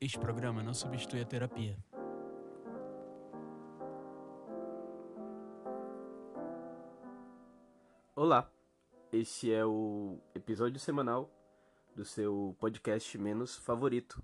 Este 0.00 0.16
programa 0.16 0.62
não 0.62 0.72
substitui 0.72 1.20
a 1.20 1.24
terapia. 1.24 1.76
Olá, 8.14 8.48
este 9.12 9.52
é 9.52 9.66
o 9.66 10.20
episódio 10.36 10.78
semanal 10.78 11.28
do 11.96 12.04
seu 12.04 12.54
podcast 12.60 13.18
menos 13.18 13.56
favorito. 13.56 14.22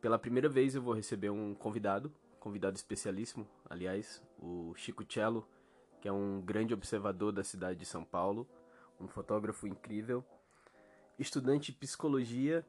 Pela 0.00 0.16
primeira 0.16 0.48
vez 0.48 0.76
eu 0.76 0.82
vou 0.82 0.94
receber 0.94 1.30
um 1.30 1.56
convidado, 1.56 2.14
convidado 2.38 2.76
especialíssimo, 2.76 3.48
aliás, 3.68 4.22
o 4.38 4.72
Chico 4.76 5.04
Cello, 5.12 5.44
que 6.00 6.06
é 6.06 6.12
um 6.12 6.40
grande 6.40 6.72
observador 6.72 7.32
da 7.32 7.42
cidade 7.42 7.80
de 7.80 7.84
São 7.84 8.04
Paulo, 8.04 8.48
um 9.00 9.08
fotógrafo 9.08 9.66
incrível, 9.66 10.24
estudante 11.18 11.72
de 11.72 11.78
psicologia 11.78 12.64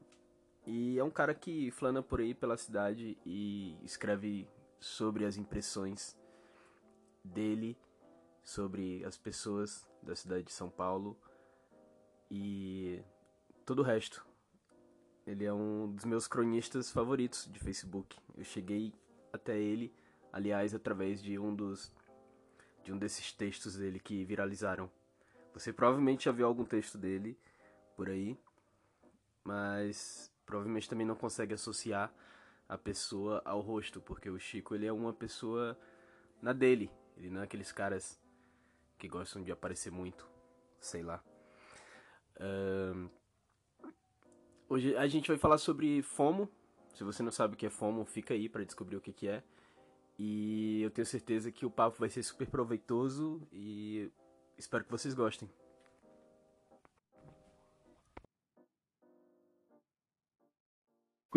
e 0.66 0.98
é 0.98 1.04
um 1.04 1.10
cara 1.10 1.34
que 1.34 1.70
flana 1.70 2.02
por 2.02 2.20
aí 2.20 2.34
pela 2.34 2.56
cidade 2.56 3.16
e 3.24 3.76
escreve 3.82 4.46
sobre 4.78 5.24
as 5.24 5.36
impressões 5.36 6.16
dele 7.24 7.76
sobre 8.42 9.04
as 9.04 9.16
pessoas 9.16 9.88
da 10.02 10.16
cidade 10.16 10.44
de 10.44 10.52
São 10.52 10.70
Paulo 10.70 11.16
e 12.30 13.00
todo 13.64 13.80
o 13.80 13.84
resto. 13.84 14.26
Ele 15.26 15.44
é 15.44 15.52
um 15.52 15.92
dos 15.92 16.04
meus 16.04 16.26
cronistas 16.26 16.90
favoritos 16.90 17.48
de 17.50 17.58
Facebook. 17.58 18.16
Eu 18.36 18.44
cheguei 18.44 18.92
até 19.32 19.58
ele, 19.58 19.94
aliás, 20.32 20.74
através 20.74 21.22
de 21.22 21.38
um 21.38 21.54
dos 21.54 21.92
de 22.82 22.92
um 22.92 22.98
desses 22.98 23.30
textos 23.30 23.76
dele 23.76 24.00
que 24.00 24.24
viralizaram. 24.24 24.90
Você 25.52 25.72
provavelmente 25.72 26.24
já 26.24 26.32
viu 26.32 26.46
algum 26.46 26.64
texto 26.64 26.96
dele 26.96 27.38
por 27.94 28.08
aí, 28.08 28.38
mas 29.44 30.29
provavelmente 30.50 30.88
também 30.88 31.06
não 31.06 31.14
consegue 31.14 31.54
associar 31.54 32.12
a 32.68 32.76
pessoa 32.76 33.40
ao 33.44 33.60
rosto, 33.60 34.00
porque 34.00 34.28
o 34.28 34.38
Chico 34.38 34.74
ele 34.74 34.84
é 34.84 34.92
uma 34.92 35.12
pessoa 35.12 35.78
na 36.42 36.52
dele. 36.52 36.90
Ele 37.16 37.30
não 37.30 37.40
é 37.40 37.44
aqueles 37.44 37.70
caras 37.70 38.20
que 38.98 39.06
gostam 39.06 39.42
de 39.42 39.52
aparecer 39.52 39.92
muito, 39.92 40.28
sei 40.80 41.04
lá. 41.04 41.22
Uh, 42.36 43.08
hoje 44.68 44.96
a 44.96 45.06
gente 45.06 45.28
vai 45.28 45.38
falar 45.38 45.58
sobre 45.58 46.02
FOMO. 46.02 46.48
Se 46.94 47.04
você 47.04 47.22
não 47.22 47.30
sabe 47.30 47.54
o 47.54 47.56
que 47.56 47.66
é 47.66 47.70
FOMO, 47.70 48.04
fica 48.04 48.34
aí 48.34 48.48
para 48.48 48.64
descobrir 48.64 48.96
o 48.96 49.00
que, 49.00 49.12
que 49.12 49.28
é. 49.28 49.44
E 50.18 50.82
eu 50.82 50.90
tenho 50.90 51.06
certeza 51.06 51.52
que 51.52 51.64
o 51.64 51.70
papo 51.70 51.98
vai 52.00 52.08
ser 52.08 52.24
super 52.24 52.48
proveitoso 52.48 53.40
e 53.52 54.10
espero 54.58 54.84
que 54.84 54.90
vocês 54.90 55.14
gostem. 55.14 55.48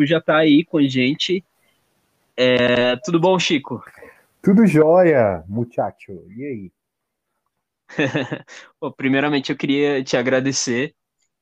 Já 0.02 0.20
tá 0.20 0.38
aí 0.38 0.64
com 0.64 0.78
a 0.78 0.82
gente. 0.82 1.44
É, 2.36 2.96
tudo 2.96 3.20
bom, 3.20 3.38
Chico? 3.38 3.84
Tudo 4.42 4.66
jóia, 4.66 5.44
muchacho. 5.48 6.12
E 6.36 6.44
aí? 6.44 6.72
Bom, 8.80 8.90
primeiramente, 8.92 9.50
eu 9.50 9.56
queria 9.56 10.02
te 10.02 10.16
agradecer 10.16 10.94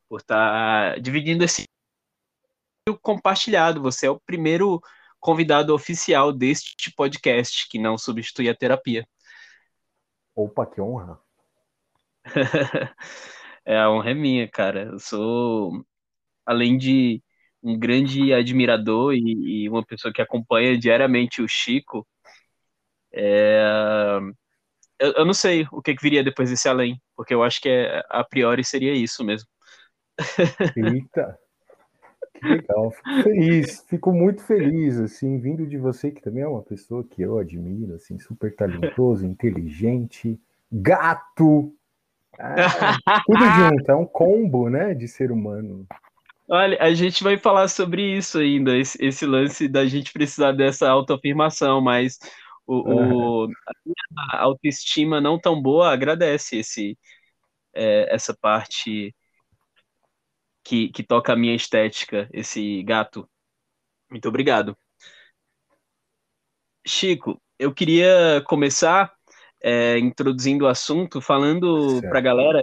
por 0.08 0.20
estar 0.20 0.94
tá 0.94 0.98
dividindo 0.98 1.44
esse 1.44 1.64
compartilhado. 3.00 3.80
Você 3.82 4.06
é 4.06 4.10
o 4.10 4.20
primeiro 4.20 4.80
convidado 5.18 5.74
oficial 5.74 6.32
deste 6.32 6.92
podcast 6.92 7.68
que 7.68 7.78
não 7.78 7.96
substitui 7.96 8.48
a 8.48 8.56
terapia. 8.56 9.06
Opa, 10.34 10.66
que 10.66 10.80
honra! 10.80 11.18
é, 13.64 13.78
a 13.78 13.90
honra 13.90 14.10
é 14.10 14.14
minha, 14.14 14.48
cara. 14.48 14.84
Eu 14.84 14.98
sou, 14.98 15.84
além 16.44 16.76
de 16.76 17.22
um 17.62 17.78
grande 17.78 18.32
admirador 18.32 19.14
e, 19.14 19.64
e 19.64 19.68
uma 19.68 19.84
pessoa 19.84 20.12
que 20.12 20.20
acompanha 20.20 20.76
diariamente 20.76 21.40
o 21.40 21.48
Chico, 21.48 22.06
é, 23.12 24.18
eu, 24.98 25.12
eu, 25.12 25.24
não 25.24 25.34
sei 25.34 25.66
o 25.70 25.82
que, 25.82 25.94
que, 25.94 26.02
viria 26.02 26.24
depois 26.24 26.50
desse 26.50 26.68
além, 26.68 27.00
porque 27.16 27.34
eu 27.34 27.42
acho 27.42 27.60
que 27.60 27.68
é, 27.68 28.02
a 28.08 28.24
priori 28.24 28.64
seria 28.64 28.92
isso 28.92 29.24
mesmo. 29.24 29.48
Eita! 30.76 31.38
Que 32.34 32.48
legal, 32.48 32.90
fico 32.90 33.22
feliz, 33.22 33.84
fico 33.88 34.12
muito 34.12 34.42
feliz, 34.42 34.98
assim, 34.98 35.38
vindo 35.38 35.64
de 35.64 35.78
você, 35.78 36.10
que 36.10 36.20
também 36.20 36.42
é 36.42 36.48
uma 36.48 36.62
pessoa 36.62 37.04
que 37.04 37.22
eu 37.22 37.38
admiro, 37.38 37.94
assim, 37.94 38.18
super 38.18 38.54
talentoso, 38.56 39.24
inteligente, 39.24 40.40
gato, 40.70 41.72
é, 42.38 42.54
tudo 43.26 43.44
junto, 43.44 43.90
é 43.90 43.94
um 43.94 44.06
combo, 44.06 44.68
né, 44.68 44.92
de 44.92 45.06
ser 45.06 45.30
humano. 45.30 45.86
Olha, 46.48 46.76
a 46.82 46.92
gente 46.92 47.22
vai 47.22 47.38
falar 47.38 47.68
sobre 47.68 48.16
isso 48.16 48.38
ainda, 48.38 48.76
esse, 48.76 48.98
esse 49.02 49.24
lance 49.24 49.68
da 49.68 49.86
gente 49.86 50.12
precisar 50.12 50.52
dessa 50.52 50.88
autoafirmação, 50.90 51.80
mas 51.80 52.18
o, 52.66 53.44
o, 53.44 53.44
a 53.44 53.72
minha 53.84 54.40
autoestima 54.42 55.20
não 55.20 55.38
tão 55.38 55.60
boa 55.60 55.92
agradece 55.92 56.58
esse, 56.58 56.98
é, 57.74 58.14
essa 58.14 58.36
parte 58.36 59.14
que, 60.64 60.88
que 60.88 61.02
toca 61.02 61.32
a 61.32 61.36
minha 61.36 61.54
estética, 61.54 62.28
esse 62.32 62.82
gato. 62.82 63.28
Muito 64.10 64.28
obrigado. 64.28 64.76
Chico, 66.86 67.40
eu 67.58 67.72
queria 67.72 68.42
começar 68.46 69.12
é, 69.62 69.98
introduzindo 69.98 70.64
o 70.64 70.68
assunto, 70.68 71.20
falando 71.20 72.00
para 72.02 72.18
a 72.18 72.22
galera, 72.22 72.62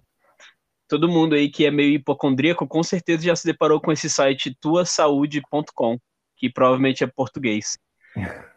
todo 0.89 1.07
mundo 1.07 1.35
aí 1.35 1.49
que 1.49 1.65
é 1.65 1.71
meio 1.71 1.93
hipocondríaco, 1.93 2.67
com 2.67 2.81
certeza 2.83 3.23
já 3.23 3.35
se 3.35 3.45
deparou 3.45 3.79
com 3.79 3.91
esse 3.91 4.09
site 4.09 4.57
tuasaude.com, 4.59 5.97
que 6.35 6.49
provavelmente 6.51 7.03
é 7.03 7.07
português. 7.07 7.77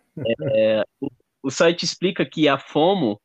É, 0.55 0.85
o, 1.01 1.09
o 1.43 1.51
site 1.51 1.87
explica 1.87 2.27
que 2.27 2.47
a 2.47 2.59
FOMO 2.59 3.19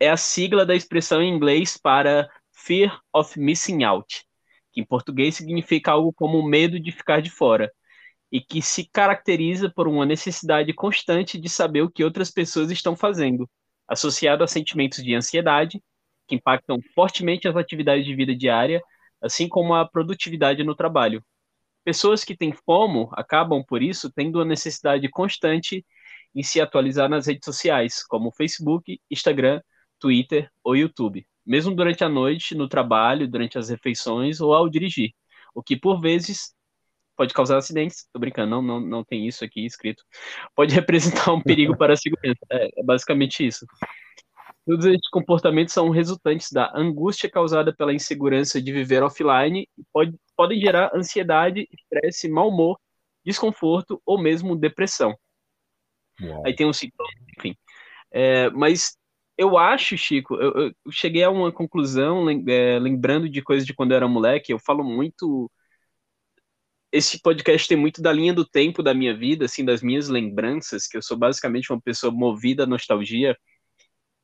é 0.00 0.08
a 0.08 0.16
sigla 0.16 0.64
da 0.64 0.74
expressão 0.74 1.20
em 1.20 1.30
inglês 1.30 1.76
para 1.76 2.26
Fear 2.50 2.98
of 3.12 3.38
Missing 3.38 3.84
Out, 3.84 4.24
que 4.72 4.80
em 4.80 4.84
português 4.86 5.34
significa 5.34 5.92
algo 5.92 6.14
como 6.14 6.42
medo 6.42 6.80
de 6.80 6.90
ficar 6.90 7.20
de 7.20 7.28
fora, 7.28 7.70
e 8.32 8.40
que 8.40 8.62
se 8.62 8.88
caracteriza 8.90 9.68
por 9.68 9.86
uma 9.86 10.06
necessidade 10.06 10.72
constante 10.72 11.38
de 11.38 11.48
saber 11.50 11.82
o 11.82 11.90
que 11.90 12.02
outras 12.02 12.30
pessoas 12.30 12.70
estão 12.70 12.96
fazendo, 12.96 13.46
associado 13.86 14.42
a 14.42 14.46
sentimentos 14.46 15.04
de 15.04 15.14
ansiedade, 15.14 15.78
que 16.26 16.34
impactam 16.34 16.80
fortemente 16.94 17.48
as 17.48 17.56
atividades 17.56 18.04
de 18.04 18.14
vida 18.14 18.34
diária, 18.34 18.82
assim 19.20 19.48
como 19.48 19.74
a 19.74 19.86
produtividade 19.86 20.62
no 20.64 20.74
trabalho. 20.74 21.24
Pessoas 21.84 22.24
que 22.24 22.36
têm 22.36 22.52
FOMO 22.52 23.08
acabam, 23.12 23.62
por 23.64 23.82
isso, 23.82 24.10
tendo 24.12 24.40
a 24.40 24.44
necessidade 24.44 25.08
constante 25.08 25.84
em 26.34 26.42
se 26.42 26.60
atualizar 26.60 27.08
nas 27.08 27.26
redes 27.26 27.44
sociais, 27.44 28.04
como 28.04 28.32
Facebook, 28.32 29.00
Instagram, 29.10 29.60
Twitter 29.98 30.50
ou 30.62 30.76
YouTube, 30.76 31.26
mesmo 31.46 31.74
durante 31.74 32.04
a 32.04 32.08
noite, 32.08 32.54
no 32.54 32.68
trabalho, 32.68 33.28
durante 33.28 33.56
as 33.56 33.70
refeições 33.70 34.40
ou 34.40 34.52
ao 34.52 34.68
dirigir, 34.68 35.12
o 35.54 35.62
que 35.62 35.76
por 35.76 36.00
vezes 36.00 36.54
pode 37.16 37.32
causar 37.32 37.56
acidentes. 37.56 38.06
Tô 38.12 38.18
brincando, 38.18 38.50
não, 38.50 38.62
não, 38.62 38.80
não 38.80 39.04
tem 39.04 39.26
isso 39.26 39.44
aqui 39.44 39.64
escrito. 39.64 40.04
Pode 40.54 40.74
representar 40.74 41.32
um 41.32 41.40
perigo 41.40 41.76
para 41.76 41.94
a 41.94 41.96
segurança. 41.96 42.40
É, 42.50 42.80
é 42.80 42.82
basicamente 42.84 43.46
isso. 43.46 43.64
Todos 44.66 44.84
esses 44.84 45.08
comportamentos 45.10 45.72
são 45.72 45.90
resultantes 45.90 46.50
da 46.50 46.72
angústia 46.74 47.30
causada 47.30 47.72
pela 47.72 47.94
insegurança 47.94 48.60
de 48.60 48.72
viver 48.72 49.00
offline 49.00 49.68
e 49.78 49.84
pode, 49.92 50.12
podem 50.36 50.60
gerar 50.60 50.90
ansiedade, 50.92 51.68
estresse, 51.72 52.28
mau 52.28 52.48
humor, 52.48 52.76
desconforto 53.24 54.02
ou 54.04 54.20
mesmo 54.20 54.56
depressão. 54.56 55.16
Uau. 56.20 56.42
Aí 56.44 56.54
tem 56.54 56.66
um 56.66 56.72
sintoma, 56.72 57.08
enfim. 57.38 57.54
É, 58.10 58.50
mas 58.50 58.96
eu 59.38 59.56
acho, 59.56 59.96
Chico, 59.96 60.34
eu, 60.34 60.52
eu, 60.56 60.72
cheguei 60.90 61.22
a 61.22 61.30
uma 61.30 61.52
conclusão, 61.52 62.26
é, 62.48 62.78
lembrando 62.80 63.28
de 63.28 63.42
coisas 63.42 63.64
de 63.64 63.72
quando 63.74 63.92
eu 63.92 63.96
era 63.98 64.08
moleque, 64.08 64.52
eu 64.52 64.58
falo 64.58 64.82
muito. 64.82 65.50
Esse 66.90 67.20
podcast 67.20 67.68
tem 67.68 67.76
muito 67.76 68.02
da 68.02 68.12
linha 68.12 68.32
do 68.32 68.44
tempo 68.44 68.82
da 68.82 68.94
minha 68.94 69.16
vida, 69.16 69.44
assim, 69.44 69.64
das 69.64 69.82
minhas 69.82 70.08
lembranças, 70.08 70.88
que 70.88 70.96
eu 70.96 71.02
sou 71.02 71.16
basicamente 71.16 71.70
uma 71.72 71.80
pessoa 71.80 72.12
movida 72.12 72.64
à 72.64 72.66
nostalgia, 72.66 73.36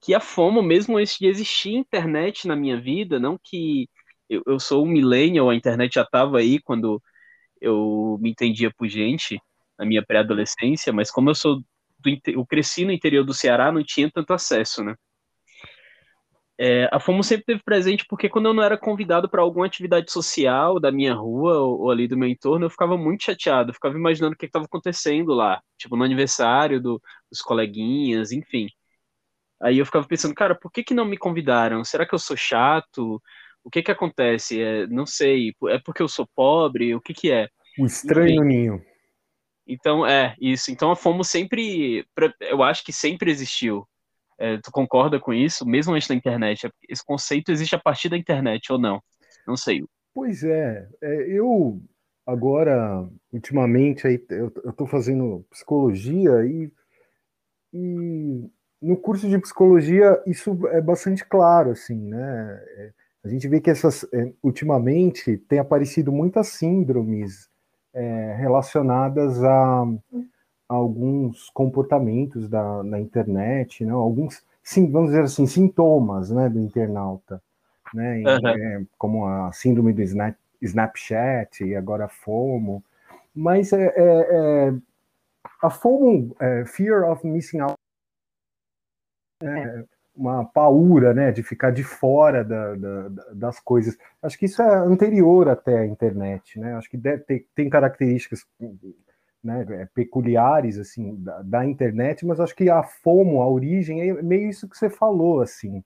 que 0.02 0.14
a 0.14 0.20
FOMO, 0.20 0.62
mesmo 0.62 0.98
antes 0.98 1.16
de 1.16 1.26
existir 1.28 1.74
internet 1.74 2.48
na 2.48 2.56
minha 2.56 2.80
vida, 2.80 3.20
não 3.20 3.38
que 3.42 3.88
eu, 4.28 4.42
eu 4.46 4.58
sou 4.58 4.84
um 4.84 4.88
millennial, 4.88 5.48
a 5.48 5.54
internet 5.54 5.94
já 5.94 6.02
estava 6.02 6.38
aí 6.38 6.60
quando 6.60 7.00
eu 7.60 8.18
me 8.20 8.30
entendia 8.30 8.72
por 8.76 8.88
gente, 8.88 9.40
na 9.78 9.86
minha 9.86 10.04
pré-adolescência, 10.04 10.92
mas 10.92 11.10
como 11.10 11.30
eu 11.30 11.34
sou 11.34 11.60
do, 12.00 12.20
eu 12.26 12.44
cresci 12.46 12.84
no 12.84 12.92
interior 12.92 13.24
do 13.24 13.34
Ceará, 13.34 13.70
não 13.72 13.84
tinha 13.84 14.10
tanto 14.10 14.32
acesso, 14.34 14.82
né? 14.82 14.96
É, 16.58 16.88
a 16.92 17.00
FOMO 17.00 17.24
sempre 17.24 17.46
teve 17.46 17.62
presente 17.64 18.04
porque 18.08 18.28
quando 18.28 18.46
eu 18.46 18.54
não 18.54 18.62
era 18.62 18.76
convidado 18.78 19.28
para 19.28 19.42
alguma 19.42 19.66
atividade 19.66 20.12
social 20.12 20.78
da 20.78 20.92
minha 20.92 21.14
rua 21.14 21.58
ou, 21.58 21.80
ou, 21.82 21.90
ali 21.90 22.06
do 22.06 22.16
meu 22.16 22.28
entorno, 22.28 22.66
eu 22.66 22.70
ficava 22.70 22.96
muito 22.96 23.24
chateado, 23.24 23.70
eu 23.70 23.74
ficava 23.74 23.96
imaginando 23.96 24.34
o 24.34 24.38
que 24.38 24.46
estava 24.46 24.66
acontecendo 24.66 25.32
lá, 25.32 25.60
tipo 25.78 25.96
no 25.96 26.04
aniversário 26.04 26.80
do, 26.80 27.00
dos 27.30 27.40
coleguinhas, 27.40 28.32
enfim. 28.32 28.68
Aí 29.62 29.78
eu 29.78 29.86
ficava 29.86 30.06
pensando, 30.06 30.34
cara, 30.34 30.54
por 30.54 30.72
que, 30.72 30.82
que 30.82 30.92
não 30.92 31.04
me 31.04 31.16
convidaram? 31.16 31.84
Será 31.84 32.04
que 32.04 32.14
eu 32.14 32.18
sou 32.18 32.36
chato? 32.36 33.22
O 33.62 33.70
que 33.70 33.82
que 33.82 33.92
acontece? 33.92 34.60
É, 34.60 34.86
não 34.88 35.06
sei, 35.06 35.54
é 35.68 35.78
porque 35.78 36.02
eu 36.02 36.08
sou 36.08 36.26
pobre? 36.34 36.94
O 36.94 37.00
que 37.00 37.14
que 37.14 37.30
é? 37.30 37.48
O 37.78 37.86
estranho 37.86 38.44
enfim. 38.44 38.44
ninho. 38.44 38.84
Então, 39.66 40.04
é, 40.04 40.34
isso. 40.40 40.72
Então 40.72 40.90
a 40.90 40.96
FOMO 40.96 41.22
sempre, 41.22 42.04
eu 42.40 42.62
acho 42.62 42.84
que 42.84 42.92
sempre 42.92 43.30
existiu. 43.30 43.86
É, 44.36 44.58
tu 44.58 44.72
concorda 44.72 45.20
com 45.20 45.32
isso, 45.32 45.64
mesmo 45.64 45.94
antes 45.94 46.08
da 46.08 46.14
internet? 46.16 46.68
Esse 46.88 47.04
conceito 47.04 47.52
existe 47.52 47.76
a 47.76 47.80
partir 47.80 48.08
da 48.08 48.18
internet 48.18 48.72
ou 48.72 48.78
não? 48.78 49.00
Não 49.46 49.56
sei. 49.56 49.84
Pois 50.12 50.42
é, 50.42 50.88
é 51.00 51.30
eu 51.30 51.80
agora, 52.26 53.08
ultimamente, 53.32 54.06
aí, 54.06 54.20
eu 54.30 54.52
estou 54.70 54.88
fazendo 54.88 55.46
psicologia 55.50 56.44
e, 56.44 56.72
e 57.72 58.50
no 58.82 58.96
curso 58.96 59.28
de 59.28 59.38
psicologia 59.38 60.20
isso 60.26 60.58
é 60.68 60.80
bastante 60.80 61.24
claro, 61.24 61.70
assim, 61.70 61.96
né? 61.96 62.60
É, 62.76 62.90
a 63.24 63.28
gente 63.28 63.46
vê 63.46 63.60
que 63.60 63.70
essas, 63.70 64.04
é, 64.12 64.32
ultimamente, 64.42 65.36
tem 65.48 65.60
aparecido 65.60 66.10
muitas 66.10 66.48
síndromes 66.48 67.48
é, 67.94 68.34
relacionadas 68.36 69.42
a, 69.44 69.82
a, 69.82 70.74
alguns 70.74 71.48
comportamentos 71.50 72.48
da, 72.48 72.82
na 72.82 72.98
internet, 72.98 73.84
né? 73.84 73.92
alguns, 73.92 74.44
sim, 74.62 74.90
vamos 74.90 75.10
dizer 75.10 75.22
assim, 75.22 75.46
sintomas 75.46 76.30
né, 76.30 76.48
do 76.48 76.58
internauta, 76.58 77.40
né? 77.94 78.24
Uhum. 78.26 78.48
É, 78.48 78.82
como 78.98 79.26
a 79.26 79.52
síndrome 79.52 79.92
do 79.92 80.02
Snap, 80.02 80.36
Snapchat 80.60 81.64
e 81.64 81.76
agora 81.76 82.06
a 82.06 82.08
FOMO. 82.08 82.82
Mas 83.34 83.72
é, 83.72 83.92
é, 83.96 84.74
a 85.62 85.70
FOMO, 85.70 86.34
Fear 86.66 87.08
of 87.08 87.26
Missing 87.26 87.60
Out, 87.60 87.81
é, 89.42 89.84
uma 90.14 90.44
paura, 90.44 91.14
né, 91.14 91.32
de 91.32 91.42
ficar 91.42 91.70
de 91.70 91.82
fora 91.82 92.44
da, 92.44 92.74
da, 92.74 93.08
das 93.32 93.58
coisas. 93.58 93.96
Acho 94.22 94.38
que 94.38 94.46
isso 94.46 94.60
é 94.60 94.74
anterior 94.74 95.48
até 95.48 95.78
à 95.78 95.86
internet, 95.86 96.58
né? 96.58 96.74
Acho 96.74 96.90
que 96.90 96.96
deve 96.96 97.22
ter, 97.24 97.46
tem 97.54 97.70
características 97.70 98.46
né, 99.42 99.66
é, 99.70 99.88
peculiares 99.94 100.78
assim 100.78 101.16
da, 101.16 101.42
da, 101.42 101.66
internet, 101.66 102.24
mas 102.26 102.38
acho 102.38 102.54
que 102.54 102.68
a 102.68 102.82
FOMO, 102.82 103.40
a 103.42 103.48
origem 103.48 104.10
é 104.10 104.22
meio 104.22 104.48
isso 104.48 104.68
que 104.68 104.76
você 104.76 104.90
falou, 104.90 105.40
assim, 105.40 105.82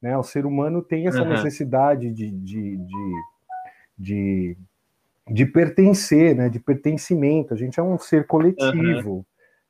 né? 0.00 0.16
O 0.18 0.22
ser 0.22 0.44
humano 0.44 0.82
tem 0.82 1.08
essa 1.08 1.22
uhum. 1.22 1.30
necessidade 1.30 2.12
de, 2.12 2.30
de, 2.30 2.76
de, 2.76 3.16
de, 3.98 4.56
de 5.26 5.46
pertencer, 5.46 6.36
né? 6.36 6.50
De 6.50 6.60
pertencimento. 6.60 7.54
A 7.54 7.56
gente 7.56 7.80
é 7.80 7.82
um 7.82 7.98
ser 7.98 8.26
coletivo, 8.26 9.10
uhum. 9.10 9.24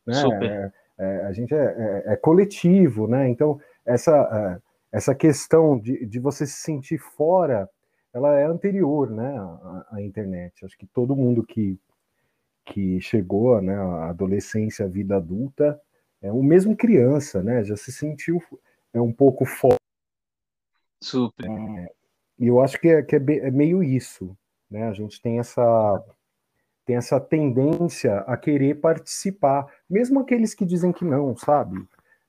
né? 0.04 0.22
É, 0.42 0.46
é, 0.46 0.72
a 0.98 1.32
gente 1.32 1.54
é, 1.54 2.04
é, 2.06 2.12
é 2.12 2.16
coletivo, 2.16 3.06
né? 3.06 3.28
Então 3.28 3.60
essa, 3.84 4.12
é, 4.12 4.96
essa 4.96 5.14
questão 5.14 5.78
de, 5.78 6.06
de 6.06 6.18
você 6.18 6.46
se 6.46 6.62
sentir 6.62 6.98
fora, 6.98 7.68
ela 8.12 8.38
é 8.38 8.44
anterior 8.44 9.10
né, 9.10 9.36
à, 9.36 9.86
à 9.92 10.02
internet. 10.02 10.64
Acho 10.64 10.78
que 10.78 10.86
todo 10.86 11.16
mundo 11.16 11.44
que, 11.44 11.78
que 12.64 13.00
chegou 13.00 13.60
né, 13.60 13.74
à 13.74 14.10
adolescência, 14.10 14.86
à 14.86 14.88
vida 14.88 15.16
adulta, 15.16 15.80
é 16.22 16.32
o 16.32 16.42
mesmo 16.42 16.76
criança, 16.76 17.42
né? 17.42 17.62
Já 17.64 17.76
se 17.76 17.92
sentiu 17.92 18.40
é 18.94 19.00
um 19.00 19.12
pouco 19.12 19.44
fora. 19.44 19.76
Super. 21.02 21.50
É, 21.50 21.92
e 22.38 22.46
eu 22.46 22.62
acho 22.62 22.80
que, 22.80 22.88
é, 22.88 23.02
que 23.02 23.16
é, 23.16 23.18
é, 23.18 23.50
meio 23.50 23.82
isso, 23.82 24.34
né? 24.70 24.88
A 24.88 24.92
gente 24.92 25.20
tem 25.20 25.38
essa 25.38 26.02
tem 26.84 26.96
essa 26.96 27.18
tendência 27.20 28.18
a 28.20 28.36
querer 28.36 28.80
participar, 28.80 29.66
mesmo 29.88 30.20
aqueles 30.20 30.54
que 30.54 30.64
dizem 30.64 30.92
que 30.92 31.04
não, 31.04 31.36
sabe? 31.36 31.82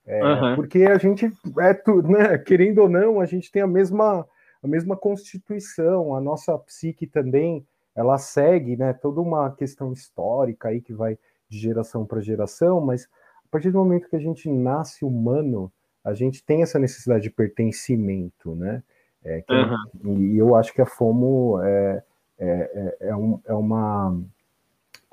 É, 0.06 0.24
uhum. 0.24 0.56
Porque 0.56 0.84
a 0.84 0.98
gente 0.98 1.31
é 1.60 1.74
tudo, 1.74 2.10
né? 2.10 2.38
Querendo 2.38 2.80
ou 2.80 2.90
não, 2.90 3.19
a 3.19 3.25
gente 3.25 3.52
tem 3.52 3.62
a 3.62 3.68
mesma, 3.68 4.25
a 4.63 4.68
mesma 4.68 4.96
constituição, 4.96 6.16
a 6.16 6.22
nossa 6.22 6.57
psique 6.60 7.07
também, 7.07 7.66
ela 7.96 8.18
segue, 8.18 8.78
né? 8.78 8.94
Toda 8.94 9.22
uma 9.22 9.52
questão 9.52 9.92
histórica 9.92 10.69
aí 10.69 10.81
que 10.81 10.94
vai 10.94 11.18
de 11.50 11.58
geração 11.58 12.06
para 12.06 12.22
geração, 12.22 12.81
mas 12.81 13.08
a 13.46 13.50
partir 13.50 13.72
do 13.72 13.78
momento 13.78 14.10
que 14.10 14.16
a 14.16 14.19
gente 14.19 14.50
nasce 14.50 15.06
humano, 15.06 15.72
a 16.04 16.13
gente 16.13 16.44
tem 16.44 16.62
essa 16.62 16.78
necessidade 16.78 17.24
de 17.24 17.30
pertencimento, 17.30 18.56
né? 18.56 18.84
É, 19.24 19.44
uhum. 19.50 20.19
E 20.19 20.38
eu 20.38 20.56
acho 20.56 20.72
que 20.72 20.81
a 20.81 20.86
FOMO 20.86 21.60
é, 21.63 22.04
é, 22.38 22.48
é, 22.48 23.08
é, 23.08 23.16
um, 23.16 23.40
é 23.46 23.54
uma. 23.54 24.16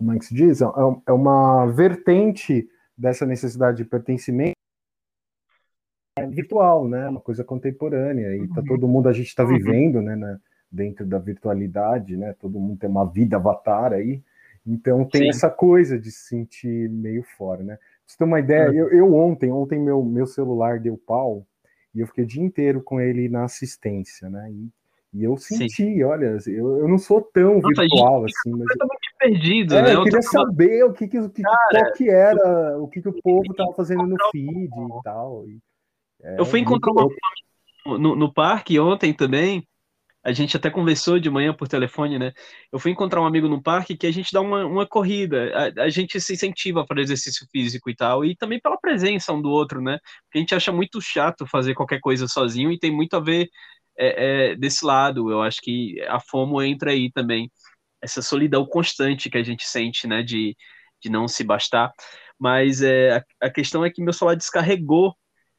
Como 0.03 0.15
é 0.15 0.19
que 0.19 0.25
se 0.25 0.35
diz? 0.35 0.61
É, 0.61 0.65
é 1.07 1.13
uma 1.13 1.67
vertente 1.67 2.69
dessa 2.99 3.25
necessidade 3.25 3.77
de 3.77 3.85
pertencimento 3.85 4.57
é 6.19 6.27
virtual, 6.27 6.89
né? 6.89 7.09
Uma 7.09 7.21
coisa 7.21 7.45
contemporânea. 7.45 8.37
E 8.37 8.49
tá 8.49 8.61
uhum. 8.61 8.67
todo 8.67 8.89
mundo, 8.89 9.09
a 9.09 9.13
gente 9.13 9.29
está 9.29 9.45
uhum. 9.45 9.57
vivendo, 9.57 10.03
né, 10.03 10.17
né, 10.17 10.39
dentro 10.71 11.07
da 11.07 11.19
virtualidade, 11.19 12.17
né? 12.17 12.35
Todo 12.39 12.59
mundo 12.59 12.79
tem 12.79 12.91
uma 12.91 13.09
vida 13.09 13.37
avatar 13.37 13.93
aí. 13.93 14.21
Então 14.67 15.05
tem 15.05 15.23
Sim. 15.23 15.29
essa 15.29 15.49
coisa 15.49 15.99
de 15.99 16.11
se 16.11 16.29
sentir 16.29 16.91
meio 16.91 17.23
fora, 17.23 17.63
né? 17.63 17.77
Pra 17.77 17.85
você 18.07 18.19
ter 18.19 18.25
uma 18.25 18.41
ideia, 18.41 18.69
uhum. 18.71 18.75
eu, 18.75 18.89
eu, 18.91 19.15
ontem, 19.15 19.53
ontem 19.53 19.79
meu, 19.79 20.03
meu 20.05 20.27
celular 20.27 20.81
deu 20.81 20.99
pau 20.99 21.47
e 21.95 22.01
eu 22.01 22.07
fiquei 22.09 22.25
o 22.25 22.27
dia 22.27 22.43
inteiro 22.43 22.83
com 22.83 23.01
ele 23.01 23.29
na 23.29 23.45
assistência, 23.45 24.29
né? 24.29 24.51
E, 24.51 24.69
e 25.15 25.25
eu 25.25 25.37
senti, 25.37 25.83
Sim. 25.83 26.03
olha, 26.03 26.37
eu, 26.47 26.79
eu 26.79 26.89
não 26.89 26.99
sou 26.99 27.23
tão 27.23 27.61
Nossa, 27.61 27.83
virtual 27.83 28.25
assim, 28.25 28.51
mas 28.51 28.69
perdido, 29.23 29.75
é, 29.75 29.83
né? 29.83 29.95
Eu 29.95 30.05
queria 30.05 30.23
saber 30.23 30.85
o 30.85 30.93
que 30.93 31.09
que, 31.09 31.19
o 31.19 31.31
que, 31.31 31.43
Cara, 31.43 31.57
qual 31.71 31.93
que 31.93 32.11
era, 32.11 32.79
o 32.79 32.89
que 32.89 33.01
que 33.01 33.09
o 33.09 33.23
povo 33.23 33.51
estava 33.51 33.73
fazendo 33.75 34.07
no 34.07 34.17
feed 34.31 34.67
e 34.67 35.03
tal. 35.05 35.45
E... 35.47 35.59
É, 36.23 36.41
eu 36.41 36.45
fui 36.45 36.61
encontrar 36.61 36.93
uma 36.93 37.09
no, 37.99 38.15
no 38.17 38.33
parque 38.33 38.79
ontem 38.79 39.13
também. 39.13 39.67
A 40.25 40.31
gente 40.31 40.57
até 40.57 40.71
conversou 40.71 41.19
de 41.19 41.29
manhã 41.29 41.53
por 41.53 41.67
telefone, 41.67 42.17
né? 42.17 42.33
Eu 42.71 42.79
fui 42.79 42.93
encontrar 42.93 43.21
um 43.21 43.27
amigo 43.27 43.49
no 43.49 43.61
parque 43.61 43.97
que 43.97 44.07
a 44.07 44.13
gente 44.13 44.33
dá 44.33 44.41
uma, 44.41 44.65
uma 44.65 44.87
corrida, 44.87 45.51
a, 45.53 45.83
a 45.83 45.89
gente 45.89 46.21
se 46.21 46.35
incentiva 46.35 46.87
para 46.87 47.01
exercício 47.01 47.45
físico 47.51 47.91
e 47.91 47.97
tal, 47.97 48.25
e 48.25 48.37
também 48.37 48.61
pela 48.61 48.79
presença 48.79 49.33
um 49.33 49.43
do 49.43 49.51
outro, 49.51 49.83
né? 49.83 49.99
Porque 50.25 50.39
a 50.39 50.41
gente 50.41 50.55
acha 50.55 50.71
muito 50.71 51.01
chato 51.01 51.45
fazer 51.45 51.75
qualquer 51.75 51.99
coisa 51.99 52.29
sozinho 52.29 52.71
e 52.71 52.79
tem 52.79 52.93
muito 52.93 53.17
a 53.17 53.21
ver 53.21 53.49
é, 53.99 54.53
é, 54.53 54.57
desse 54.57 54.85
lado. 54.85 55.29
Eu 55.29 55.43
acho 55.43 55.61
que 55.61 56.01
a 56.03 56.21
FOMO 56.21 56.63
entra 56.63 56.93
aí 56.93 57.11
também, 57.11 57.51
essa 58.03 58.21
solidão 58.21 58.67
constante 58.67 59.31
que 59.31 59.39
a 59.39 59.43
gente 59.43 59.67
sente, 59.67 60.07
né? 60.07 60.23
De, 60.23 60.57
de 61.01 61.11
não 61.11 61.29
se 61.29 61.45
bastar. 61.45 61.93
Mas 62.39 62.83
é, 62.83 63.17
a, 63.17 63.47
a 63.47 63.51
questão 63.51 63.85
é 63.85 63.91
que 63.91 64.03
meu 64.03 64.13
celular 64.13 64.35
descarregou 64.35 65.15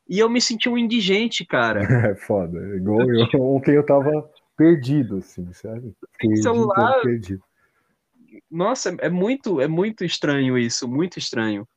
e 0.08 0.20
eu 0.20 0.30
me 0.30 0.42
senti 0.42 0.68
um 0.68 0.78
indigente, 0.78 1.46
cara. 1.46 1.82
É 2.12 2.16
foda. 2.16 2.60
Igual 2.76 3.02
eu, 3.10 3.28
ontem 3.42 3.76
eu 3.76 3.86
tava 3.86 4.30
perdido, 4.58 5.18
assim, 5.18 5.52
sabe? 5.54 5.94
Fiquei 6.20 6.38
celular... 6.38 7.02
perdido. 7.02 7.42
Nossa, 8.50 8.96
é 9.00 9.10
muito, 9.10 9.62
é 9.62 9.68
muito 9.68 10.04
estranho 10.04 10.58
isso, 10.58 10.88
muito 10.88 11.20
estranho. 11.20 11.68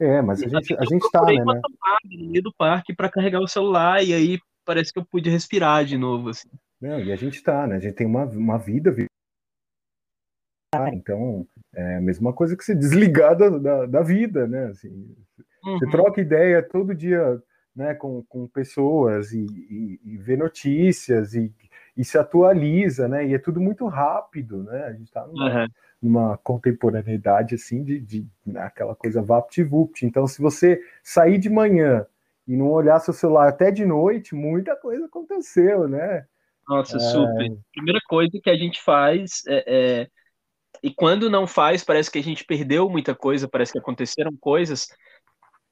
É, 0.00 0.22
mas 0.22 0.42
a 0.42 0.48
gente, 0.48 0.74
a 0.74 0.84
gente 0.84 1.10
tá, 1.10 1.22
né? 1.22 1.34
né? 1.34 1.60
no 2.04 2.30
meio 2.30 2.42
do 2.42 2.54
parque 2.54 2.94
para 2.94 3.10
carregar 3.10 3.40
o 3.40 3.48
celular 3.48 4.02
e 4.02 4.14
aí 4.14 4.38
parece 4.64 4.92
que 4.92 4.98
eu 4.98 5.04
pude 5.04 5.28
respirar 5.28 5.84
de 5.84 5.98
novo, 5.98 6.30
assim. 6.30 6.48
Não, 6.80 6.98
e 6.98 7.12
a 7.12 7.16
gente 7.16 7.42
tá, 7.42 7.66
né? 7.66 7.76
A 7.76 7.78
gente 7.78 7.94
tem 7.94 8.06
uma, 8.06 8.24
uma 8.24 8.58
vida 8.58 8.90
então, 10.92 11.46
é 11.74 11.96
a 11.96 12.00
mesma 12.00 12.32
coisa 12.32 12.56
que 12.56 12.64
se 12.64 12.74
desligar 12.74 13.36
da, 13.36 13.48
da, 13.50 13.86
da 13.86 14.02
vida, 14.02 14.46
né? 14.46 14.66
Assim, 14.66 14.88
uhum. 15.64 15.78
Você 15.78 15.90
troca 15.90 16.20
ideia 16.20 16.62
todo 16.62 16.94
dia 16.94 17.40
né, 17.76 17.94
com, 17.94 18.22
com 18.28 18.46
pessoas 18.46 19.32
e, 19.32 19.44
e, 19.44 20.00
e 20.02 20.16
vê 20.16 20.36
notícias 20.36 21.34
e, 21.34 21.52
e, 21.94 22.04
se 22.04 22.16
atualiza, 22.16 23.06
né? 23.06 23.26
E 23.26 23.34
é 23.34 23.38
tudo 23.38 23.60
muito 23.60 23.86
rápido, 23.86 24.62
né? 24.62 24.84
A 24.84 24.92
gente 24.92 25.04
está 25.04 25.26
numa, 25.26 25.62
uhum. 25.62 25.66
numa, 26.02 26.38
contemporaneidade 26.38 27.54
assim 27.54 27.84
de, 27.84 28.00
de 28.00 28.26
né, 28.46 28.60
aquela 28.62 28.94
coisa 28.94 29.20
vapt-vupt. 29.20 30.06
Então, 30.06 30.26
se 30.26 30.40
você 30.40 30.80
sair 31.02 31.36
de 31.36 31.50
manhã 31.50 32.06
e 32.48 32.56
não 32.56 32.70
olhar 32.70 32.98
seu 33.00 33.12
celular 33.12 33.48
até 33.48 33.70
de 33.70 33.84
noite, 33.84 34.34
muita 34.34 34.74
coisa 34.74 35.04
aconteceu, 35.04 35.86
né? 35.86 36.24
Nossa, 36.68 36.96
é... 36.96 37.00
super. 37.00 37.58
Primeira 37.72 38.00
coisa 38.08 38.38
que 38.42 38.50
a 38.50 38.56
gente 38.56 38.82
faz 38.82 39.42
é, 39.46 39.64
é, 39.66 40.08
e 40.82 40.92
quando 40.92 41.30
não 41.30 41.46
faz, 41.46 41.84
parece 41.84 42.10
que 42.10 42.18
a 42.18 42.22
gente 42.22 42.44
perdeu 42.44 42.88
muita 42.88 43.14
coisa, 43.14 43.48
parece 43.48 43.72
que 43.72 43.78
aconteceram 43.78 44.36
coisas. 44.36 44.88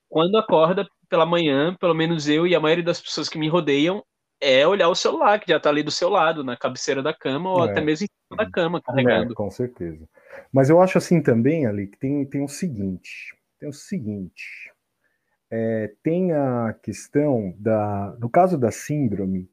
Quando 0.08 0.36
acorda, 0.36 0.86
pela 1.08 1.26
manhã, 1.26 1.74
pelo 1.78 1.94
menos 1.94 2.28
eu 2.28 2.46
e 2.46 2.54
a 2.54 2.60
maioria 2.60 2.84
das 2.84 3.00
pessoas 3.00 3.28
que 3.28 3.38
me 3.38 3.48
rodeiam, 3.48 4.04
é 4.40 4.66
olhar 4.66 4.88
o 4.88 4.94
celular, 4.94 5.38
que 5.40 5.50
já 5.50 5.56
está 5.56 5.70
ali 5.70 5.82
do 5.82 5.90
seu 5.90 6.08
lado, 6.08 6.44
na 6.44 6.56
cabeceira 6.56 7.02
da 7.02 7.14
cama, 7.14 7.50
ou 7.50 7.66
é. 7.66 7.70
até 7.70 7.80
mesmo 7.80 8.04
em 8.04 8.08
cima 8.08 8.44
da 8.44 8.50
cama, 8.50 8.82
carregando. 8.82 9.32
É, 9.32 9.34
com 9.34 9.50
certeza. 9.50 10.06
Mas 10.52 10.68
eu 10.68 10.80
acho 10.80 10.98
assim 10.98 11.22
também, 11.22 11.66
Ali, 11.66 11.86
que 11.86 11.98
tem, 11.98 12.24
tem 12.26 12.44
o 12.44 12.48
seguinte: 12.48 13.34
tem 13.58 13.68
o 13.68 13.72
seguinte. 13.72 14.70
É, 15.50 15.92
tem 16.02 16.32
a 16.32 16.74
questão 16.82 17.54
da. 17.58 18.16
No 18.18 18.28
caso 18.28 18.58
da 18.58 18.70
síndrome, 18.70 19.48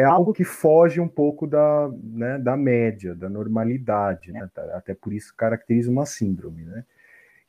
é 0.00 0.04
algo 0.04 0.32
que 0.32 0.44
foge 0.44 1.00
um 1.00 1.08
pouco 1.08 1.46
da, 1.46 1.90
né, 2.02 2.38
da 2.38 2.56
média, 2.56 3.14
da 3.14 3.28
normalidade, 3.28 4.32
né? 4.32 4.48
Até 4.74 4.94
por 4.94 5.12
isso 5.12 5.34
caracteriza 5.36 5.90
uma 5.90 6.06
síndrome, 6.06 6.64
né? 6.64 6.84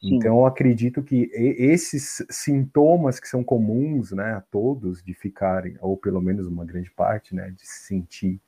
Então, 0.01 0.37
eu 0.39 0.45
acredito 0.45 1.03
que 1.03 1.29
esses 1.33 2.25
sintomas 2.29 3.19
que 3.19 3.27
são 3.27 3.43
comuns 3.43 4.11
né, 4.13 4.33
a 4.33 4.41
todos 4.41 5.03
de 5.03 5.13
ficarem, 5.13 5.77
ou 5.81 5.97
pelo 5.97 6.21
menos 6.21 6.47
uma 6.47 6.65
grande 6.65 6.89
parte, 6.91 7.35
né, 7.35 7.51
de 7.51 7.67
se 7.67 7.85
sentir 7.87 8.39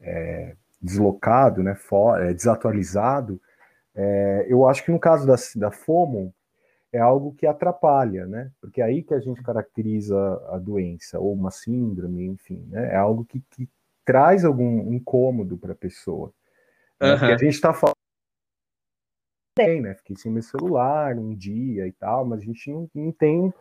é, 0.00 0.54
deslocado, 0.82 1.62
né, 1.62 1.74
for, 1.74 2.20
é, 2.22 2.34
desatualizado, 2.34 3.40
É, 3.94 4.46
eu 4.48 4.68
acho 4.68 4.84
que 4.84 4.92
no 4.92 5.00
caso 5.00 5.26
da, 5.26 5.36
da 5.56 5.70
FOMO, 5.72 6.32
é 6.92 6.98
algo 6.98 7.34
que 7.34 7.46
atrapalha, 7.46 8.26
né? 8.26 8.50
Porque 8.60 8.80
é 8.80 8.84
aí 8.84 9.02
que 9.02 9.14
a 9.14 9.20
gente 9.20 9.42
caracteriza 9.42 10.16
a 10.50 10.58
doença, 10.58 11.18
ou 11.18 11.32
uma 11.32 11.50
síndrome, 11.50 12.24
enfim, 12.26 12.66
né? 12.68 12.94
É 12.94 12.96
algo 12.96 13.24
que, 13.24 13.42
que 13.50 13.68
traz 14.04 14.44
algum 14.44 14.92
incômodo 14.92 15.58
para 15.58 15.72
a 15.72 15.76
pessoa. 15.76 16.32
Né? 17.00 17.12
A 17.12 17.36
gente 17.36 17.54
está 17.54 17.74
falando 17.74 17.94
bem, 19.56 19.80
né? 19.80 19.94
Fiquei 19.94 20.16
sem 20.16 20.32
meu 20.32 20.42
celular 20.42 21.16
um 21.18 21.34
dia 21.34 21.86
e 21.86 21.92
tal, 21.92 22.24
mas 22.24 22.40
a 22.40 22.44
gente 22.44 22.70
não, 22.70 22.88
não 22.94 23.12
tem 23.12 23.52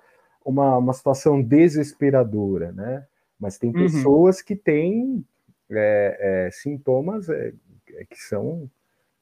uma, 0.46 0.77
uma 0.77 0.93
situação 0.93 1.41
desesperadora, 1.41 2.72
né? 2.72 3.05
Mas 3.39 3.57
tem 3.57 3.72
uhum. 3.72 3.84
pessoas 3.84 4.41
que 4.41 4.55
têm 4.55 5.25
é, 5.69 6.46
é, 6.48 6.51
sintomas 6.51 7.29
é, 7.29 7.53
é 7.91 8.05
que 8.05 8.17
são 8.17 8.69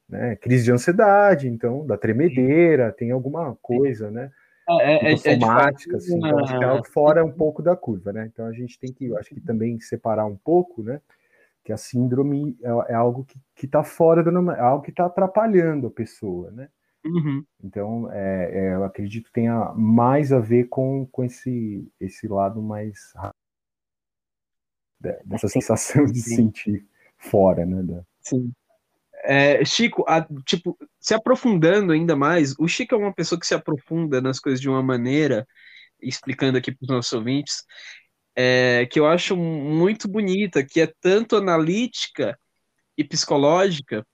né, 0.08 0.36
crise 0.36 0.64
de 0.64 0.72
ansiedade, 0.72 1.48
então, 1.48 1.86
da 1.86 1.96
tremedeira, 1.96 2.92
tem 2.92 3.10
alguma 3.10 3.56
coisa, 3.56 4.10
né? 4.10 4.30
É, 4.68 5.10
é, 5.10 5.12
é 5.12 5.16
somática, 5.16 5.96
assim, 5.96 6.16
então, 6.16 6.38
acho 6.40 6.58
que 6.58 6.64
é 6.64 6.66
algo 6.66 6.84
fora 6.88 7.24
um 7.24 7.30
pouco 7.30 7.62
da 7.62 7.76
curva, 7.76 8.12
né? 8.12 8.26
Então 8.26 8.46
a 8.46 8.52
gente 8.52 8.78
tem 8.78 8.92
que, 8.92 9.16
acho 9.16 9.32
que 9.32 9.40
também 9.40 9.78
separar 9.78 10.26
um 10.26 10.36
pouco, 10.36 10.82
né? 10.82 11.00
Que 11.64 11.72
a 11.72 11.76
síndrome 11.76 12.56
é, 12.62 12.92
é 12.92 12.94
algo 12.94 13.24
que 13.54 13.66
está 13.66 13.84
fora 13.84 14.24
do 14.24 14.32
normal, 14.32 14.56
é 14.56 14.60
algo 14.60 14.82
que 14.82 14.90
está 14.90 15.06
atrapalhando 15.06 15.86
a 15.86 15.90
pessoa, 15.90 16.50
né? 16.50 16.68
Uhum. 17.04 17.44
Então, 17.62 18.10
é, 18.12 18.50
é, 18.52 18.74
eu 18.74 18.82
acredito 18.82 19.26
que 19.26 19.32
tenha 19.32 19.72
mais 19.74 20.32
a 20.32 20.40
ver 20.40 20.64
com, 20.64 21.06
com 21.06 21.22
esse, 21.22 21.88
esse 22.00 22.26
lado 22.26 22.60
mais 22.60 23.12
dessa 25.24 25.46
sensação 25.46 26.04
de 26.06 26.20
se 26.20 26.34
sentir 26.34 26.84
fora, 27.16 27.64
né? 27.64 27.82
Da... 27.84 28.02
Sim. 28.20 28.52
É, 29.26 29.64
Chico, 29.64 30.04
a, 30.08 30.24
tipo, 30.44 30.78
se 31.00 31.14
aprofundando 31.14 31.92
ainda 31.92 32.14
mais, 32.16 32.54
o 32.58 32.68
Chico 32.68 32.94
é 32.94 32.98
uma 32.98 33.14
pessoa 33.14 33.38
que 33.40 33.46
se 33.46 33.54
aprofunda 33.54 34.20
nas 34.20 34.38
coisas 34.38 34.60
de 34.60 34.68
uma 34.68 34.82
maneira, 34.82 35.46
explicando 36.02 36.58
aqui 36.58 36.72
para 36.72 36.84
os 36.84 36.88
nossos 36.88 37.12
ouvintes, 37.12 37.64
é, 38.36 38.86
que 38.86 39.00
eu 39.00 39.06
acho 39.06 39.36
muito 39.36 40.08
bonita, 40.08 40.64
que 40.64 40.80
é 40.80 40.92
tanto 41.00 41.36
analítica 41.36 42.38
e 42.96 43.04
psicológica, 43.04 44.06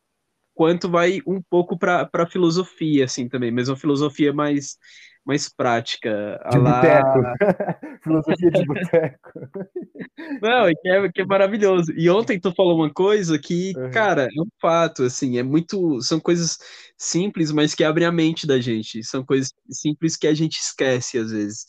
quanto 0.54 0.90
vai 0.90 1.20
um 1.26 1.42
pouco 1.42 1.78
para 1.78 2.08
a 2.12 2.26
filosofia, 2.26 3.04
assim, 3.06 3.28
também, 3.28 3.50
mas 3.50 3.68
uma 3.68 3.76
filosofia 3.76 4.32
mais 4.32 4.76
mais 5.24 5.48
prática. 5.48 6.40
De 6.50 6.58
lá... 6.58 6.80
boteco. 6.80 8.00
Filosofia 8.02 8.50
de 8.50 8.64
boteco. 8.64 9.30
Não, 10.42 10.66
que 10.82 10.88
é, 10.88 11.12
que 11.12 11.20
é 11.22 11.24
maravilhoso. 11.24 11.92
E 11.96 12.10
ontem 12.10 12.40
tu 12.40 12.52
falou 12.54 12.76
uma 12.76 12.92
coisa 12.92 13.38
que, 13.38 13.72
uhum. 13.76 13.90
cara, 13.90 14.24
é 14.24 14.40
um 14.40 14.48
fato, 14.60 15.04
assim, 15.04 15.38
é 15.38 15.42
muito. 15.42 16.00
São 16.02 16.18
coisas 16.18 16.58
simples, 16.96 17.52
mas 17.52 17.74
que 17.74 17.84
abrem 17.84 18.06
a 18.06 18.12
mente 18.12 18.46
da 18.46 18.60
gente. 18.60 19.04
São 19.04 19.24
coisas 19.24 19.52
simples 19.70 20.16
que 20.16 20.26
a 20.26 20.34
gente 20.34 20.58
esquece 20.58 21.18
às 21.18 21.30
vezes. 21.30 21.66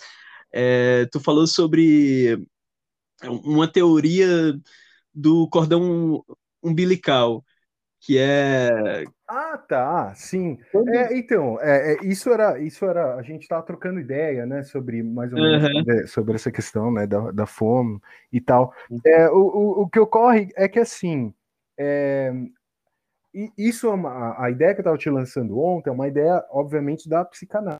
É, 0.52 1.06
tu 1.12 1.20
falou 1.20 1.48
sobre 1.48 2.40
uma 3.24 3.68
teoria 3.68 4.54
do 5.14 5.48
cordão 5.50 6.24
umbilical, 6.62 7.44
que 8.06 8.18
é 8.18 9.06
ah, 9.26 9.58
tá, 9.58 10.14
sim. 10.14 10.60
É, 10.94 11.18
então, 11.18 11.60
é, 11.62 11.94
é, 11.94 12.06
isso 12.06 12.30
era, 12.32 12.60
isso 12.60 12.86
era, 12.86 13.16
a 13.16 13.22
gente 13.24 13.44
estava 13.44 13.64
trocando 13.64 14.00
ideia, 14.00 14.46
né, 14.46 14.62
sobre 14.62 15.02
mais 15.02 15.32
ou 15.32 15.40
menos 15.40 15.64
uhum. 15.64 16.08
sobre 16.08 16.36
essa 16.36 16.52
questão, 16.52 16.92
né, 16.92 17.08
da, 17.08 17.32
da 17.32 17.46
fome 17.46 18.00
e 18.32 18.42
tal. 18.42 18.74
Uhum. 18.92 19.00
É, 19.06 19.30
o, 19.30 19.38
o, 19.38 19.82
o, 19.84 19.90
que 19.90 20.00
ocorre 20.00 20.50
é 20.56 20.68
que 20.68 20.80
assim, 20.80 21.34
é, 21.78 22.32
isso 23.58 23.88
é 23.88 23.92
uma, 23.92 24.40
a 24.40 24.52
ideia 24.52 24.74
que 24.74 24.82
eu 24.82 24.84
estava 24.84 24.98
te 24.98 25.10
lançando 25.10 25.58
ontem 25.58 25.90
é 25.90 25.94
uma 25.94 26.08
ideia, 26.08 26.46
obviamente, 26.52 27.08
da 27.10 27.24
psicanálise. 27.26 27.80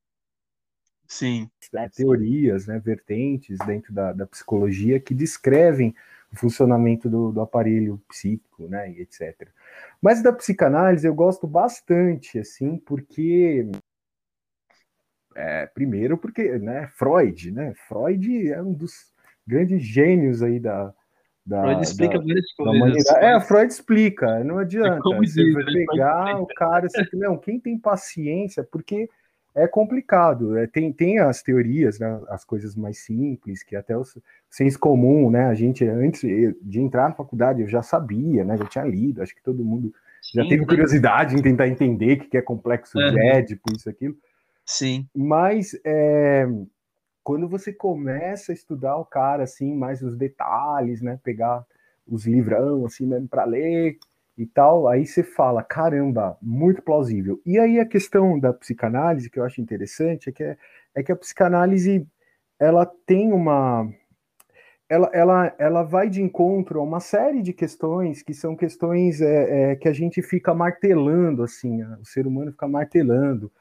Sim. 1.06 1.50
Né, 1.72 1.89
teorias, 1.94 2.65
né, 2.65 2.80
vertentes 2.80 3.60
dentro 3.65 3.94
da, 3.94 4.13
da 4.13 4.25
psicologia 4.25 5.00
que 5.00 5.13
descrevem 5.13 5.94
o 6.33 6.37
funcionamento 6.37 7.09
do, 7.09 7.31
do 7.31 7.41
aparelho 7.41 8.01
psíquico, 8.09 8.67
né, 8.67 8.91
e 8.91 9.01
etc. 9.01 9.47
Mas 10.01 10.21
da 10.21 10.33
psicanálise 10.33 11.07
eu 11.07 11.13
gosto 11.13 11.45
bastante, 11.45 12.39
assim, 12.39 12.77
porque 12.77 13.69
é, 15.35 15.67
primeiro 15.67 16.17
porque, 16.17 16.57
né, 16.57 16.87
Freud, 16.95 17.51
né, 17.51 17.73
Freud 17.87 18.51
é 18.51 18.61
um 18.61 18.73
dos 18.73 19.13
grandes 19.45 19.83
gênios 19.83 20.41
aí 20.41 20.59
da, 20.59 20.93
da 21.45 21.61
Freud 21.61 21.83
explica 21.83 22.17
da, 22.17 22.25
várias 22.25 22.53
coisas. 22.53 23.05
É, 23.07 23.39
Freud 23.41 23.71
explica, 23.71 24.43
não 24.43 24.57
adianta. 24.57 24.97
É 24.97 25.17
você 25.17 25.43
diz, 25.43 25.53
vai 25.53 25.63
né, 25.65 25.85
pegar 25.87 26.41
o 26.41 26.47
cara, 26.47 26.87
assim, 26.87 27.03
não, 27.13 27.37
quem 27.37 27.59
tem 27.59 27.77
paciência, 27.77 28.63
porque 28.63 29.07
é 29.55 29.67
complicado. 29.67 30.57
É, 30.57 30.67
tem, 30.67 30.91
tem 30.91 31.19
as 31.19 31.41
teorias, 31.41 32.00
né, 32.00 32.19
as 32.29 32.43
coisas 32.43 32.75
mais 32.75 33.00
simples, 33.00 33.63
que 33.63 33.75
até 33.75 33.98
o 33.98 34.03
senso 34.50 34.79
comum, 34.79 35.29
né? 35.29 35.45
A 35.45 35.53
gente, 35.53 35.86
antes 35.86 36.22
de 36.62 36.79
entrar 36.79 37.10
na 37.10 37.15
faculdade, 37.15 37.62
eu 37.62 37.67
já 37.67 37.81
sabia, 37.81 38.43
né? 38.43 38.57
Já 38.57 38.65
tinha 38.65 38.86
lido, 38.86 39.22
acho 39.22 39.36
que 39.36 39.43
todo 39.43 39.63
mundo 39.63 39.93
Sim, 40.22 40.41
já 40.41 40.48
teve 40.48 40.65
curiosidade 40.65 41.36
em 41.36 41.41
tentar 41.41 41.67
entender 41.67 42.13
o 42.13 42.29
que 42.29 42.38
é 42.38 42.41
complexo 42.41 42.98
uhum. 42.98 43.12
de 43.12 43.19
Édipo, 43.19 43.72
isso, 43.75 43.89
aquilo. 43.89 44.15
Sim. 44.65 45.07
Mas 45.13 45.79
é, 45.86 46.48
quando 47.24 47.48
você 47.48 47.72
começa 47.72 48.51
a 48.51 48.55
estudar 48.55 48.98
o 48.98 49.05
cara, 49.05 49.43
assim, 49.43 49.74
mais 49.75 50.01
os 50.01 50.17
detalhes, 50.17 51.01
né? 51.01 51.19
Pegar 51.24 51.65
os 52.07 52.25
livrão, 52.25 52.86
assim, 52.86 53.05
mesmo 53.05 53.27
para 53.27 53.45
ler, 53.45 53.98
e 54.37 54.45
tal, 54.45 54.87
aí 54.87 55.05
você 55.05 55.23
fala, 55.23 55.63
caramba, 55.63 56.37
muito 56.41 56.81
plausível. 56.81 57.39
E 57.45 57.59
aí 57.59 57.79
a 57.79 57.85
questão 57.85 58.39
da 58.39 58.51
psicanálise, 58.51 59.29
que 59.29 59.39
eu 59.39 59.43
acho 59.43 59.61
interessante, 59.61 60.29
é 60.29 60.31
que, 60.31 60.43
é, 60.43 60.57
é 60.95 61.03
que 61.03 61.11
a 61.11 61.15
psicanálise, 61.15 62.07
ela 62.59 62.85
tem 63.05 63.31
uma... 63.31 63.87
Ela, 64.89 65.09
ela, 65.13 65.55
ela 65.57 65.83
vai 65.83 66.09
de 66.09 66.21
encontro 66.21 66.79
a 66.79 66.83
uma 66.83 66.99
série 66.99 67.41
de 67.41 67.53
questões 67.53 68.21
que 68.21 68.33
são 68.33 68.55
questões 68.55 69.21
é, 69.21 69.71
é, 69.71 69.75
que 69.75 69.87
a 69.87 69.93
gente 69.93 70.21
fica 70.21 70.53
martelando, 70.53 71.41
assim, 71.41 71.83
o 71.83 72.05
ser 72.05 72.27
humano 72.27 72.51
fica 72.51 72.67
martelando, 72.67 73.51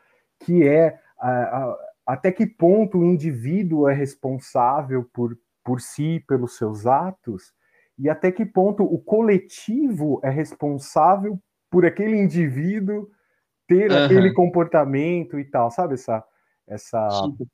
que 0.41 0.67
é 0.67 0.99
a, 1.19 1.31
a, 1.31 1.79
até 2.07 2.33
que 2.33 2.47
ponto 2.47 2.99
o 2.99 3.05
indivíduo 3.05 3.89
é 3.89 3.95
responsável 3.95 5.09
por, 5.13 5.39
por 5.65 5.81
si, 5.81 6.23
pelos 6.27 6.59
seus 6.59 6.87
atos, 6.87 7.55
e 7.99 8.09
até 8.09 8.33
que 8.33 8.45
ponto 8.45 8.83
o 8.83 8.99
coletivo 8.99 10.21
é 10.23 10.31
responsável 10.31 11.39
por 11.71 11.87
aquele 11.87 12.17
indivíduo 12.17 13.09
ter 13.67 13.91
uhum. 13.91 14.05
aquele 14.05 14.33
comportamento 14.33 15.39
e 15.39 15.45
tal, 15.45 15.71
sabe 15.71 15.95
essa 15.95 16.25
essa 16.67 17.09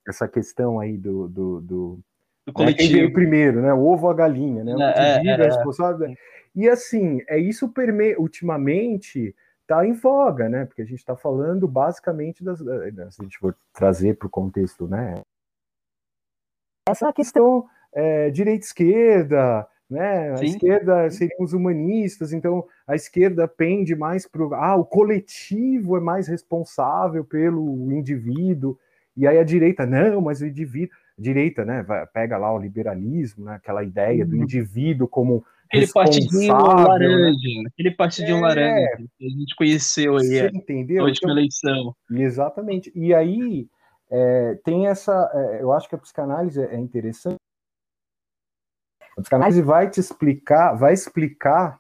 essa 0.07 0.29
questão 0.29 0.79
aí 0.79 0.97
do 0.97 1.29
do, 1.29 1.61
do, 1.61 2.01
do 2.47 2.53
coletivo 2.53 3.07
né? 3.07 3.11
primeiro, 3.11 3.63
né? 3.63 3.73
O 3.73 3.87
ovo 3.87 4.07
ou 4.07 4.13
a 4.13 4.15
galinha, 4.15 4.65
né? 4.65 4.75
O 4.75 4.83
é, 4.83 5.15
indivíduo 5.15 5.31
é, 5.31 5.35
é, 5.35 5.41
é 5.41 5.45
responsável. 5.45 6.15
E 6.55 6.69
assim, 6.69 7.21
é 7.29 7.39
isso 7.39 7.73
ultimamente 8.19 9.35
está 9.63 9.87
em 9.87 9.93
voga, 9.93 10.49
né? 10.49 10.65
Porque 10.65 10.83
a 10.83 10.85
gente 10.85 10.99
está 10.99 11.15
falando 11.15 11.69
basicamente 11.69 12.43
das, 12.43 12.59
se 12.59 13.21
a 13.21 13.23
gente 13.23 13.39
for 13.39 13.55
trazer 13.73 14.17
para 14.17 14.27
o 14.27 14.31
contexto, 14.31 14.89
né? 14.89 15.21
Essa 16.89 17.13
questão 17.13 17.67
é, 17.93 18.31
direita-esquerda, 18.31 19.69
né? 19.91 20.35
A 20.39 20.45
esquerda 20.45 21.11
seriam 21.11 21.43
os 21.43 21.53
humanistas, 21.53 22.33
então 22.33 22.65
a 22.87 22.95
esquerda 22.95 23.49
pende 23.49 23.95
mais 23.95 24.27
para 24.27 24.45
ah, 24.57 24.77
o 24.77 24.85
coletivo 24.85 25.97
é 25.97 26.01
mais 26.01 26.29
responsável 26.29 27.25
pelo 27.25 27.91
indivíduo, 27.93 28.79
e 29.17 29.27
aí 29.27 29.39
a 29.39 29.45
direita, 29.45 29.87
não, 29.87 30.21
mas 30.21 30.41
o 30.41 30.47
indivíduo, 30.47 30.95
direita, 31.19 31.65
né, 31.65 31.85
pega 32.13 32.37
lá 32.37 32.53
o 32.53 32.59
liberalismo, 32.59 33.47
né, 33.47 33.55
aquela 33.55 33.83
ideia 33.83 34.25
do 34.25 34.37
uhum. 34.37 34.43
indivíduo 34.43 35.09
como 35.09 35.45
aquele 35.69 35.87
partidinho 35.93 36.55
laranja, 36.55 37.63
né? 37.63 37.69
aquele 37.73 37.91
partidinho 37.91 38.39
é, 38.39 38.41
laranja 38.41 38.97
que 39.19 39.27
a 39.27 39.29
gente 39.29 39.57
conheceu 39.57 40.17
aí 40.17 40.27
você 40.27 40.47
entendeu? 40.49 41.03
na 41.03 41.09
última 41.09 41.31
então, 41.31 41.39
eleição. 41.39 41.95
Exatamente. 42.11 42.93
E 42.95 43.13
aí 43.13 43.67
é, 44.11 44.59
tem 44.65 44.87
essa, 44.87 45.31
é, 45.35 45.63
eu 45.63 45.73
acho 45.73 45.89
que 45.89 45.95
a 45.95 45.99
psicanálise 45.99 46.61
é 46.61 46.77
interessante 46.77 47.39
a 49.19 49.21
psicanálise 49.21 49.63
vai 49.63 49.91
te 49.91 49.99
explicar, 49.99 50.75
vai 50.75 50.93
explicar 50.93 51.79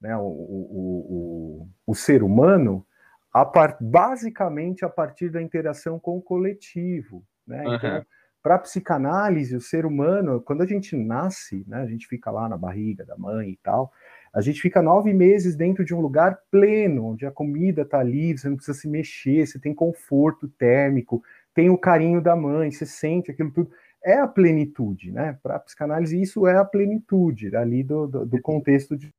né, 0.00 0.16
o, 0.16 0.22
o, 0.22 1.66
o, 1.66 1.68
o 1.86 1.94
ser 1.94 2.22
humano 2.22 2.86
a 3.32 3.44
par, 3.44 3.76
basicamente 3.80 4.84
a 4.84 4.88
partir 4.88 5.28
da 5.28 5.42
interação 5.42 5.98
com 6.00 6.16
o 6.16 6.22
coletivo. 6.22 7.22
Né? 7.46 7.66
Uhum. 7.66 7.74
Então, 7.74 8.06
para 8.42 8.54
a 8.54 8.58
psicanálise, 8.58 9.54
o 9.54 9.60
ser 9.60 9.84
humano, 9.84 10.40
quando 10.40 10.62
a 10.62 10.66
gente 10.66 10.96
nasce, 10.96 11.62
né, 11.68 11.82
a 11.82 11.86
gente 11.86 12.06
fica 12.06 12.30
lá 12.30 12.48
na 12.48 12.56
barriga 12.56 13.04
da 13.04 13.16
mãe 13.16 13.50
e 13.50 13.58
tal, 13.62 13.92
a 14.32 14.40
gente 14.40 14.62
fica 14.62 14.80
nove 14.80 15.12
meses 15.12 15.54
dentro 15.54 15.84
de 15.84 15.94
um 15.94 16.00
lugar 16.00 16.38
pleno, 16.50 17.04
onde 17.04 17.26
a 17.26 17.30
comida 17.30 17.82
está 17.82 17.98
ali, 17.98 18.36
você 18.36 18.48
não 18.48 18.56
precisa 18.56 18.78
se 18.78 18.88
mexer, 18.88 19.46
você 19.46 19.58
tem 19.58 19.74
conforto 19.74 20.48
térmico, 20.48 21.22
tem 21.52 21.68
o 21.68 21.76
carinho 21.76 22.22
da 22.22 22.34
mãe, 22.34 22.70
você 22.70 22.86
sente 22.86 23.30
aquilo 23.30 23.50
tudo 23.50 23.70
é 24.04 24.18
a 24.18 24.26
plenitude, 24.26 25.10
né? 25.12 25.38
Para 25.42 25.56
a 25.56 25.60
psicanálise, 25.60 26.20
isso 26.20 26.46
é 26.46 26.56
a 26.56 26.64
plenitude 26.64 27.54
ali 27.56 27.82
do, 27.82 28.06
do, 28.06 28.26
do 28.26 28.40
contexto 28.40 28.96
de. 28.96 29.10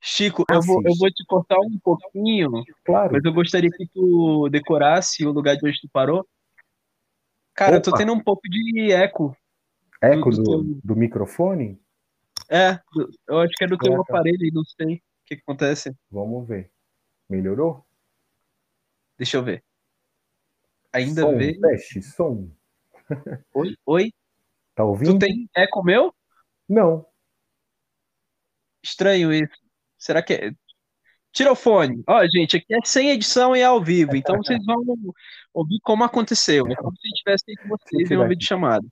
Chico, 0.00 0.44
eu 0.50 0.60
vou, 0.60 0.82
eu 0.84 0.94
vou 0.98 1.10
te 1.10 1.24
cortar 1.26 1.58
um 1.60 1.78
pouquinho, 1.82 2.50
Claro. 2.84 3.12
mas 3.12 3.24
eu 3.24 3.32
gostaria 3.32 3.70
que 3.70 3.86
tu 3.88 4.48
decorasse 4.50 5.24
o 5.26 5.32
lugar 5.32 5.56
de 5.56 5.66
onde 5.66 5.80
tu 5.80 5.88
parou. 5.90 6.26
Cara, 7.54 7.76
eu 7.76 7.82
tô 7.82 7.90
Opa. 7.90 7.98
tendo 7.98 8.12
um 8.12 8.22
pouco 8.22 8.42
de 8.48 8.92
eco. 8.92 9.34
Eco 10.02 10.30
do- 10.30 10.42
do, 10.42 10.80
do 10.84 10.96
microfone? 10.96 11.80
É, 12.50 12.78
eu 13.26 13.40
acho 13.40 13.52
que 13.56 13.64
é 13.64 13.66
do 13.66 13.78
teu 13.78 13.92
Coloca. 13.92 14.12
aparelho 14.12 14.38
aí, 14.42 14.50
não 14.52 14.64
sei 14.64 14.96
o 14.96 15.00
que, 15.24 15.36
que 15.36 15.42
acontece. 15.42 15.96
Vamos 16.10 16.46
ver. 16.46 16.70
Melhorou? 17.28 17.84
Deixa 19.16 19.38
eu 19.38 19.42
ver. 19.42 19.64
Ainda 20.92 21.22
som, 21.22 21.38
vê. 21.38 21.58
teste, 21.58 22.02
som. 22.02 22.50
Oi, 23.54 23.76
oi. 23.86 24.12
Tá 24.74 24.82
Tu 24.82 24.88
ouvindo? 24.88 25.18
tem 25.18 25.48
eco 25.54 25.82
meu? 25.82 26.14
Não. 26.68 27.06
Estranho 28.82 29.32
isso. 29.32 29.54
Será 29.98 30.22
que 30.22 30.34
é. 30.34 30.50
Tira 31.32 31.50
o 31.50 31.56
fone. 31.56 32.02
Ó, 32.06 32.24
gente, 32.26 32.56
aqui 32.56 32.74
é 32.74 32.78
sem 32.84 33.10
edição 33.10 33.56
e 33.56 33.60
é 33.60 33.64
ao 33.64 33.82
vivo, 33.82 34.14
então 34.14 34.36
vocês 34.36 34.64
vão 34.64 34.84
ouvir 35.52 35.80
como 35.82 36.04
aconteceu. 36.04 36.64
É 36.68 36.76
como 36.76 36.96
se 36.96 37.08
estivesse 37.08 37.44
aí 37.48 37.56
com 37.56 37.68
vocês 37.68 38.10
em 38.10 38.16
uma 38.16 38.28
videochamada. 38.28 38.86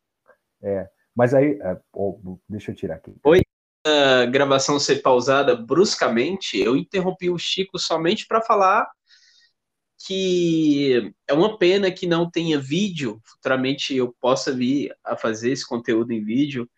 Mas 1.14 1.34
aí, 1.34 1.58
é, 1.60 1.80
deixa 2.48 2.72
eu 2.72 2.74
tirar 2.74 2.96
aqui. 2.96 3.14
Oi? 3.24 3.42
A 3.86 4.26
gravação 4.26 4.78
ser 4.80 5.02
pausada 5.02 5.54
bruscamente, 5.54 6.58
eu 6.58 6.76
interrompi 6.76 7.30
o 7.30 7.38
Chico 7.38 7.78
somente 7.78 8.26
para 8.26 8.40
falar 8.40 8.88
que 10.06 11.12
é 11.28 11.32
uma 11.34 11.58
pena 11.58 11.90
que 11.90 12.06
não 12.06 12.30
tenha 12.30 12.58
vídeo. 12.58 13.20
Futuramente 13.24 13.94
eu 13.96 14.14
possa 14.20 14.52
vir 14.52 14.94
a 15.04 15.16
fazer 15.16 15.52
esse 15.52 15.66
conteúdo 15.66 16.12
em 16.12 16.24
vídeo. 16.24 16.68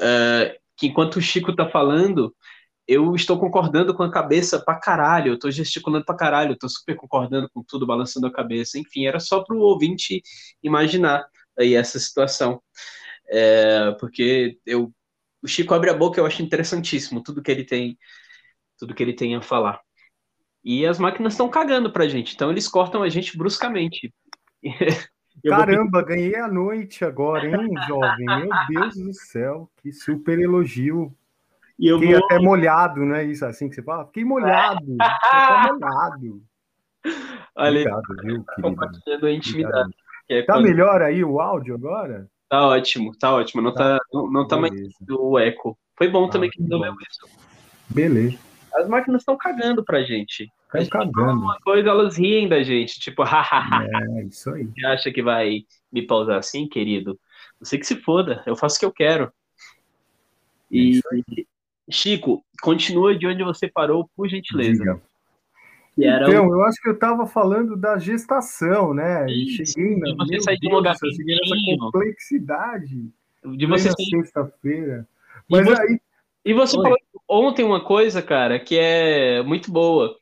ah, 0.00 0.54
que 0.76 0.86
enquanto 0.88 1.16
o 1.16 1.22
Chico 1.22 1.54
tá 1.56 1.68
falando, 1.68 2.34
eu 2.86 3.14
estou 3.14 3.38
concordando 3.40 3.94
com 3.94 4.02
a 4.02 4.10
cabeça 4.12 4.60
pra 4.64 4.78
caralho, 4.78 5.32
eu 5.32 5.38
tô 5.38 5.50
gesticulando 5.50 6.04
pra 6.04 6.16
caralho, 6.16 6.52
eu 6.52 6.58
tô 6.58 6.68
super 6.68 6.96
concordando 6.96 7.48
com 7.50 7.62
tudo, 7.64 7.86
balançando 7.86 8.26
a 8.26 8.32
cabeça. 8.32 8.78
Enfim, 8.78 9.06
era 9.06 9.20
só 9.20 9.42
pro 9.44 9.58
ouvinte 9.60 10.22
imaginar 10.62 11.26
aí 11.58 11.74
essa 11.74 11.98
situação. 11.98 12.62
É, 13.28 13.92
porque 14.00 14.58
eu, 14.66 14.92
o 15.42 15.48
Chico 15.48 15.74
abre 15.74 15.90
a 15.90 15.94
boca, 15.94 16.20
eu 16.20 16.26
acho 16.26 16.42
interessantíssimo 16.42 17.22
tudo 17.22 17.42
que 17.42 17.50
ele 17.50 17.64
tem, 17.64 17.98
tudo 18.78 18.94
que 18.94 19.02
ele 19.02 19.14
tem 19.14 19.34
a 19.36 19.42
falar. 19.42 19.80
E 20.68 20.84
as 20.84 20.98
máquinas 20.98 21.34
estão 21.34 21.48
cagando 21.48 21.92
pra 21.92 22.08
gente, 22.08 22.34
então 22.34 22.50
eles 22.50 22.66
cortam 22.66 23.04
a 23.04 23.08
gente 23.08 23.38
bruscamente. 23.38 24.12
Eu 25.44 25.54
vou 25.54 25.60
Caramba, 25.64 26.02
ganhei 26.02 26.34
a 26.34 26.48
noite 26.48 27.04
agora, 27.04 27.46
hein, 27.46 27.70
jovem? 27.86 28.24
Meu 28.26 28.48
Deus 28.70 28.94
do 28.96 29.12
céu, 29.14 29.70
que 29.76 29.92
super 29.92 30.40
elogio. 30.40 31.14
E 31.78 31.86
eu 31.88 32.00
Fiquei 32.00 32.14
vou, 32.16 32.24
até 32.24 32.38
molhado, 32.38 33.04
não 33.04 33.14
é 33.14 33.22
isso 33.22 33.44
assim 33.44 33.68
que 33.68 33.74
você 33.74 33.82
fala? 33.82 34.06
Fiquei 34.06 34.24
molhado. 34.24 34.80
Fiquei 34.96 34.96
até 35.38 35.72
molhado. 35.72 36.42
olha, 37.54 37.80
Obrigado, 37.80 38.02
viu, 38.22 38.44
querido? 38.44 38.62
compartilhando 38.62 39.26
a 39.26 39.30
intimidade. 39.32 39.94
é 40.28 40.42
Tá 40.42 40.54
quando- 40.54 40.64
melhor 40.64 41.02
aí 41.02 41.22
o 41.22 41.38
áudio 41.38 41.74
agora? 41.74 42.26
tá 42.48 42.66
ótimo, 42.68 43.12
tá 43.16 43.34
ótimo. 43.34 43.60
Não 43.60 43.74
tá, 43.74 43.98
não, 44.12 44.32
não 44.32 44.48
tá 44.48 44.56
mais 44.56 44.72
o 45.10 45.38
eco. 45.38 45.78
Foi 45.96 46.08
bom 46.08 46.30
também 46.30 46.48
Ah, 46.48 46.52
que 46.52 46.56
que 46.58 46.62
resolveu 46.64 46.94
isso. 47.08 47.38
Beleza. 47.90 48.38
As 48.74 48.88
máquinas 48.88 49.20
estão 49.20 49.36
cagando 49.36 49.84
pra 49.84 50.02
gente. 50.02 50.50
Fala 50.70 50.88
cagando. 50.88 51.40
uma 51.42 51.58
coisa, 51.60 51.88
elas 51.88 52.16
riem 52.18 52.48
da 52.48 52.62
gente. 52.62 52.98
Tipo, 53.00 53.22
hahaha, 53.24 53.86
É, 54.18 54.22
isso 54.24 54.50
aí. 54.50 54.64
você 54.66 54.86
acha 54.86 55.12
que 55.12 55.22
vai 55.22 55.64
me 55.92 56.02
pausar 56.06 56.38
assim, 56.38 56.68
querido? 56.68 57.18
Você 57.60 57.78
que 57.78 57.86
se 57.86 57.96
foda, 57.96 58.42
eu 58.46 58.56
faço 58.56 58.76
o 58.76 58.80
que 58.80 58.84
eu 58.86 58.92
quero. 58.92 59.32
E, 60.70 61.00
É 61.12 61.16
isso 61.16 61.46
Chico, 61.88 62.44
continua 62.60 63.16
de 63.16 63.26
onde 63.28 63.44
você 63.44 63.68
parou, 63.68 64.10
por 64.16 64.28
gentileza. 64.28 64.82
Diga. 64.82 65.00
Então, 65.96 66.48
o- 66.48 66.54
eu 66.54 66.62
acho 66.64 66.82
que 66.82 66.88
eu 66.88 66.98
tava 66.98 67.26
falando 67.26 67.76
da 67.76 67.96
gestação, 67.96 68.92
né? 68.92 69.24
E 69.28 69.44
Isso, 69.46 69.72
cheguei 69.72 69.96
na. 69.96 70.14
você 70.16 70.40
sair 70.40 70.58
de 70.58 70.68
um 70.68 70.72
lugar 70.74 70.96
céu, 70.96 71.08
cheguei 71.12 71.36
nessa 71.36 71.54
complexidade. 71.78 73.08
de 73.56 73.64
você 73.66 73.84
Plena 73.84 73.96
sair- 73.96 74.10
sexta-feira. 74.22 75.08
E 75.48 75.52
Mas 75.52 75.64
você- 75.66 75.80
aí. 75.82 76.00
E 76.44 76.52
você 76.52 76.76
Oi. 76.76 76.82
falou 76.82 76.98
ontem 77.28 77.64
uma 77.64 77.80
coisa, 77.80 78.20
cara, 78.20 78.58
que 78.58 78.76
é 78.76 79.40
muito 79.42 79.70
boa. 79.70 80.16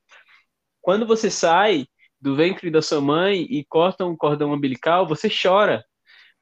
Quando 0.85 1.07
você 1.07 1.31
sai 1.31 1.87
do 2.21 2.37
ventre 2.37 2.71
da 2.71 2.83
sua 2.83 3.01
mãe 3.01 3.41
e 3.49 3.65
corta 3.65 4.05
um 4.05 4.15
cordão 4.15 4.53
umbilical, 4.53 5.09
você 5.09 5.31
chora. 5.31 5.83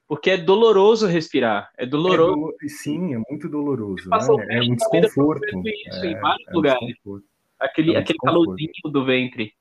Porque 0.09 0.31
é 0.31 0.37
doloroso 0.37 1.07
respirar. 1.07 1.70
É 1.78 1.85
É 1.85 1.87
doloroso. 1.87 2.35
dolo- 2.35 2.57
Sim, 2.66 3.14
é 3.14 3.18
muito 3.31 3.48
doloroso. 3.48 4.11
Né? 4.11 4.46
É 4.50 4.61
um 4.61 4.74
desconforto. 4.74 5.44
isso 5.64 6.05
É, 6.05 6.09
em 6.09 6.20
vários 6.20 6.48
é 6.48 6.52
lugares. 6.52 6.96
Aquele, 7.57 7.94
é 7.94 7.98
um 7.98 8.02
aquele 8.02 8.18
calorzinho 8.18 8.72
do 8.87 9.05
ventre. 9.05 9.55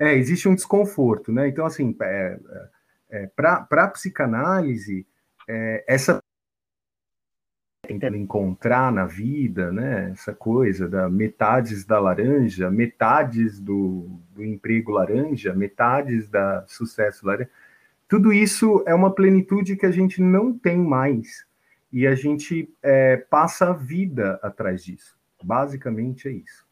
É, 0.00 0.14
existe 0.14 0.48
um 0.48 0.54
desconforto, 0.56 1.30
né? 1.30 1.46
Então, 1.46 1.64
assim, 1.64 1.96
é, 2.02 2.38
é, 3.10 3.26
para 3.36 3.66
a 3.70 3.88
psicanálise, 3.88 5.06
é, 5.48 5.84
essa 5.86 6.20
tentando 7.84 8.16
encontrar 8.16 8.90
na 8.90 9.06
vida, 9.06 9.70
né? 9.70 10.10
Essa 10.10 10.34
coisa 10.34 10.88
da 10.88 11.08
metades 11.08 11.84
da 11.84 12.00
laranja, 12.00 12.70
metades 12.70 13.60
do, 13.60 14.08
do 14.34 14.44
emprego 14.44 14.92
laranja, 14.92 15.54
metades 15.54 16.28
da 16.28 16.64
sucesso 16.66 17.26
laranja. 17.26 17.50
Tudo 18.08 18.32
isso 18.32 18.82
é 18.86 18.94
uma 18.94 19.12
plenitude 19.12 19.76
que 19.76 19.86
a 19.86 19.90
gente 19.90 20.20
não 20.20 20.56
tem 20.56 20.78
mais 20.78 21.46
e 21.92 22.06
a 22.06 22.14
gente 22.14 22.68
é, 22.82 23.16
passa 23.16 23.70
a 23.70 23.72
vida 23.72 24.38
atrás 24.42 24.84
disso. 24.84 25.16
Basicamente 25.42 26.28
é 26.28 26.32
isso. 26.32 26.64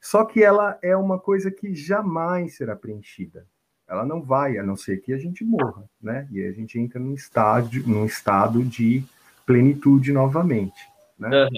Só 0.00 0.24
que 0.24 0.42
ela 0.42 0.78
é 0.80 0.96
uma 0.96 1.18
coisa 1.18 1.50
que 1.50 1.74
jamais 1.74 2.56
será 2.56 2.76
preenchida. 2.76 3.46
Ela 3.88 4.04
não 4.04 4.22
vai, 4.22 4.58
a 4.58 4.62
não 4.62 4.76
ser 4.76 4.98
que 4.98 5.12
a 5.12 5.18
gente 5.18 5.44
morra, 5.44 5.88
né? 6.00 6.28
E 6.30 6.44
a 6.44 6.52
gente 6.52 6.78
entra 6.78 7.00
num 7.00 7.14
estádio, 7.14 7.82
num 7.86 8.04
estado 8.04 8.62
de 8.62 9.02
plenitude 9.48 10.12
novamente, 10.12 10.78
né? 11.18 11.28
Aham. 11.34 11.48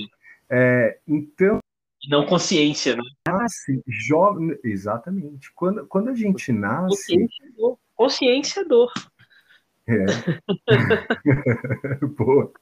É, 0.48 0.98
então, 1.06 1.58
Não 2.08 2.24
consciência, 2.24 2.94
né? 2.94 3.02
nasce 3.28 3.82
jovem, 3.86 4.56
exatamente. 4.62 5.52
Quando, 5.54 5.84
quando 5.86 6.08
a 6.08 6.14
gente 6.14 6.52
nasce, 6.52 6.88
Consciência 6.88 7.44
é 7.44 7.50
dor. 7.56 7.78
Consciência 7.96 8.60
é 8.60 8.64
dor. 8.64 8.92
Boa. 12.16 12.52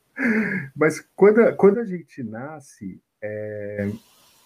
Mas 0.74 1.06
quando, 1.14 1.40
a- 1.42 1.52
quando 1.52 1.78
a 1.78 1.84
gente 1.84 2.22
nasce, 2.22 3.00
é, 3.22 3.90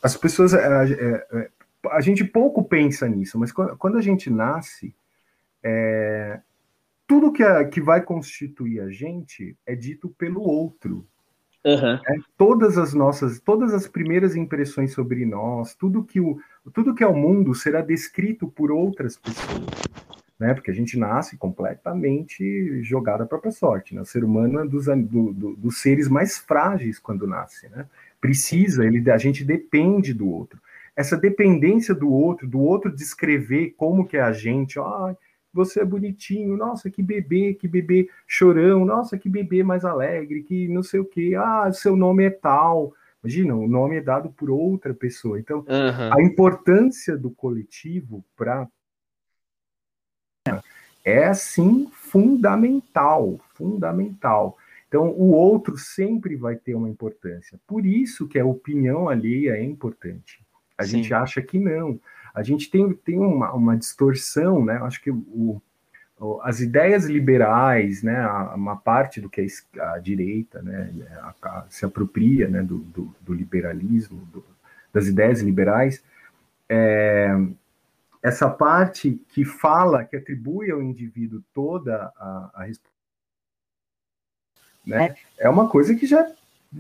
as 0.03 0.17
pessoas. 0.17 0.53
A, 0.53 0.85
é, 0.89 1.27
é, 1.33 1.51
a 1.91 2.01
gente 2.01 2.25
pouco 2.25 2.63
pensa 2.65 3.09
nisso, 3.09 3.39
mas 3.39 3.51
quando, 3.53 3.77
quando 3.77 3.99
a 3.99 4.03
gente 4.03 4.29
nasce, 4.31 4.95
é, 5.63 6.41
tudo 7.13 7.33
que, 7.33 7.43
a- 7.43 7.65
que 7.65 7.81
vai 7.81 8.01
constituir 8.01 8.81
a 8.81 8.91
gente 8.91 9.55
é 9.67 9.75
dito 9.75 10.09
pelo 10.09 10.41
outro. 10.41 11.07
Né? 12.03 12.17
Todas 12.39 12.79
as 12.79 12.95
nossas, 12.95 13.39
todas 13.39 13.75
as 13.75 13.87
primeiras 13.87 14.35
impressões 14.35 14.93
sobre 14.93 15.27
nós, 15.27 15.75
tudo 15.75 16.03
que 16.03 16.21
o, 16.21 16.41
tudo 16.73 16.95
que 16.95 17.05
é 17.05 17.07
o 17.07 17.15
mundo 17.15 17.55
será 17.55 17.81
descrito 17.81 18.49
por 18.49 18.73
outras 18.73 19.17
pessoas 19.17 19.83
né? 20.41 20.55
Porque 20.55 20.73
a 20.73 20.75
gente 20.75 20.99
nasce 20.99 21.37
completamente 21.37 22.83
jogado 22.83 23.23
à 23.23 23.27
própria 23.27 23.53
sorte. 23.53 23.95
Né? 23.95 24.01
O 24.01 24.05
ser 24.05 24.25
humano 24.25 24.59
é 24.59 24.67
dos, 24.67 24.87
do, 24.87 25.33
do, 25.33 25.57
dos 25.57 25.81
seres 25.81 26.09
mais 26.09 26.37
frágeis 26.37 26.99
quando 26.99 27.29
nasce, 27.29 27.69
né? 27.69 27.87
Precisa, 28.21 28.85
ele, 28.85 29.09
a 29.09 29.19
gente 29.19 29.45
depende 29.45 30.13
do 30.13 30.29
outro. 30.29 30.59
Essa 30.97 31.17
dependência 31.17 31.95
do 31.95 32.11
outro, 32.11 32.49
do 32.49 32.61
outro 32.61 32.91
descrever 32.91 33.75
como 33.77 34.05
que 34.07 34.17
é 34.17 34.21
a 34.21 34.33
gente, 34.33 34.81
ah, 34.81 35.17
você 35.53 35.81
é 35.81 35.85
bonitinho, 35.85 36.57
nossa, 36.57 36.91
que 36.91 37.03
bebê, 37.03 37.55
que 37.55 37.69
bebê 37.69 38.09
chorão, 38.27 38.85
nossa, 38.85 39.19
que 39.19 39.29
bebê 39.29 39.63
mais 39.63 39.85
alegre, 39.85 40.43
que 40.43 40.67
não 40.69 40.83
sei 40.83 41.01
o 41.01 41.05
que, 41.05 41.35
ah, 41.35 41.71
seu 41.73 41.97
nome 41.97 42.25
é 42.25 42.31
tal. 42.31 42.95
Imagina, 43.23 43.55
o 43.55 43.69
nome 43.69 43.97
é 43.97 44.01
dado 44.01 44.31
por 44.31 44.51
outra 44.51 44.93
pessoa. 44.93 45.39
Então, 45.39 45.65
Aham. 45.69 46.11
a 46.13 46.23
importância 46.23 47.17
do 47.17 47.31
coletivo 47.31 48.25
para 48.37 48.69
é 51.05 51.25
assim 51.25 51.89
fundamental, 51.93 53.39
fundamental. 53.55 54.57
Então, 54.89 55.09
o 55.09 55.33
outro 55.33 55.79
sempre 55.79 56.37
vai 56.37 56.57
ter 56.57 56.75
uma 56.75 56.89
importância. 56.89 57.59
Por 57.67 57.87
isso 57.87 58.29
que 58.29 58.39
a 58.39 58.45
opinião 58.45 59.09
alheia 59.09 59.53
é 59.53 59.63
importante. 59.63 60.45
A 60.77 60.85
Sim. 60.85 60.97
gente 60.99 61.15
acha 61.15 61.41
que 61.41 61.59
não. 61.59 61.99
A 62.35 62.43
gente 62.43 62.71
tem, 62.71 62.93
tem 62.95 63.19
uma, 63.19 63.53
uma 63.53 63.77
distorção, 63.77 64.65
né? 64.65 64.77
Acho 64.83 65.03
que 65.03 65.11
o, 65.11 65.61
o- 66.19 66.41
as 66.43 66.61
ideias 66.61 67.05
liberais, 67.07 68.03
né? 68.03 68.27
Uma 68.55 68.77
parte 68.77 69.21
do 69.21 69.29
que 69.31 69.47
a, 69.79 69.93
a 69.95 69.99
direita, 69.99 70.63
né? 70.63 70.91
a- 71.23 71.35
a- 71.43 71.67
se 71.69 71.85
apropria, 71.85 72.49
né? 72.49 72.63
Do, 72.63 72.79
do, 72.79 73.15
do 73.21 73.33
liberalismo, 73.35 74.25
do- 74.33 74.45
das 74.93 75.07
ideias 75.07 75.41
liberais, 75.41 76.03
é, 76.69 77.31
essa 78.23 78.49
parte 78.49 79.21
que 79.31 79.45
fala, 79.45 80.05
que 80.05 80.17
atribui 80.17 80.71
ao 80.71 80.83
indivíduo 80.83 81.43
toda 81.53 82.13
a, 82.17 82.51
a 82.55 82.65
responsabilidade, 82.65 82.93
né, 84.87 85.15
é 85.39 85.49
uma 85.49 85.69
coisa 85.69 85.95
que 85.95 86.07
já 86.07 86.31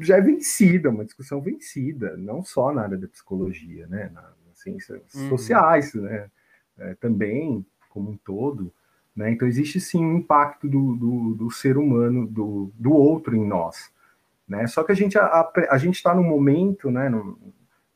já 0.00 0.16
é 0.16 0.20
vencida, 0.22 0.88
uma 0.88 1.04
discussão 1.04 1.38
vencida, 1.42 2.16
não 2.16 2.42
só 2.42 2.72
na 2.72 2.82
área 2.82 2.96
da 2.96 3.06
psicologia, 3.06 3.86
né? 3.88 4.10
Na, 4.14 4.32
ciências 4.62 5.14
uhum. 5.14 5.29
sociais, 5.29 5.94
né? 5.94 6.31
É, 6.79 6.94
também, 6.94 7.64
como 7.90 8.11
um 8.11 8.16
todo. 8.16 8.72
Né? 9.14 9.31
Então, 9.33 9.46
existe 9.46 9.79
sim 9.81 10.05
um 10.05 10.16
impacto 10.16 10.68
do, 10.68 10.96
do, 10.96 11.35
do, 11.35 11.51
ser 11.51 11.77
humano, 11.77 12.27
do, 12.27 12.72
do 12.75 12.92
outro 12.92 13.37
em 13.37 13.46
nós. 13.46 13.90
Né? 14.48 14.66
Só 14.66 14.83
que 14.83 14.92
a 14.92 14.94
gente 14.94 15.18
a, 15.18 15.53
a 15.70 15.79
gente 15.79 15.96
está 15.96 16.14
num 16.14 16.25
momento, 16.25 16.90
né, 16.90 17.11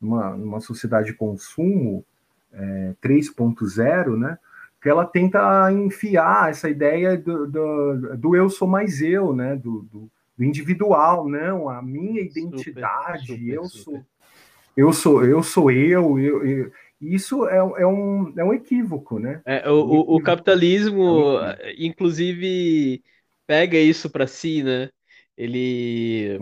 numa, 0.01 0.37
numa 0.37 0.61
sociedade 0.61 1.09
de 1.09 1.15
consumo 1.15 2.05
é, 2.53 2.95
3.0, 3.03 4.17
né, 4.17 4.39
que 4.81 4.89
ela 4.89 5.05
tenta 5.05 5.71
enfiar 5.73 6.51
essa 6.51 6.69
ideia 6.69 7.17
do, 7.17 7.47
do, 7.47 8.17
do 8.17 8.37
eu 8.37 8.49
sou 8.49 8.69
mais 8.69 9.01
eu, 9.01 9.35
né, 9.35 9.57
do, 9.57 9.83
do, 9.91 10.11
do 10.37 10.45
individual, 10.45 11.29
não, 11.29 11.69
a 11.69 11.83
minha 11.83 12.21
identidade, 12.21 13.27
super, 13.27 13.39
super, 13.39 13.55
eu 13.55 13.65
super. 13.65 13.83
sou 13.83 14.07
eu 14.77 14.93
sou 14.93 15.25
eu 15.25 15.43
sou 15.43 15.71
eu, 15.71 16.19
eu, 16.19 16.47
eu 16.47 16.73
isso 17.01 17.47
é, 17.47 17.57
é, 17.57 17.87
um, 17.87 18.33
é 18.37 18.45
um 18.45 18.55
equívoco, 18.55 19.19
né? 19.19 19.43
É, 19.45 19.69
o, 19.69 19.75
o, 19.75 20.17
o, 20.17 20.23
capitalismo, 20.23 21.39
é 21.41 21.75
inclusive, 21.79 23.03
pega 23.47 23.77
isso 23.77 24.09
para 24.09 24.27
si, 24.27 24.62
né? 24.62 24.89
Ele. 25.37 26.39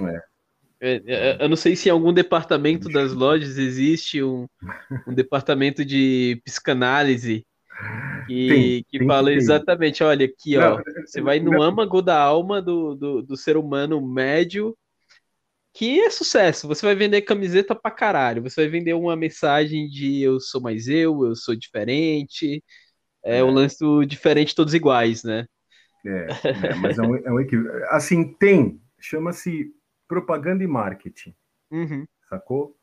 É. 0.80 1.02
é. 1.06 1.36
Eu 1.40 1.48
não 1.48 1.56
sei 1.56 1.74
se 1.74 1.88
em 1.88 1.92
algum 1.92 2.12
departamento 2.12 2.88
das 2.88 3.12
lojas 3.12 3.58
existe 3.58 4.22
um, 4.22 4.46
um 5.08 5.12
departamento 5.12 5.84
de 5.84 6.40
psicanálise 6.44 7.44
que, 8.28 8.48
tem, 8.48 8.84
que 8.88 8.98
tem 9.00 9.08
fala 9.08 9.32
exatamente, 9.32 10.04
olha, 10.04 10.26
aqui, 10.26 10.56
não, 10.56 10.74
ó, 10.74 10.82
você 11.04 11.20
vai 11.20 11.40
no 11.40 11.50
não. 11.50 11.62
âmago 11.62 12.00
da 12.00 12.20
alma 12.20 12.62
do, 12.62 12.94
do, 12.94 13.22
do 13.22 13.36
ser 13.36 13.56
humano 13.56 14.00
médio 14.00 14.76
que 15.74 16.00
é 16.00 16.08
sucesso. 16.08 16.68
Você 16.68 16.86
vai 16.86 16.94
vender 16.94 17.22
camiseta 17.22 17.74
pra 17.74 17.90
caralho. 17.90 18.42
Você 18.42 18.62
vai 18.62 18.70
vender 18.70 18.94
uma 18.94 19.16
mensagem 19.16 19.88
de 19.88 20.22
eu 20.22 20.38
sou 20.38 20.62
mais 20.62 20.86
eu, 20.86 21.24
eu 21.26 21.34
sou 21.34 21.56
diferente. 21.56 22.62
É, 23.24 23.38
é. 23.38 23.42
o 23.42 23.50
lance 23.50 23.78
do 23.80 24.04
diferente 24.04 24.54
todos 24.54 24.72
iguais, 24.72 25.24
né? 25.24 25.46
É, 26.06 26.26
é 26.44 26.74
mas 26.76 26.96
é 26.96 27.02
um, 27.02 27.16
é 27.16 27.32
um 27.32 27.40
equilíbrio. 27.40 27.84
Assim, 27.88 28.32
tem, 28.34 28.80
chama-se 29.00 29.72
propaganda 30.06 30.62
e 30.62 30.66
marketing. 30.66 31.34
Uhum. 31.72 32.06
Sacou? 32.28 32.76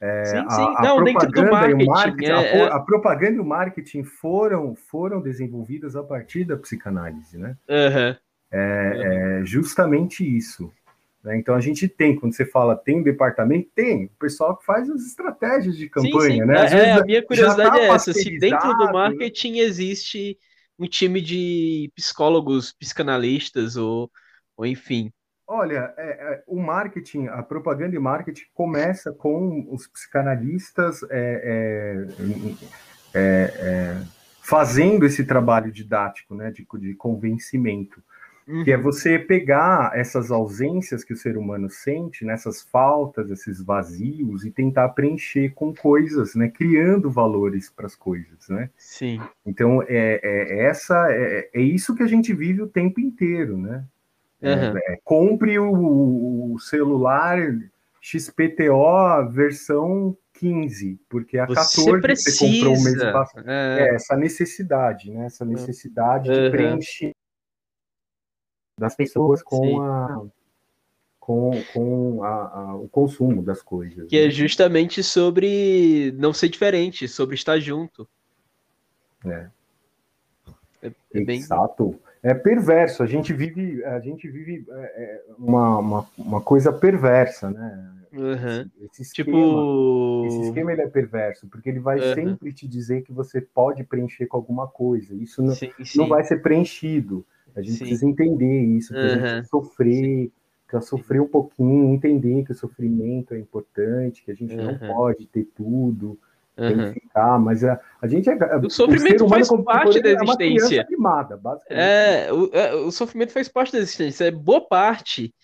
É, 0.00 0.24
sim, 0.26 0.50
sim. 0.50 0.62
A, 0.62 0.78
a 0.78 0.82
Não, 0.82 0.96
propaganda 1.02 1.50
marketing, 1.50 1.80
e 1.80 1.84
o 1.84 1.90
marketing, 1.90 2.30
é, 2.30 2.62
a, 2.62 2.76
a, 2.76 2.80
propaganda 2.80 3.36
e 3.36 3.40
o 3.40 3.44
marketing 3.44 4.04
foram, 4.04 4.76
foram 4.76 5.20
desenvolvidas 5.20 5.96
a 5.96 6.04
partir 6.04 6.44
da 6.44 6.56
psicanálise, 6.56 7.36
né? 7.38 7.56
Uhum. 7.68 8.16
É, 8.52 9.40
é, 9.40 9.44
justamente 9.44 10.22
isso. 10.24 10.70
Né? 11.26 11.36
Então 11.38 11.56
a 11.56 11.60
gente 11.60 11.88
tem, 11.88 12.14
quando 12.14 12.36
você 12.36 12.46
fala 12.46 12.76
tem 12.76 13.00
um 13.00 13.02
departamento, 13.02 13.68
tem 13.74 14.04
o 14.04 14.10
pessoal 14.10 14.56
que 14.56 14.64
faz 14.64 14.88
as 14.88 15.02
estratégias 15.02 15.76
de 15.76 15.90
campanha, 15.90 16.20
sim, 16.20 16.40
sim. 16.40 16.44
né? 16.44 16.66
É, 16.66 16.92
a 16.92 17.04
minha 17.04 17.20
curiosidade 17.20 17.76
tá 17.76 17.82
é 17.82 17.88
essa: 17.88 18.12
se 18.12 18.38
dentro 18.38 18.72
do 18.74 18.92
marketing 18.92 19.58
existe 19.58 20.38
um 20.78 20.86
time 20.86 21.20
de 21.20 21.90
psicólogos, 21.96 22.72
psicanalistas 22.72 23.76
ou, 23.76 24.08
ou 24.56 24.64
enfim. 24.64 25.12
Olha, 25.48 25.92
é, 25.96 26.10
é, 26.10 26.44
o 26.46 26.60
marketing, 26.60 27.26
a 27.26 27.42
propaganda 27.42 27.96
e 27.96 27.98
marketing 27.98 28.44
começa 28.54 29.12
com 29.12 29.66
os 29.68 29.88
psicanalistas 29.88 31.02
é, 31.10 32.06
é, 33.12 33.18
é, 33.18 33.52
é 33.58 34.02
fazendo 34.40 35.04
esse 35.04 35.24
trabalho 35.24 35.72
didático, 35.72 36.36
né, 36.36 36.52
de, 36.52 36.64
de 36.78 36.94
convencimento. 36.94 38.00
Uhum. 38.48 38.62
Que 38.62 38.70
é 38.70 38.76
você 38.76 39.18
pegar 39.18 39.90
essas 39.94 40.30
ausências 40.30 41.02
que 41.02 41.12
o 41.12 41.16
ser 41.16 41.36
humano 41.36 41.68
sente, 41.68 42.24
nessas 42.24 42.62
né, 42.62 42.68
faltas, 42.70 43.28
esses 43.28 43.60
vazios, 43.60 44.44
e 44.44 44.52
tentar 44.52 44.90
preencher 44.90 45.50
com 45.52 45.74
coisas, 45.74 46.36
né? 46.36 46.48
Criando 46.48 47.10
valores 47.10 47.68
para 47.68 47.86
as 47.86 47.96
coisas, 47.96 48.48
né? 48.48 48.70
Sim. 48.76 49.20
Então, 49.44 49.82
é, 49.82 50.20
é 50.22 50.64
essa, 50.66 51.08
é, 51.10 51.50
é 51.52 51.60
isso 51.60 51.94
que 51.96 52.04
a 52.04 52.06
gente 52.06 52.32
vive 52.32 52.62
o 52.62 52.68
tempo 52.68 53.00
inteiro, 53.00 53.58
né? 53.58 53.84
Uhum. 54.40 54.78
É, 54.78 54.98
compre 55.02 55.58
o, 55.58 56.52
o, 56.52 56.58
celular 56.60 57.38
XPTO 58.00 59.28
versão 59.32 60.16
15, 60.34 61.00
porque 61.08 61.38
a 61.38 61.46
você 61.46 61.80
14 61.80 62.00
precisa. 62.00 62.36
você 62.36 62.46
comprou 62.46 62.76
o 62.76 62.84
mês 62.84 63.02
passado. 63.02 63.50
É. 63.50 63.80
é. 63.80 63.94
essa 63.96 64.16
necessidade, 64.16 65.10
né? 65.10 65.26
Essa 65.26 65.44
necessidade 65.44 66.30
uhum. 66.30 66.44
de 66.44 66.50
preencher 66.50 67.15
das 68.78 68.94
pessoas 68.94 69.42
com 69.42 69.80
a 69.80 70.26
com, 71.26 71.50
com 71.72 72.22
a, 72.22 72.28
a, 72.28 72.76
o 72.76 72.88
consumo 72.88 73.42
das 73.42 73.60
coisas. 73.60 74.08
Que 74.08 74.16
é 74.16 74.22
né? 74.22 74.26
é 74.28 74.30
justamente 74.30 75.02
sobre 75.02 76.14
não 76.16 76.32
ser 76.32 76.48
diferente, 76.48 77.08
sobre 77.08 77.34
estar 77.34 77.58
junto. 77.58 78.08
É. 79.24 79.48
É, 80.82 80.92
é 81.14 81.24
bem... 81.24 81.40
Exato. 81.40 81.98
É 82.22 82.32
perverso. 82.32 83.02
A 83.02 83.06
gente 83.06 83.32
vive, 83.32 83.84
a 83.84 83.98
gente 83.98 84.28
vive 84.28 84.64
é, 84.68 84.74
é 84.74 85.24
uma, 85.36 85.78
uma, 85.78 86.06
uma, 86.16 86.40
coisa 86.40 86.72
perversa, 86.72 87.50
né? 87.50 87.92
Uhum. 88.12 88.70
Esse, 88.80 89.12
tipo 89.12 89.30
esquema, 89.30 89.36
tipo... 89.36 90.24
esse 90.26 90.40
esquema 90.42 90.72
ele 90.72 90.82
é 90.82 90.88
perverso, 90.88 91.48
porque 91.48 91.68
ele 91.68 91.80
vai 91.80 91.98
uhum. 91.98 92.14
sempre 92.14 92.52
te 92.52 92.66
dizer 92.66 93.02
que 93.02 93.12
você 93.12 93.40
pode 93.40 93.84
preencher 93.84 94.26
com 94.26 94.36
alguma 94.36 94.66
coisa. 94.66 95.14
Isso 95.14 95.42
não, 95.42 95.54
sim, 95.54 95.72
sim. 95.84 95.98
não 95.98 96.08
vai 96.08 96.24
ser 96.24 96.40
preenchido. 96.40 97.26
A 97.56 97.62
gente 97.62 97.72
Sim. 97.72 97.78
precisa 97.78 98.06
entender 98.06 98.60
isso, 98.62 98.92
que 98.92 98.98
uhum. 98.98 99.04
a 99.04 99.08
gente 99.08 99.20
precisa 99.20 99.48
sofrer, 99.48 100.30
precisa 100.66 100.90
sofrer 100.90 101.20
um 101.20 101.28
pouquinho, 101.28 101.94
entender 101.94 102.44
que 102.44 102.52
o 102.52 102.54
sofrimento 102.54 103.34
é 103.34 103.38
importante, 103.38 104.22
que 104.22 104.30
a 104.30 104.34
gente 104.34 104.54
uhum. 104.54 104.64
não 104.64 104.78
pode 104.78 105.26
ter 105.26 105.44
tudo, 105.56 106.18
tem 106.56 106.76
que 106.76 107.00
ficar, 107.00 107.38
mas 107.38 107.62
a, 107.62 107.78
a 108.00 108.06
gente 108.06 108.30
é. 108.30 108.56
O 108.56 108.70
sofrimento 108.70 109.26
o 109.26 109.28
faz 109.28 109.48
parte 109.64 110.00
da 110.00 110.10
existência. 110.10 110.80
É, 110.80 110.86
animada, 110.86 111.40
é, 111.68 112.32
o, 112.32 112.50
é, 112.52 112.74
o 112.74 112.90
sofrimento 112.90 113.32
faz 113.32 113.46
parte 113.46 113.72
da 113.72 113.78
existência, 113.78 114.24
é 114.24 114.30
boa 114.30 114.66
parte. 114.66 115.34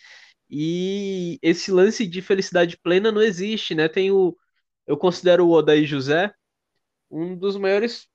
E 0.48 1.38
esse 1.42 1.70
lance 1.70 2.06
de 2.06 2.22
felicidade 2.22 2.78
plena 2.78 3.12
não 3.12 3.22
existe, 3.22 3.74
né? 3.74 3.88
Tem 3.88 4.10
o. 4.10 4.36
Eu 4.86 4.96
considero 4.96 5.46
o 5.46 5.50
Odaí 5.50 5.84
José 5.84 6.32
um 7.12 7.36
dos 7.36 7.58
maiores 7.58 8.08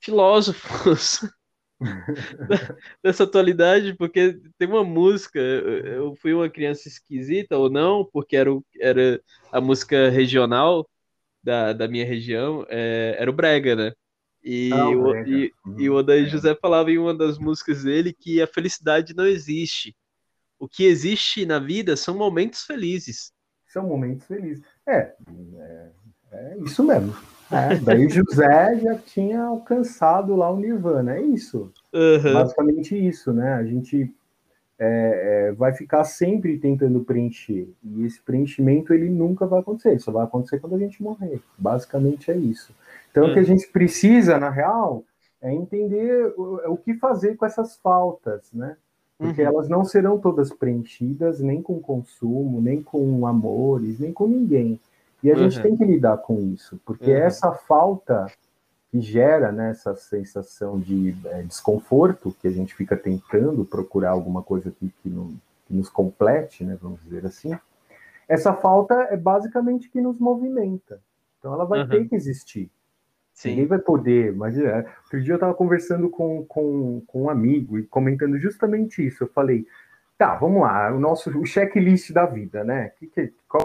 filósofos 0.00 1.20
dessa 3.02 3.24
atualidade, 3.24 3.94
porque 3.94 4.40
tem 4.58 4.68
uma 4.68 4.84
música, 4.84 5.38
eu 5.38 6.14
fui 6.16 6.32
uma 6.32 6.48
criança 6.48 6.88
esquisita 6.88 7.56
ou 7.56 7.70
não, 7.70 8.04
porque 8.04 8.36
era, 8.36 8.50
era 8.80 9.20
a 9.52 9.60
música 9.60 10.08
regional 10.08 10.88
da, 11.42 11.72
da 11.72 11.86
minha 11.86 12.06
região, 12.06 12.64
é, 12.68 13.16
era 13.18 13.30
o 13.30 13.34
Brega, 13.34 13.76
né? 13.76 13.92
E, 14.42 14.70
ah, 14.72 14.88
o, 14.88 15.10
Brega. 15.10 15.30
e, 15.30 15.52
uhum. 15.64 15.80
e 15.80 15.90
o 15.90 15.94
Odaí 15.94 16.24
é. 16.24 16.28
José 16.28 16.54
falava 16.54 16.90
em 16.90 16.98
uma 16.98 17.14
das 17.14 17.38
músicas 17.38 17.84
dele 17.84 18.12
que 18.12 18.40
a 18.40 18.46
felicidade 18.46 19.14
não 19.14 19.26
existe. 19.26 19.94
O 20.58 20.68
que 20.68 20.84
existe 20.84 21.44
na 21.44 21.58
vida 21.58 21.96
são 21.96 22.16
momentos 22.16 22.64
felizes. 22.64 23.32
São 23.66 23.86
momentos 23.86 24.26
felizes. 24.26 24.64
É, 24.86 25.14
é, 25.58 25.90
é 26.32 26.58
isso 26.64 26.82
mesmo. 26.82 27.14
É, 27.54 27.76
daí 27.76 28.08
José 28.08 28.78
já 28.80 28.96
tinha 28.96 29.42
alcançado 29.42 30.34
lá 30.34 30.50
o 30.50 30.56
Nirvana, 30.56 31.16
é 31.16 31.22
isso. 31.22 31.72
Uhum. 31.92 32.32
Basicamente 32.32 32.96
isso, 32.96 33.32
né? 33.32 33.54
A 33.54 33.64
gente 33.64 34.12
é, 34.78 35.48
é, 35.48 35.52
vai 35.52 35.72
ficar 35.72 36.04
sempre 36.04 36.58
tentando 36.58 37.00
preencher. 37.04 37.68
E 37.82 38.04
esse 38.04 38.20
preenchimento 38.20 38.92
ele 38.92 39.08
nunca 39.08 39.46
vai 39.46 39.60
acontecer, 39.60 39.98
só 40.00 40.10
vai 40.10 40.24
acontecer 40.24 40.58
quando 40.58 40.74
a 40.74 40.78
gente 40.78 41.02
morrer. 41.02 41.40
Basicamente 41.56 42.30
é 42.30 42.36
isso. 42.36 42.74
Então 43.10 43.24
uhum. 43.24 43.30
o 43.30 43.32
que 43.32 43.38
a 43.38 43.42
uhum. 43.42 43.48
gente 43.48 43.68
precisa, 43.68 44.38
na 44.38 44.50
real, 44.50 45.04
é 45.40 45.52
entender 45.52 46.34
o, 46.36 46.72
o 46.72 46.76
que 46.76 46.94
fazer 46.94 47.36
com 47.36 47.46
essas 47.46 47.76
faltas, 47.76 48.52
né? 48.52 48.76
Porque 49.16 49.42
uhum. 49.42 49.48
elas 49.48 49.68
não 49.68 49.84
serão 49.84 50.18
todas 50.18 50.52
preenchidas, 50.52 51.40
nem 51.40 51.62
com 51.62 51.78
consumo, 51.78 52.60
nem 52.60 52.82
com 52.82 53.26
amores, 53.26 54.00
nem 54.00 54.12
com 54.12 54.26
ninguém. 54.26 54.80
E 55.24 55.32
a 55.32 55.34
uhum. 55.34 55.48
gente 55.48 55.62
tem 55.62 55.74
que 55.74 55.84
lidar 55.86 56.18
com 56.18 56.38
isso, 56.38 56.78
porque 56.84 57.10
uhum. 57.10 57.16
essa 57.16 57.50
falta 57.50 58.26
que 58.90 59.00
gera 59.00 59.50
né, 59.50 59.70
essa 59.70 59.96
sensação 59.96 60.78
de 60.78 61.16
é, 61.24 61.42
desconforto, 61.42 62.36
que 62.42 62.46
a 62.46 62.50
gente 62.50 62.74
fica 62.74 62.94
tentando 62.94 63.64
procurar 63.64 64.10
alguma 64.10 64.42
coisa 64.42 64.70
que, 64.70 64.92
que, 65.02 65.08
não, 65.08 65.34
que 65.66 65.74
nos 65.74 65.88
complete, 65.88 66.62
né, 66.62 66.76
vamos 66.80 67.02
dizer 67.02 67.24
assim, 67.24 67.58
essa 68.28 68.52
falta 68.52 68.94
é 69.10 69.16
basicamente 69.16 69.88
que 69.88 69.98
nos 69.98 70.18
movimenta. 70.18 71.00
Então 71.38 71.54
ela 71.54 71.64
vai 71.64 71.80
uhum. 71.80 71.88
ter 71.88 72.06
que 72.06 72.14
existir. 72.14 72.70
Sim. 73.32 73.48
Ninguém 73.50 73.66
vai 73.66 73.78
poder, 73.78 74.36
mas 74.36 74.58
é, 74.58 74.86
outro 75.04 75.22
dia 75.22 75.32
eu 75.32 75.36
estava 75.36 75.54
conversando 75.54 76.10
com, 76.10 76.44
com, 76.44 77.02
com 77.06 77.22
um 77.22 77.30
amigo 77.30 77.78
e 77.78 77.82
comentando 77.82 78.38
justamente 78.38 79.04
isso. 79.04 79.24
Eu 79.24 79.28
falei, 79.28 79.66
tá, 80.18 80.34
vamos 80.34 80.60
lá, 80.60 80.94
o 80.94 81.00
nosso 81.00 81.30
o 81.38 81.46
checklist 81.46 82.12
da 82.12 82.26
vida, 82.26 82.62
né? 82.62 82.90
Que, 82.90 83.06
que, 83.06 83.32
qual 83.48 83.64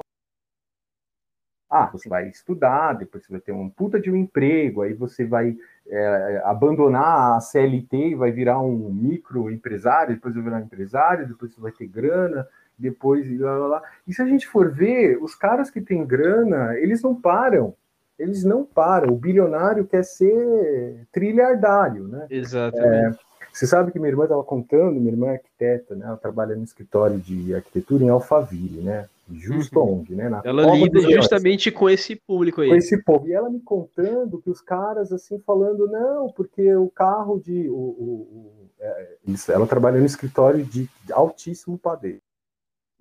ah, 1.70 1.86
você 1.86 2.10
vai 2.10 2.28
estudar, 2.30 2.94
depois 2.94 3.24
você 3.24 3.32
vai 3.32 3.42
ter 3.42 3.52
um 3.52 3.70
puta 3.70 4.00
de 4.00 4.10
um 4.10 4.16
emprego, 4.16 4.82
aí 4.82 4.94
você 4.94 5.24
vai 5.24 5.56
é, 5.88 6.42
abandonar 6.44 7.38
a 7.38 7.40
CLT 7.40 8.10
e 8.10 8.16
vai 8.16 8.32
virar 8.32 8.60
um 8.60 8.92
microempresário, 8.92 10.16
depois 10.16 10.34
vai 10.34 10.44
virar 10.44 10.58
um 10.58 10.62
empresário, 10.62 11.28
depois 11.28 11.54
você 11.54 11.62
vai 11.62 11.72
ter 11.72 11.88
grana, 11.88 12.48
depois 12.78 13.30
e 13.30 13.38
lá, 13.38 13.58
lá, 13.58 13.68
lá. 13.68 13.84
E 14.08 14.14
se 14.14 14.22
a 14.22 14.26
gente 14.26 14.48
for 14.48 14.72
ver, 14.72 15.22
os 15.22 15.36
caras 15.36 15.70
que 15.70 15.82
têm 15.82 16.06
grana, 16.06 16.76
eles 16.78 17.02
não 17.02 17.14
param. 17.14 17.76
Eles 18.18 18.44
não 18.44 18.66
param. 18.66 19.14
O 19.14 19.18
bilionário 19.18 19.86
quer 19.86 20.04
ser 20.04 21.08
trilhardário, 21.12 22.08
né? 22.08 22.28
Exatamente. 22.30 23.18
É, 23.18 23.29
você 23.60 23.68
sabe 23.68 23.92
que 23.92 24.00
minha 24.00 24.10
irmã 24.10 24.24
estava 24.24 24.42
contando, 24.42 25.02
minha 25.02 25.12
irmã 25.12 25.28
é 25.28 25.32
arquiteta, 25.32 25.94
né? 25.94 26.06
Ela 26.06 26.16
trabalha 26.16 26.56
no 26.56 26.64
escritório 26.64 27.20
de 27.20 27.54
arquitetura 27.54 28.06
em 28.06 28.10
Alphaville, 28.10 28.80
né? 28.80 29.06
Justo 29.30 29.82
uhum. 29.82 30.00
onde, 30.00 30.16
né? 30.16 30.30
Na 30.30 30.42
ela 30.46 30.66
lida 30.74 31.02
justamente 31.02 31.70
com 31.70 31.90
esse 31.90 32.16
público 32.16 32.62
aí. 32.62 32.70
Com 32.70 32.76
esse 32.76 33.04
povo. 33.04 33.28
E 33.28 33.34
ela 33.34 33.50
me 33.50 33.60
contando 33.60 34.42
que 34.42 34.50
os 34.50 34.62
caras, 34.62 35.12
assim, 35.12 35.40
falando, 35.40 35.88
não, 35.88 36.32
porque 36.32 36.74
o 36.74 36.90
carro 36.90 37.38
de. 37.38 37.70
O, 37.70 37.74
o, 37.74 38.14
o 38.32 38.70
é, 38.80 39.18
ela 39.50 39.68
trabalha 39.68 40.00
no 40.00 40.06
escritório 40.06 40.64
de 40.64 40.90
altíssimo 41.12 41.78
padrão. 41.78 42.18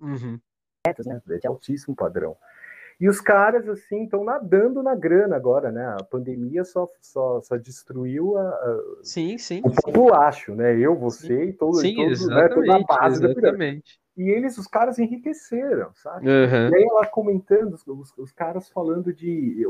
Uhum. 0.01 0.37
Né? 1.05 1.21
De 1.39 1.47
altíssimo 1.47 1.95
padrão. 1.95 2.35
E 2.99 3.07
os 3.07 3.21
caras, 3.21 3.67
assim, 3.69 4.03
estão 4.03 4.25
nadando 4.25 4.83
na 4.83 4.93
grana 4.93 5.35
agora, 5.35 5.71
né? 5.71 5.95
A 5.97 6.03
pandemia 6.03 6.65
só, 6.65 6.85
só, 6.99 7.39
só 7.41 7.55
destruiu 7.55 8.37
a, 8.37 8.41
a 8.41 8.79
sim, 9.03 9.37
sim, 9.37 9.61
o 9.63 9.71
populacho, 9.73 10.53
né? 10.53 10.77
Eu, 10.77 10.97
você 10.97 11.27
sim. 11.27 11.49
e 11.49 11.53
todo, 11.53 11.75
sim, 11.75 11.95
todo 11.95 12.27
né? 12.27 12.49
toda 12.49 12.75
a 12.75 12.83
base 12.83 13.23
exatamente. 13.23 13.41
da 13.41 13.51
pirâmide. 13.51 13.99
E 14.17 14.29
eles, 14.29 14.57
os 14.57 14.67
caras 14.67 14.99
enriqueceram, 14.99 15.91
sabe? 15.95 16.27
Uhum. 16.27 16.69
E 16.69 16.75
aí 16.75 16.83
ela 16.83 17.05
comentando, 17.05 17.73
os, 17.87 18.13
os, 18.17 18.31
caras 18.33 18.67
falando 18.67 19.13
de. 19.13 19.65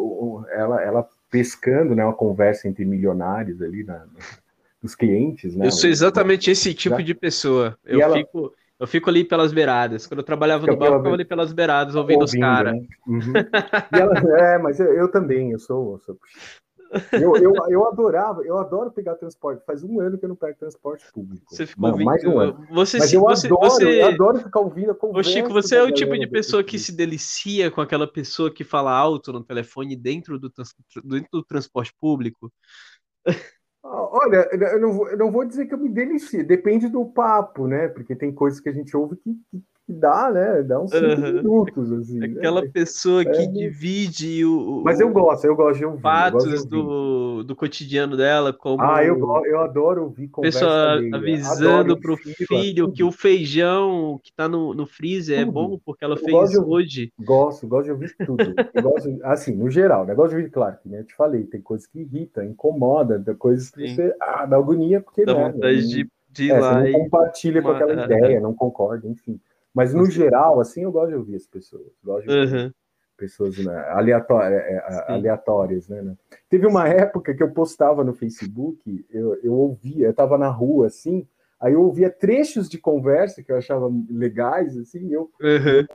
Ela, 0.51 0.81
ela 0.81 1.07
pescando, 1.29 1.93
né? 1.93 2.03
Uma 2.03 2.15
conversa 2.15 2.67
entre 2.67 2.83
milionários 2.83 3.61
ali 3.61 3.83
na, 3.83 4.07
dos 4.81 4.95
clientes, 4.95 5.55
né? 5.55 5.67
Eu 5.67 5.71
sou 5.71 5.87
exatamente 5.87 6.49
esse 6.49 6.73
tipo 6.73 7.03
de 7.03 7.13
pessoa. 7.13 7.77
Eu 7.85 8.01
ela... 8.01 8.17
fico. 8.17 8.51
Eu 8.79 8.87
fico 8.87 9.09
ali 9.09 9.25
pelas 9.25 9.51
beiradas. 9.51 10.07
Quando 10.07 10.19
eu 10.19 10.25
trabalhava 10.25 10.65
no 10.65 10.77
bar, 10.77 10.87
eu 10.87 10.97
ficava 10.97 11.15
ali 11.15 11.25
pelas 11.25 11.51
beiradas, 11.51 11.95
ouvindo, 11.95 12.21
ouvindo 12.21 12.35
os 12.35 12.39
caras. 12.39 12.73
Né? 12.73 12.87
Uhum. 13.07 13.33
é, 14.37 14.57
mas 14.57 14.79
eu, 14.79 14.93
eu, 14.93 15.11
também, 15.11 15.51
eu 15.51 15.59
sou. 15.59 15.93
Eu, 15.93 15.99
sou... 15.99 16.17
Eu, 17.11 17.35
eu, 17.35 17.53
eu, 17.69 17.87
adorava, 17.87 18.41
eu 18.43 18.57
adoro 18.57 18.89
pegar 18.89 19.15
transporte. 19.15 19.63
Faz 19.65 19.83
um 19.83 19.99
ano 19.99 20.17
que 20.17 20.25
eu 20.25 20.29
não 20.29 20.35
pego 20.35 20.57
transporte 20.57 21.05
público. 21.13 21.45
Você 21.53 21.65
ficou 21.67 21.89
ouvindo, 21.89 22.05
mais 22.05 22.23
um 22.23 22.39
ano. 22.39 22.65
Você, 22.71 22.97
Mas 22.97 23.13
eu 23.13 23.21
você, 23.21 23.47
adoro, 23.47 23.69
você... 23.69 24.01
eu 24.01 24.07
adoro 24.07 24.39
ficar 24.39 24.59
ouvindo 24.59 24.91
a 24.91 24.95
conversa. 24.95 25.29
Ô 25.29 25.33
Chico, 25.33 25.49
você 25.49 25.75
é 25.75 25.83
o 25.83 25.91
tipo 25.91 26.17
de 26.17 26.25
pessoa 26.25 26.63
que 26.63 26.79
se 26.79 26.91
delicia 26.91 27.69
com 27.69 27.81
aquela 27.81 28.07
pessoa 28.07 28.51
que 28.51 28.63
fala 28.63 28.91
alto 28.91 29.31
no 29.31 29.43
telefone 29.43 29.95
dentro 29.95 30.39
do, 30.39 30.51
dentro 31.03 31.29
do 31.31 31.43
transporte 31.43 31.93
público? 31.99 32.51
Olha, 33.81 34.49
eu 34.51 34.79
não, 34.79 34.93
vou, 34.93 35.09
eu 35.09 35.17
não 35.17 35.31
vou 35.31 35.45
dizer 35.45 35.65
que 35.65 35.73
eu 35.73 35.77
me 35.77 35.89
delicio, 35.89 36.45
depende 36.45 36.89
do 36.89 37.05
papo, 37.05 37.67
né? 37.67 37.87
Porque 37.87 38.15
tem 38.15 38.33
coisas 38.33 38.59
que 38.59 38.69
a 38.69 38.73
gente 38.73 38.95
ouve 38.95 39.15
que, 39.15 39.33
que, 39.49 39.59
que 39.59 39.78
dá, 39.93 40.31
né? 40.31 40.63
Dá 40.63 40.79
uns 40.79 40.91
cinco 40.91 41.05
uhum. 41.05 41.33
minutos, 41.33 41.91
assim. 41.91 42.19
Né? 42.19 42.27
Aquela 42.37 42.61
né? 42.61 42.69
pessoa 42.71 43.23
que 43.23 43.41
é, 43.41 43.47
divide 43.47 44.45
o, 44.45 44.81
Mas 44.83 44.99
eu 44.99 45.09
gosto, 45.09 45.45
eu 45.45 45.55
gosto 45.55 45.79
de 45.79 45.85
ouvir. 45.85 46.01
Fatos 46.01 46.63
de. 46.63 46.69
Do, 46.69 47.43
do 47.43 47.55
cotidiano 47.55 48.15
dela, 48.15 48.53
como. 48.53 48.81
Ah, 48.81 49.03
eu, 49.03 49.17
eu 49.45 49.59
adoro 49.59 50.03
ouvir 50.03 50.27
conversa. 50.27 50.59
Pessoa 50.59 51.17
avisando 51.17 51.99
para 51.99 52.13
o 52.13 52.17
filho 52.17 52.91
que 52.91 53.03
o 53.03 53.11
feijão 53.11 54.19
que 54.23 54.29
está 54.29 54.47
no, 54.47 54.73
no 54.73 54.85
freezer 54.85 55.39
tudo. 55.39 55.49
é 55.49 55.51
bom 55.51 55.79
porque 55.83 56.05
ela 56.05 56.15
eu 56.15 56.19
fez 56.19 56.57
hoje. 56.57 57.11
Gosto, 57.19 57.67
gosto 57.67 57.85
de 57.85 57.91
ouvir 57.91 58.15
tudo. 58.25 58.37
gosto, 58.81 59.19
assim, 59.23 59.55
no 59.55 59.69
geral, 59.69 60.05
negócio 60.05 60.31
de 60.31 60.37
ouvir, 60.37 60.51
claro, 60.51 60.77
que 60.81 60.89
né, 60.89 60.99
eu 60.99 61.05
te 61.05 61.15
falei, 61.15 61.43
tem 61.43 61.61
coisas 61.61 61.87
que 61.87 61.99
irritam, 61.99 62.43
incomoda, 62.43 63.23
coisas 63.37 63.69
que 63.69 63.87
Sim. 63.87 63.95
você. 63.95 64.15
Ah, 64.21 64.45
dá 64.45 64.57
agonia, 64.57 65.01
porque. 65.01 65.25
Dá 65.25 65.33
né, 65.33 65.51
vontade 65.51 65.87
de, 65.87 66.09
de 66.31 66.43
ir 66.45 66.51
é, 66.51 66.59
lá. 66.59 66.81
Você 66.81 66.91
não 66.91 66.99
compartilha 66.99 67.61
com 67.61 67.69
aquela 67.69 68.05
ideia, 68.05 68.39
não 68.39 68.53
concorda, 68.53 69.07
enfim. 69.07 69.39
Mas 69.73 69.93
no 69.93 70.09
geral, 70.09 70.59
assim, 70.59 70.83
eu 70.83 70.91
gosto 70.91 71.09
de 71.09 71.15
ouvir 71.15 71.35
as 71.35 71.47
pessoas. 71.47 71.91
Gosto 72.03 72.27
de 72.27 72.33
ouvir 72.33 72.55
uhum. 72.55 72.71
pessoas 73.17 73.57
né, 73.57 73.77
aleatórias, 73.89 74.61
é, 74.61 74.73
é, 74.73 75.11
aleatórias 75.13 75.87
né, 75.87 76.01
né, 76.01 76.17
Teve 76.49 76.65
uma 76.65 76.87
época 76.87 77.33
que 77.33 77.43
eu 77.43 77.51
postava 77.51 78.03
no 78.03 78.13
Facebook, 78.13 79.05
eu, 79.09 79.35
eu 79.43 79.53
ouvia, 79.53 80.07
eu 80.07 80.11
estava 80.11 80.37
na 80.37 80.49
rua 80.49 80.87
assim, 80.87 81.27
aí 81.59 81.73
eu 81.73 81.81
ouvia 81.81 82.09
trechos 82.09 82.67
de 82.67 82.77
conversa 82.77 83.43
que 83.43 83.51
eu 83.51 83.57
achava 83.57 83.89
legais, 84.09 84.77
assim, 84.77 85.11
eu. 85.11 85.31
Uhum. 85.41 85.85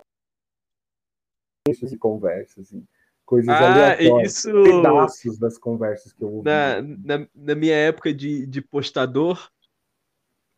Trechos 1.66 1.90
de 1.90 1.96
conversa, 1.96 2.60
assim 2.60 2.86
coisas 3.24 3.48
ah, 3.48 3.72
aleatórias, 3.72 4.36
isso... 4.36 4.62
pedaços 4.62 5.38
das 5.38 5.58
conversas 5.58 6.12
que 6.12 6.22
eu 6.22 6.28
ouvi. 6.28 6.44
Na, 6.44 6.82
na, 6.82 7.26
na 7.34 7.54
minha 7.54 7.74
época 7.74 8.12
de, 8.12 8.46
de 8.46 8.60
postador, 8.60 9.50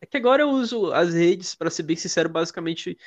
é 0.01 0.05
que 0.05 0.17
agora 0.17 0.43
eu 0.43 0.49
uso 0.49 0.91
as 0.93 1.13
redes, 1.13 1.55
para 1.55 1.69
ser 1.69 1.83
bem 1.83 1.95
sincero, 1.95 2.29
basicamente 2.29 2.97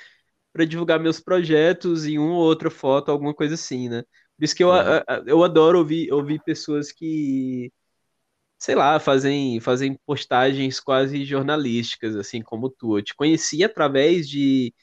para 0.52 0.64
divulgar 0.64 1.00
meus 1.00 1.20
projetos 1.20 2.06
em 2.06 2.18
uma 2.18 2.34
ou 2.34 2.42
outra 2.42 2.70
foto, 2.70 3.10
alguma 3.10 3.34
coisa 3.34 3.54
assim, 3.54 3.88
né? 3.88 4.02
Por 4.36 4.44
isso 4.44 4.54
que 4.56 4.64
eu, 4.64 4.74
é. 4.74 5.04
eu 5.26 5.44
adoro 5.44 5.78
ouvir, 5.78 6.12
ouvir 6.12 6.42
pessoas 6.44 6.92
que, 6.92 7.72
sei 8.58 8.74
lá, 8.74 9.00
fazem, 9.00 9.60
fazem 9.60 9.98
postagens 10.06 10.80
quase 10.80 11.24
jornalísticas, 11.24 12.16
assim 12.16 12.42
como 12.42 12.70
tu. 12.70 12.98
Eu 12.98 13.04
te 13.04 13.14
conheci 13.14 13.64
através 13.64 14.28
de, 14.28 14.74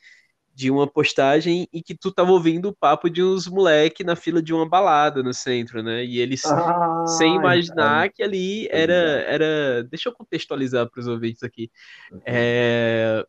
de 0.57 0.71
uma 0.71 0.87
postagem 0.87 1.69
em 1.71 1.83
que 1.83 1.93
tu 1.93 2.11
tava 2.11 2.31
ouvindo 2.31 2.69
o 2.69 2.75
papo 2.75 3.11
de 3.11 3.21
uns 3.21 3.47
moleque 3.47 4.03
na 4.03 4.15
fila 4.15 4.41
de 4.41 4.51
uma 4.51 4.67
balada 4.67 5.21
no 5.21 5.31
centro, 5.31 5.83
né? 5.83 6.03
E 6.03 6.17
eles, 6.17 6.43
ah, 6.45 7.05
sem 7.05 7.35
imaginar 7.35 8.11
que 8.11 8.23
ali 8.23 8.67
era, 8.71 9.21
era. 9.27 9.83
Deixa 9.83 10.09
eu 10.09 10.13
contextualizar 10.13 10.89
para 10.89 10.99
os 10.99 11.05
ouvintes 11.05 11.43
aqui. 11.43 11.69
Uhum. 12.11 12.21
É, 12.25 13.23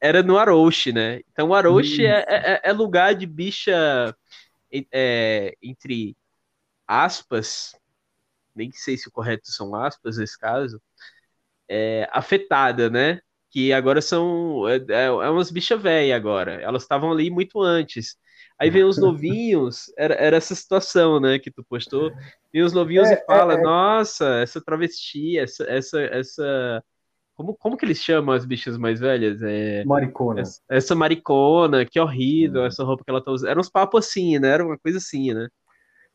era 0.00 0.22
no 0.22 0.38
Aroche, 0.38 0.90
né? 0.90 1.20
Então, 1.30 1.48
o 1.48 1.54
Aroche 1.54 2.06
é, 2.06 2.24
é, 2.28 2.60
é, 2.64 2.72
lugar 2.72 3.14
de 3.14 3.26
bicha, 3.26 4.16
é, 4.90 5.54
entre 5.62 6.16
aspas, 6.88 7.76
nem 8.56 8.72
sei 8.72 8.96
se 8.96 9.06
o 9.06 9.12
correto 9.12 9.52
são 9.52 9.74
aspas 9.74 10.16
nesse 10.16 10.38
caso, 10.38 10.80
é, 11.68 12.08
afetada, 12.10 12.88
né? 12.88 13.20
Que 13.54 13.72
agora 13.72 14.02
são. 14.02 14.68
É, 14.68 14.76
é, 14.88 15.04
é 15.04 15.30
umas 15.30 15.52
bichas 15.52 15.80
velhas 15.80 16.16
agora. 16.16 16.60
Elas 16.60 16.82
estavam 16.82 17.12
ali 17.12 17.30
muito 17.30 17.62
antes. 17.62 18.16
Aí 18.58 18.68
vem 18.68 18.82
os 18.82 18.98
novinhos, 18.98 19.92
era, 19.96 20.14
era 20.14 20.36
essa 20.36 20.56
situação, 20.56 21.20
né, 21.20 21.38
que 21.38 21.52
tu 21.52 21.64
postou. 21.64 22.10
Vem 22.52 22.64
os 22.64 22.72
novinhos 22.72 23.08
é, 23.08 23.14
e 23.14 23.24
fala, 23.24 23.54
é, 23.54 23.56
é. 23.56 23.62
nossa, 23.62 24.40
essa 24.40 24.60
travesti, 24.60 25.38
essa, 25.38 25.64
essa, 25.70 26.00
essa. 26.02 26.82
Como, 27.36 27.54
como 27.54 27.76
que 27.76 27.84
eles 27.84 27.98
chamam 27.98 28.34
as 28.34 28.44
bichas 28.44 28.76
mais 28.76 28.98
velhas? 28.98 29.40
É, 29.40 29.84
maricona. 29.84 30.40
Essa, 30.40 30.60
essa 30.68 30.94
maricona, 30.96 31.86
que 31.86 32.00
horrível, 32.00 32.62
hum. 32.62 32.66
essa 32.66 32.82
roupa 32.82 33.04
que 33.04 33.10
ela 33.10 33.22
tá 33.22 33.30
usando. 33.30 33.50
Eram 33.50 33.60
uns 33.60 33.70
papos 33.70 34.04
assim, 34.04 34.36
né? 34.40 34.48
Era 34.48 34.66
uma 34.66 34.78
coisa 34.78 34.98
assim, 34.98 35.32
né? 35.32 35.46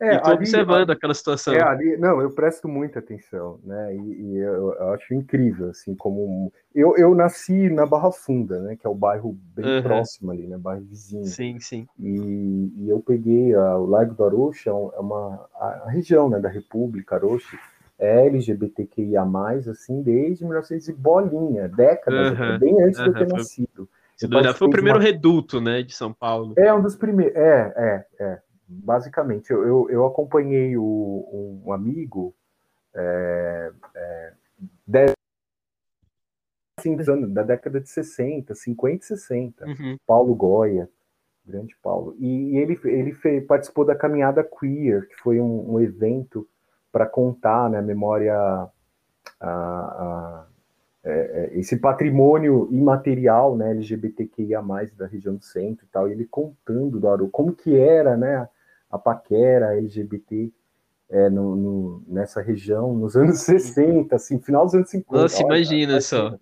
É, 0.00 0.14
e 0.14 0.16
ali, 0.16 0.32
observando 0.32 0.90
aquela 0.90 1.12
situação. 1.12 1.52
É, 1.52 1.62
ali, 1.62 1.96
não, 1.98 2.22
eu 2.22 2.30
presto 2.30 2.66
muita 2.66 3.00
atenção, 3.00 3.60
né? 3.62 3.94
E, 3.94 3.98
e 3.98 4.36
eu, 4.38 4.72
eu, 4.72 4.92
acho 4.94 5.12
incrível, 5.12 5.68
assim, 5.68 5.94
como 5.94 6.50
eu, 6.74 6.96
eu 6.96 7.14
nasci 7.14 7.68
na 7.68 7.84
Barra 7.84 8.10
Funda, 8.10 8.60
né? 8.60 8.76
Que 8.76 8.86
é 8.86 8.90
o 8.90 8.94
bairro 8.94 9.36
bem 9.54 9.76
uhum. 9.76 9.82
próximo 9.82 10.30
ali, 10.30 10.46
né? 10.46 10.56
Bairro 10.56 10.82
vizinho. 10.84 11.26
Sim, 11.26 11.60
sim. 11.60 11.86
E, 11.98 12.72
e 12.78 12.88
eu 12.88 13.00
peguei 13.00 13.54
a, 13.54 13.76
o 13.76 13.84
Largo 13.84 14.14
do 14.14 14.24
Arocha, 14.24 14.70
é 14.70 14.72
uma 14.72 15.46
a, 15.54 15.66
a, 15.84 15.90
região, 15.90 16.30
né? 16.30 16.40
Da 16.40 16.48
República 16.48 17.16
Arocha, 17.16 17.58
é 17.98 18.26
LGBTQIA+, 18.26 19.22
assim, 19.70 20.02
desde 20.02 20.44
1900 20.44 20.88
e 20.88 20.92
bolinha, 20.94 21.68
décadas, 21.68 22.38
uhum. 22.38 22.58
bem 22.58 22.82
antes 22.82 22.98
uhum. 22.98 23.04
de 23.04 23.10
eu 23.10 23.26
ter 23.26 23.28
nascido. 23.34 23.88
Foi 24.54 24.68
o 24.68 24.70
primeiro 24.70 24.98
uma... 24.98 25.04
reduto, 25.04 25.60
né? 25.60 25.82
De 25.82 25.94
São 25.94 26.10
Paulo. 26.10 26.54
É 26.56 26.72
um 26.72 26.80
dos 26.80 26.96
primeiros. 26.96 27.36
É, 27.36 27.72
é, 27.76 28.06
é 28.18 28.38
basicamente, 28.70 29.50
eu, 29.50 29.90
eu, 29.90 30.06
acompanhei 30.06 30.76
o, 30.76 31.62
um 31.66 31.72
amigo 31.72 32.32
é, 32.94 33.72
é, 33.94 34.32
dez, 34.86 35.12
assim, 36.78 36.96
dos 36.96 37.08
anos, 37.08 37.30
da 37.32 37.42
década 37.42 37.80
de 37.80 37.88
60, 37.88 38.54
50 38.54 39.04
e 39.04 39.06
60, 39.06 39.66
uhum. 39.66 39.96
Paulo 40.06 40.34
Goya, 40.34 40.88
grande 41.44 41.76
Paulo. 41.82 42.14
E, 42.18 42.52
e 42.52 42.58
ele, 42.58 42.78
ele 42.84 43.12
fez, 43.12 43.44
participou 43.44 43.84
da 43.84 43.94
Caminhada 43.94 44.44
Queer, 44.44 45.08
que 45.08 45.16
foi 45.16 45.40
um, 45.40 45.74
um 45.74 45.80
evento 45.80 46.48
para 46.92 47.06
contar 47.06 47.68
né, 47.68 47.78
a 47.78 47.82
memória, 47.82 48.34
a, 48.34 48.70
a, 49.40 50.46
é, 51.02 51.10
é, 51.10 51.58
esse 51.58 51.76
patrimônio 51.76 52.68
imaterial 52.70 53.56
né, 53.56 53.70
LGBTQIA, 53.70 54.62
da 54.96 55.06
região 55.06 55.34
do 55.34 55.44
centro 55.44 55.84
e 55.84 55.88
tal, 55.88 56.08
e 56.08 56.12
ele 56.12 56.24
contando, 56.24 57.00
Doro, 57.00 57.28
como 57.28 57.52
que 57.52 57.76
era 57.76 58.16
né, 58.16 58.48
a 58.90 58.98
paquera 58.98 59.76
LGBT 59.76 60.52
é, 61.08 61.28
no, 61.28 61.56
no, 61.56 62.04
nessa 62.06 62.40
região 62.40 62.94
nos 62.94 63.16
anos 63.16 63.40
60, 63.40 64.14
assim, 64.14 64.38
final 64.40 64.64
dos 64.64 64.74
anos 64.74 64.90
50. 64.90 65.22
Nossa, 65.22 65.36
Olha, 65.44 65.46
imagina 65.46 66.00
só. 66.00 66.38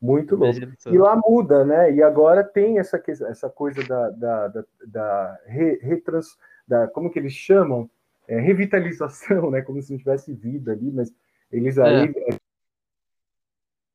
Muito 0.00 0.36
louco. 0.36 0.58
E 0.90 0.98
lá 0.98 1.18
muda, 1.24 1.64
né? 1.64 1.92
E 1.92 2.02
agora 2.02 2.44
tem 2.44 2.78
essa, 2.78 3.02
essa 3.06 3.48
coisa 3.48 3.82
da, 3.84 4.10
da, 4.10 4.48
da, 4.48 4.64
da, 4.86 5.38
re, 5.46 5.78
retrans, 5.82 6.36
da 6.68 6.86
como 6.88 7.10
que 7.10 7.18
eles 7.18 7.32
chamam? 7.32 7.88
É, 8.28 8.38
revitalização, 8.38 9.50
né? 9.52 9.62
Como 9.62 9.80
se 9.80 9.92
não 9.92 9.98
tivesse 9.98 10.32
vida 10.34 10.72
ali, 10.72 10.90
mas 10.90 11.12
eles 11.50 11.78
aí. 11.78 12.12
É. 12.14 12.30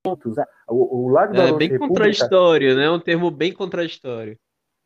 né? 0.06 0.46
O, 0.68 1.06
o 1.06 1.10
Lago 1.10 1.34
do 1.34 1.42
É 1.42 1.54
bem 1.54 1.70
República, 1.70 1.88
contraditório, 1.88 2.76
né? 2.76 2.90
Um 2.90 3.00
termo 3.00 3.30
bem 3.30 3.54
contraditório. 3.54 4.38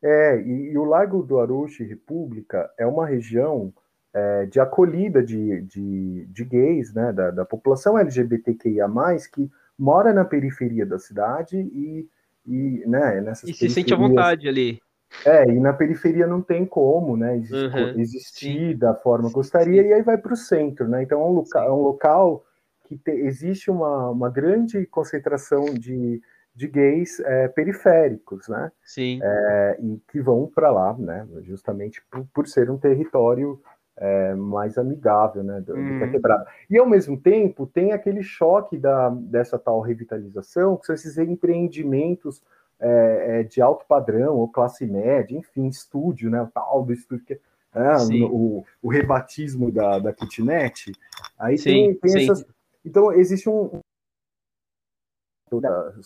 É, 0.04 0.42
e, 0.42 0.72
e 0.74 0.78
o 0.78 0.84
Lago 0.84 1.24
do 1.24 1.40
Arushi 1.40 1.86
República 1.86 2.70
é 2.78 2.86
uma 2.86 3.08
região 3.08 3.74
é, 4.14 4.46
de 4.46 4.60
acolhida 4.60 5.24
de, 5.24 5.62
de, 5.62 6.26
de 6.26 6.46
gays, 6.46 6.94
né, 6.94 7.14
da, 7.14 7.32
da, 7.32 7.46
população 7.46 7.98
LGBTQIA+, 7.98 8.88
que 9.34 9.50
mora 9.80 10.12
na 10.12 10.26
periferia 10.26 10.86
da 10.86 11.00
cidade 11.00 11.58
e, 11.58 12.08
e 12.46 12.84
né, 12.86 13.22
nessas 13.22 13.50
E 13.50 13.54
se 13.54 13.70
sente 13.70 13.94
à 13.94 13.98
vontade 13.98 14.48
ali. 14.48 14.80
É, 15.26 15.48
e 15.48 15.60
na 15.60 15.72
periferia 15.72 16.28
não 16.28 16.42
tem 16.42 16.66
como, 16.66 17.16
né, 17.16 17.38
existir, 17.38 17.78
uhum, 17.78 18.00
existir 18.00 18.78
da 18.78 18.94
forma 18.94 19.30
que 19.30 19.36
gostaria, 19.36 19.82
sim. 19.82 19.90
e 19.90 19.94
aí 19.94 20.02
vai 20.02 20.18
para 20.18 20.34
o 20.34 20.38
centro, 20.38 20.88
né, 20.88 21.04
então 21.04 21.22
é 21.22 21.24
um 21.24 21.32
local, 21.32 21.68
é 21.68 21.72
um 21.72 21.82
local 21.82 22.46
que 22.84 22.98
te, 22.98 23.12
existe 23.12 23.72
uma, 23.72 24.10
uma 24.10 24.30
grande 24.30 24.86
concentração 24.88 25.66
de, 25.66 26.22
de 26.56 26.68
gays 26.68 27.20
é, 27.20 27.48
periféricos, 27.48 28.48
né, 28.48 28.72
sim. 28.84 29.20
É, 29.22 29.78
e 29.82 30.00
que 30.12 30.22
vão 30.22 30.48
para 30.54 30.72
lá, 30.72 30.96
né, 30.98 31.28
justamente 31.42 32.02
por, 32.12 32.26
por 32.34 32.48
ser 32.48 32.70
um 32.70 32.78
território 32.78 33.60
é, 33.98 34.34
mais 34.36 34.78
amigável, 34.78 35.44
né, 35.44 35.62
do, 35.62 35.76
hum. 35.76 35.94
do, 35.94 35.98
que 35.98 36.04
a 36.04 36.08
hum. 36.08 36.12
quebrada. 36.12 36.48
E 36.70 36.78
ao 36.78 36.88
mesmo 36.88 37.18
tempo 37.20 37.66
tem 37.66 37.92
aquele 37.92 38.22
choque 38.22 38.78
da, 38.78 39.10
dessa 39.10 39.58
tal 39.58 39.82
revitalização, 39.82 40.78
que 40.78 40.86
são 40.86 40.96
esses 40.96 41.18
empreendimentos 41.18 42.42
é, 42.80 43.40
é, 43.40 43.44
de 43.44 43.62
alto 43.62 43.86
padrão 43.88 44.36
ou 44.36 44.48
classe 44.48 44.86
média, 44.86 45.38
enfim, 45.38 45.68
estúdio, 45.68 46.30
né, 46.30 46.42
o 46.42 46.48
tal 46.48 46.84
do 46.84 46.94
estúdio 46.94 47.26
que 47.26 47.40
é, 47.76 48.26
o, 48.26 48.64
o 48.84 48.90
rebatismo 48.90 49.72
da, 49.72 49.98
da 49.98 50.14
kitnet. 50.14 50.92
Aí 51.40 51.58
sim, 51.58 51.64
tem, 51.64 51.96
tem 51.96 52.24
essas. 52.24 52.46
Então 52.86 53.12
existe 53.12 53.50
um 53.50 53.80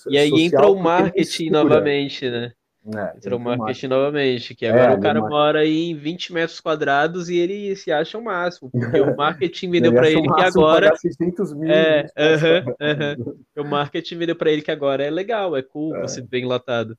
e 0.10 0.18
aí 0.18 0.32
entra 0.32 0.68
o 0.68 0.76
marketing 0.76 1.50
novamente, 1.50 2.30
né? 2.30 2.52
É, 2.96 3.18
Entrou 3.18 3.38
o 3.38 3.44
marketing 3.44 3.88
novamente, 3.88 4.56
que 4.56 4.66
é, 4.66 4.70
agora 4.70 4.94
é, 4.94 4.96
o 4.96 5.02
cara 5.02 5.20
mora 5.20 5.60
aí 5.60 5.90
em 5.90 5.96
20 5.96 6.32
metros 6.32 6.62
quadrados 6.62 7.28
e 7.28 7.36
ele 7.36 7.76
se 7.76 7.92
acha 7.92 8.18
o 8.18 8.24
máximo, 8.24 8.72
porque 8.72 9.02
o 9.02 9.14
marketing 9.18 9.72
vendeu 9.72 9.94
para 9.94 10.10
ele 10.10 10.22
que 10.22 10.42
agora. 10.42 10.96
600 10.96 11.54
mil 11.54 11.70
é, 11.70 12.06
uh 12.06 12.38
-huh, 12.38 12.70
uh 12.70 13.34
-huh. 13.58 13.62
o 13.62 13.66
marketing 13.66 14.18
vendeu 14.18 14.36
para 14.38 14.52
ele 14.52 14.62
que 14.62 14.72
agora 14.72 15.04
é 15.04 15.10
legal, 15.10 15.58
é 15.58 15.62
cool, 15.62 15.94
é. 15.98 16.02
você 16.02 16.22
bem 16.22 16.46
latado. 16.46 16.98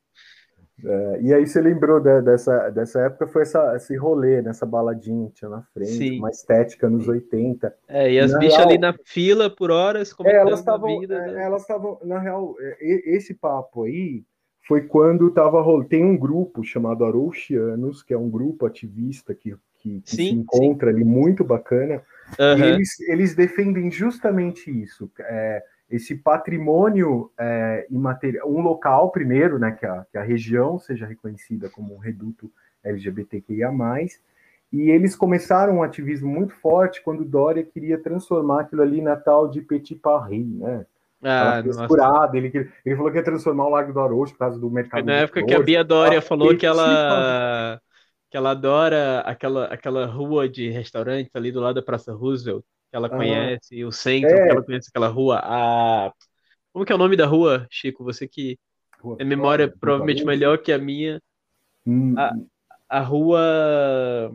É, 0.84 1.20
e 1.20 1.34
aí 1.34 1.46
você 1.46 1.60
lembrou 1.60 2.00
de, 2.00 2.22
dessa, 2.22 2.70
dessa 2.70 3.00
época, 3.00 3.26
foi 3.26 3.42
essa, 3.42 3.74
esse 3.74 3.96
rolê, 3.96 4.40
nessa 4.40 4.64
baladinha 4.64 5.28
que 5.28 5.34
tinha 5.34 5.50
na 5.50 5.62
frente, 5.74 5.90
Sim. 5.90 6.18
uma 6.18 6.30
estética 6.30 6.88
nos 6.88 7.08
80. 7.08 7.74
É, 7.88 8.12
e 8.12 8.18
as 8.18 8.32
bichas 8.38 8.56
real, 8.58 8.68
ali 8.68 8.78
na 8.78 8.94
fila 9.04 9.50
por 9.50 9.70
horas, 9.70 10.12
como 10.12 10.28
é, 10.28 10.36
elas 10.36 10.60
estavam, 10.60 11.00
vida, 11.00 11.16
é, 11.16 11.32
né? 11.32 11.42
elas 11.44 11.62
estavam, 11.62 11.98
na 12.04 12.18
real, 12.18 12.54
esse 12.80 13.34
papo 13.34 13.84
aí 13.84 14.24
foi 14.68 14.82
quando 14.82 15.28
estava 15.28 15.64
tem 15.86 16.04
um 16.04 16.16
grupo 16.16 16.62
chamado 16.62 17.04
Arouxianos, 17.04 18.02
que 18.02 18.12
é 18.12 18.18
um 18.18 18.30
grupo 18.30 18.66
ativista 18.66 19.34
que, 19.34 19.56
que, 19.78 20.00
que 20.02 20.10
sim, 20.10 20.16
se 20.16 20.30
encontra 20.30 20.90
sim. 20.90 20.96
ali 20.96 21.04
muito 21.04 21.42
bacana. 21.42 22.02
Uhum. 22.38 22.58
E 22.58 22.62
eles, 22.62 23.00
eles 23.00 23.34
defendem 23.34 23.90
justamente 23.90 24.70
isso, 24.70 25.10
é, 25.20 25.62
esse 25.90 26.14
patrimônio 26.16 27.30
é, 27.38 27.86
imaterial, 27.90 28.50
um 28.50 28.60
local 28.60 29.10
primeiro, 29.10 29.58
né, 29.58 29.72
que 29.72 29.86
a, 29.86 30.04
que 30.10 30.18
a 30.18 30.22
região 30.22 30.78
seja 30.78 31.06
reconhecida 31.06 31.68
como 31.70 31.94
um 31.94 31.98
reduto 31.98 32.50
LGBTQIA+, 32.84 33.70
e 34.70 34.90
eles 34.90 35.16
começaram 35.16 35.76
um 35.76 35.82
ativismo 35.82 36.28
muito 36.28 36.54
forte 36.54 37.02
quando 37.02 37.24
Dória 37.24 37.62
queria 37.62 37.98
transformar 37.98 38.62
aquilo 38.62 38.82
ali 38.82 39.00
na 39.00 39.16
tal 39.16 39.48
de 39.48 39.62
Petit 39.62 39.94
Paris, 39.94 40.46
né? 40.46 40.84
Ah, 41.22 41.62
curada, 41.88 42.36
ele, 42.36 42.70
ele 42.84 42.96
falou 42.96 43.10
que 43.10 43.16
ia 43.16 43.24
transformar 43.24 43.66
o 43.66 43.70
Lago 43.70 43.92
do 43.92 43.98
Arocho 43.98 44.34
por 44.34 44.38
causa 44.38 44.58
do 44.58 44.70
mercado. 44.70 45.04
Na 45.04 45.14
época 45.14 45.44
que 45.44 45.54
a 45.54 45.60
Bia 45.60 45.82
Dória 45.82 46.22
falou 46.22 46.56
que 46.56 46.64
ela, 46.64 47.80
que 48.30 48.36
ela 48.36 48.50
adora 48.50 49.20
aquela, 49.20 49.64
aquela 49.64 50.06
rua 50.06 50.48
de 50.48 50.70
restaurante 50.70 51.28
ali 51.34 51.50
do 51.50 51.60
lado 51.60 51.76
da 51.76 51.82
Praça 51.82 52.12
Roosevelt, 52.12 52.62
que 52.90 52.96
ela 52.96 53.08
conhece, 53.08 53.84
o 53.84 53.92
centro, 53.92 54.30
é. 54.30 54.46
que 54.46 54.50
ela 54.50 54.64
conhece 54.64 54.88
aquela 54.88 55.08
rua. 55.08 55.40
A... 55.42 56.12
Como 56.72 56.84
que 56.84 56.92
é 56.92 56.94
o 56.94 56.98
nome 56.98 57.16
da 57.16 57.26
rua, 57.26 57.66
Chico? 57.70 58.04
Você 58.04 58.26
que 58.26 58.58
rua 59.00 59.16
é 59.18 59.24
memória 59.24 59.72
provavelmente 59.80 60.24
melhor 60.24 60.58
que 60.58 60.72
a 60.72 60.78
minha. 60.78 61.20
Hum. 61.86 62.14
A, 62.18 62.32
a 62.88 63.00
rua. 63.00 64.32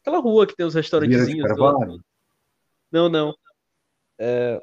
Aquela 0.00 0.18
rua 0.18 0.46
que 0.46 0.56
tem 0.56 0.66
os 0.66 0.74
restaurantezinhos. 0.74 1.50
Não, 2.90 3.08
não. 3.08 3.34
É... 4.18 4.60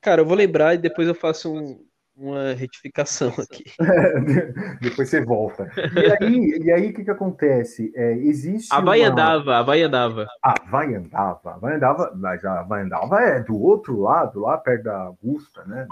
Cara, 0.00 0.22
eu 0.22 0.26
vou 0.26 0.36
lembrar 0.36 0.74
e 0.74 0.78
depois 0.78 1.08
eu 1.08 1.14
faço 1.14 1.52
um, 1.52 1.87
uma 2.18 2.52
retificação 2.52 3.32
aqui. 3.38 3.64
depois 4.82 5.08
você 5.08 5.24
volta. 5.24 5.70
E 5.76 6.24
aí, 6.24 6.58
e 6.64 6.72
aí 6.72 6.90
o 6.90 6.94
que, 6.94 7.04
que 7.04 7.10
acontece? 7.10 7.92
É, 7.94 8.12
existe. 8.14 8.74
A 8.74 8.80
vai 8.80 9.00
uma... 9.00 9.08
andava, 9.08 9.56
a 9.58 9.62
vai 9.62 9.82
andava. 9.82 10.26
A 10.42 10.54
vai 10.68 10.94
andava, 10.94 11.50
a 11.50 11.58
vai 11.58 11.76
andava, 11.76 12.12
mas 12.16 12.44
a 12.44 12.62
vai 12.64 12.82
andava 12.82 13.20
é 13.20 13.40
do 13.40 13.60
outro 13.60 14.00
lado, 14.00 14.40
lá 14.40 14.58
perto 14.58 14.84
da 14.84 14.98
Augusta, 15.02 15.64
né? 15.64 15.86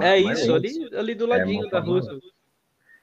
É, 0.00 0.12
é 0.12 0.18
isso, 0.18 0.54
ali, 0.54 0.90
ali 0.96 1.14
do 1.14 1.24
é 1.24 1.38
ladinho 1.38 1.66
é, 1.66 1.70
da 1.70 1.80
Rússia. 1.80 2.16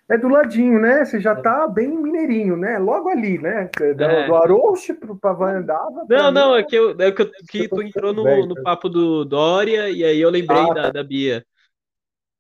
É 0.08 0.17
do 0.17 0.28
ladinho, 0.28 0.80
né? 0.80 1.04
Você 1.04 1.19
já 1.19 1.36
tá 1.36 1.67
bem 1.67 1.89
mineirinho, 1.89 2.56
né? 2.56 2.78
Logo 2.78 3.10
ali, 3.10 3.39
né? 3.39 3.69
Do, 3.75 4.04
é. 4.04 4.28
do 4.28 4.36
Arouche 4.36 4.93
pro 4.93 5.17
Pavandava. 5.17 6.06
Não, 6.08 6.32
não, 6.32 6.56
é 6.56 6.63
que, 6.63 6.75
eu, 6.75 6.95
é 6.99 7.12
que, 7.12 7.25
que 7.49 7.67
tu 7.67 7.82
entrou 7.82 8.13
no, 8.13 8.45
no 8.45 8.62
papo 8.62 8.88
do 8.88 9.25
Dória 9.25 9.89
e 9.89 10.04
aí 10.04 10.21
eu 10.21 10.30
lembrei 10.30 10.62
ah, 10.62 10.73
da, 10.73 10.82
tá. 10.84 10.89
da 10.91 11.04
Bia. 11.04 11.43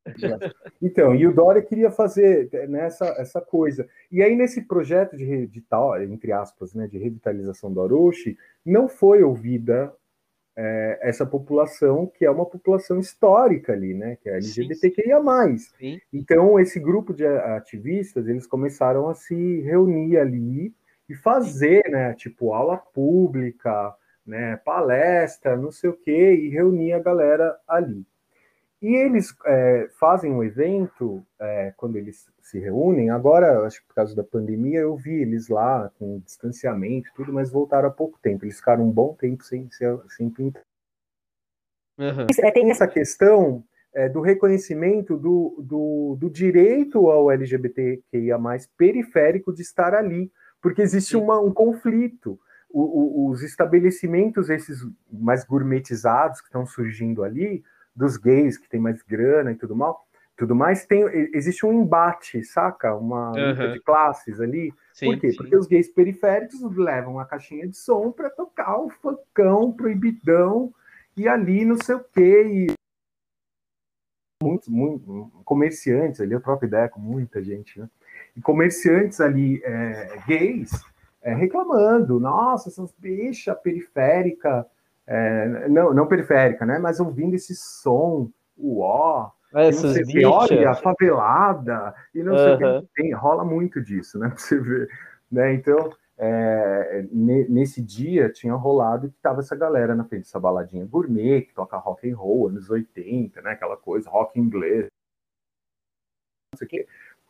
Então, 0.81 1.15
e 1.15 1.25
o 1.25 1.33
Dória 1.33 1.61
queria 1.61 1.89
fazer 1.89 2.49
nessa 2.67 3.05
né, 3.05 3.15
essa 3.17 3.41
coisa. 3.41 3.87
E 4.11 4.21
aí, 4.21 4.35
nesse 4.35 4.61
projeto 4.61 5.17
de, 5.17 5.47
de 5.47 5.61
tal, 5.61 5.99
entre 6.01 6.31
aspas, 6.31 6.73
né, 6.73 6.87
de 6.87 6.97
revitalização 6.97 7.73
do 7.73 7.81
Arouche, 7.81 8.37
não 8.63 8.87
foi 8.87 9.23
ouvida 9.23 9.93
é, 10.55 10.99
essa 11.01 11.25
população 11.25 12.07
que 12.07 12.25
é 12.25 12.31
uma 12.31 12.45
população 12.45 12.99
histórica 12.99 13.73
ali, 13.73 13.93
né? 13.93 14.17
Que 14.21 14.29
é 14.29 14.37
LGBTQIA+. 14.37 15.19
Sim. 15.77 15.99
Então, 16.13 16.59
esse 16.59 16.79
grupo 16.79 17.13
de 17.13 17.25
ativistas, 17.25 18.27
eles 18.27 18.47
começaram 18.47 19.09
a 19.09 19.13
se 19.13 19.61
reunir 19.61 20.17
ali 20.17 20.73
e 21.09 21.15
fazer, 21.15 21.83
Sim. 21.85 21.91
né? 21.91 22.13
Tipo, 22.13 22.53
aula 22.53 22.77
pública, 22.77 23.93
né? 24.25 24.57
Palestra, 24.57 25.57
não 25.57 25.71
sei 25.71 25.89
o 25.89 25.97
quê, 25.97 26.33
e 26.35 26.49
reunir 26.49 26.93
a 26.93 26.99
galera 26.99 27.57
ali. 27.67 28.05
E 28.85 28.95
eles 28.97 29.35
é, 29.47 29.89
fazem 29.99 30.31
um 30.31 30.43
evento, 30.43 31.25
é, 31.39 31.73
quando 31.75 31.95
eles 31.95 32.29
se 32.39 32.59
reúnem, 32.59 33.09
agora, 33.09 33.65
acho 33.65 33.81
que 33.81 33.87
por 33.87 33.95
causa 33.95 34.15
da 34.15 34.23
pandemia, 34.23 34.81
eu 34.81 34.95
vi 34.95 35.23
eles 35.23 35.47
lá 35.47 35.91
com 35.97 36.19
distanciamento 36.19 37.09
tudo, 37.15 37.33
mas 37.33 37.49
voltaram 37.49 37.89
há 37.89 37.91
pouco 37.91 38.19
tempo. 38.21 38.45
Eles 38.45 38.57
ficaram 38.57 38.83
um 38.83 38.91
bom 38.91 39.15
tempo 39.15 39.43
sem, 39.43 39.67
sem 40.15 40.29
pintar. 40.29 40.61
Uhum. 41.97 42.27
Tem 42.53 42.69
essa 42.69 42.87
questão 42.87 43.63
é, 43.91 44.07
do 44.07 44.21
reconhecimento 44.21 45.17
do, 45.17 45.55
do, 45.63 46.15
do, 46.19 46.29
direito 46.29 47.09
ao 47.09 47.31
LGBTQIA+, 47.31 48.37
periférico 48.77 49.51
de 49.51 49.63
estar 49.63 49.95
ali, 49.95 50.31
porque 50.61 50.83
existe 50.83 51.17
uma, 51.17 51.39
um 51.39 51.51
conflito. 51.51 52.39
O, 52.69 52.81
o, 52.81 53.29
os 53.31 53.41
estabelecimentos, 53.41 54.51
esses 54.51 54.85
mais 55.11 55.43
gourmetizados 55.43 56.39
que 56.39 56.49
estão 56.49 56.67
surgindo 56.67 57.23
ali, 57.23 57.63
dos 57.95 58.17
gays 58.17 58.57
que 58.57 58.69
tem 58.69 58.79
mais 58.79 59.01
grana 59.01 59.51
e 59.51 59.55
tudo 59.55 59.75
mal, 59.75 60.05
tudo 60.37 60.53
mais, 60.53 60.85
tem, 60.85 61.03
existe 61.33 61.65
um 61.65 61.71
embate, 61.71 62.43
saca? 62.43 62.93
Uma 62.93 63.31
uhum. 63.31 63.49
luta 63.49 63.71
de 63.71 63.79
classes 63.79 64.41
ali. 64.41 64.73
Sim, 64.93 65.05
Por 65.05 65.19
quê? 65.19 65.31
Sim. 65.31 65.37
Porque 65.37 65.55
os 65.55 65.65
gays 65.65 65.87
periféricos 65.87 66.61
levam 66.75 67.19
a 67.19 67.25
caixinha 67.25 67.67
de 67.67 67.77
som 67.77 68.11
para 68.11 68.29
tocar 68.29 68.77
o 68.77 68.89
funkão 68.89 69.71
proibidão 69.71 70.73
e 71.15 71.27
ali 71.27 71.63
não 71.63 71.77
sei 71.81 71.95
o 71.95 72.03
quê. 72.03 72.67
E 72.69 72.73
muitos, 74.43 74.67
muitos 74.67 75.07
comerciantes 75.45 76.19
ali, 76.19 76.33
eu 76.33 76.41
troco 76.41 76.65
ideia 76.65 76.89
com 76.89 76.99
muita 76.99 77.41
gente, 77.41 77.79
né? 77.79 77.89
E 78.35 78.41
comerciantes 78.41 79.21
ali 79.21 79.61
é, 79.63 80.17
gays 80.27 80.71
é, 81.21 81.33
reclamando, 81.33 82.19
nossa, 82.19 82.67
essas 82.67 82.93
bichas 82.99 83.57
periféricas 83.61 84.65
é, 85.07 85.67
não, 85.69 85.93
não 85.93 86.07
periférica, 86.07 86.65
né? 86.65 86.79
Mas 86.79 86.99
ouvindo 86.99 87.35
esse 87.35 87.55
som, 87.55 88.29
o 88.57 88.81
ó, 88.81 89.31
Essas 89.53 89.93
sei, 89.93 90.25
olha, 90.25 90.71
a 90.71 90.75
favelada, 90.75 91.93
e 92.13 92.23
não 92.23 92.35
sei 92.37 92.53
o 92.53 92.57
que 92.81 92.87
tem, 92.95 93.13
rola 93.13 93.45
muito 93.45 93.81
disso, 93.81 94.17
né? 94.17 94.29
Pra 94.29 94.37
você 94.37 94.59
ver. 94.59 94.89
Né? 95.31 95.53
Então, 95.53 95.91
é, 96.17 97.05
nesse 97.11 97.81
dia 97.81 98.31
tinha 98.31 98.53
rolado 98.53 99.09
que 99.09 99.19
tava 99.21 99.41
essa 99.41 99.55
galera 99.55 99.93
na 99.93 100.05
frente 100.05 100.23
dessa 100.23 100.39
baladinha 100.39 100.85
gourmet, 100.85 101.41
que 101.41 101.53
toca 101.53 101.77
rock 101.77 102.09
and 102.09 102.15
roll, 102.15 102.47
anos 102.47 102.69
80, 102.69 103.41
né? 103.41 103.51
Aquela 103.51 103.77
coisa, 103.77 104.09
rock 104.09 104.39
inglês. 104.39 104.87
Não 106.53 106.57
sei 106.57 106.65
o 106.65 106.69
quê. 106.69 106.87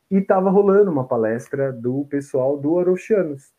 E 0.10 0.22
tava 0.22 0.50
rolando 0.50 0.92
uma 0.92 1.08
palestra 1.08 1.74
do 1.74 2.06
pessoal 2.06 2.58
do 2.58 2.78
Aroxianos. 2.78 3.52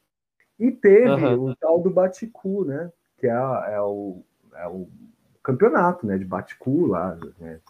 E 0.59 0.71
teve 0.71 1.11
uhum. 1.11 1.51
o 1.51 1.57
tal 1.57 1.81
do 1.81 1.91
Baticu, 1.91 2.65
né? 2.65 2.91
Que 3.19 3.27
é, 3.27 3.31
é, 3.31 3.81
o, 3.81 4.23
é 4.55 4.67
o 4.69 4.89
campeonato 5.43 6.07
né, 6.07 6.19
de 6.19 6.25
bate-cu 6.25 6.87
lá, 6.87 7.19
né, 7.39 7.61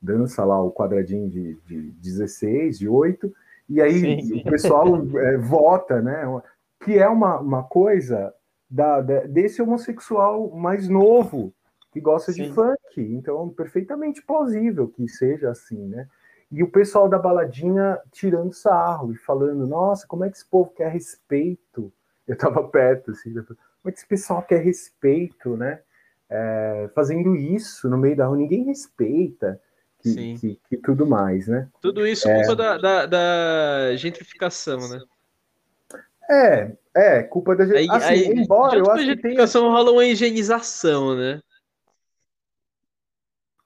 dança 0.00 0.44
lá 0.44 0.60
o 0.60 0.72
quadradinho 0.72 1.28
de, 1.28 1.54
de 1.66 1.90
16, 1.92 2.78
de 2.78 2.88
8, 2.88 3.32
e 3.68 3.80
aí 3.80 4.00
sim, 4.00 4.40
o 4.40 4.44
pessoal 4.44 4.86
é, 5.18 5.36
vota, 5.36 6.02
né? 6.02 6.24
Que 6.80 6.98
é 6.98 7.08
uma, 7.08 7.38
uma 7.38 7.62
coisa 7.62 8.34
da, 8.68 9.00
da, 9.00 9.20
desse 9.20 9.62
homossexual 9.62 10.50
mais 10.50 10.88
novo, 10.88 11.54
que 11.92 12.00
gosta 12.00 12.32
sim. 12.32 12.44
de 12.44 12.52
funk. 12.52 12.76
Então, 12.96 13.48
perfeitamente 13.50 14.22
plausível 14.22 14.88
que 14.88 15.06
seja 15.08 15.50
assim, 15.50 15.86
né? 15.86 16.08
E 16.50 16.64
o 16.64 16.70
pessoal 16.70 17.08
da 17.08 17.16
baladinha 17.16 17.96
tirando 18.10 18.52
sarro 18.52 19.12
e 19.12 19.16
falando, 19.16 19.68
nossa, 19.68 20.04
como 20.04 20.24
é 20.24 20.30
que 20.30 20.36
esse 20.36 20.46
povo 20.46 20.72
quer 20.74 20.90
respeito? 20.90 21.92
Eu 22.26 22.36
tava 22.36 22.66
perto, 22.66 23.12
assim, 23.12 23.32
como 23.32 23.40
é 23.40 23.54
que 23.84 23.90
esse 23.90 24.06
pessoal 24.06 24.42
quer 24.42 24.62
respeito, 24.62 25.56
né? 25.56 25.80
É, 26.28 26.90
fazendo 26.94 27.34
isso 27.34 27.88
no 27.88 27.98
meio 27.98 28.16
da 28.16 28.26
rua, 28.26 28.36
ninguém 28.36 28.64
respeita 28.64 29.60
que, 30.02 30.38
que, 30.38 30.60
que, 30.68 30.76
tudo 30.76 31.06
mais, 31.06 31.48
né? 31.48 31.68
Tudo 31.80 32.06
isso 32.06 32.28
é... 32.28 32.34
culpa 32.38 32.56
da, 32.56 32.78
da, 32.78 33.06
da, 33.06 33.96
gentrificação, 33.96 34.88
né? 34.88 35.00
É, 36.30 36.72
é, 36.94 37.22
culpa 37.24 37.56
da 37.56 37.66
gente. 37.66 37.90
Assim, 37.90 38.06
aí, 38.06 38.26
embora 38.28 38.78
eu 38.78 38.90
acho 38.90 39.04
que 39.04 39.16
tem... 39.16 39.36
rola 39.36 39.90
uma 39.90 40.04
higienização, 40.04 41.16
né? 41.16 41.40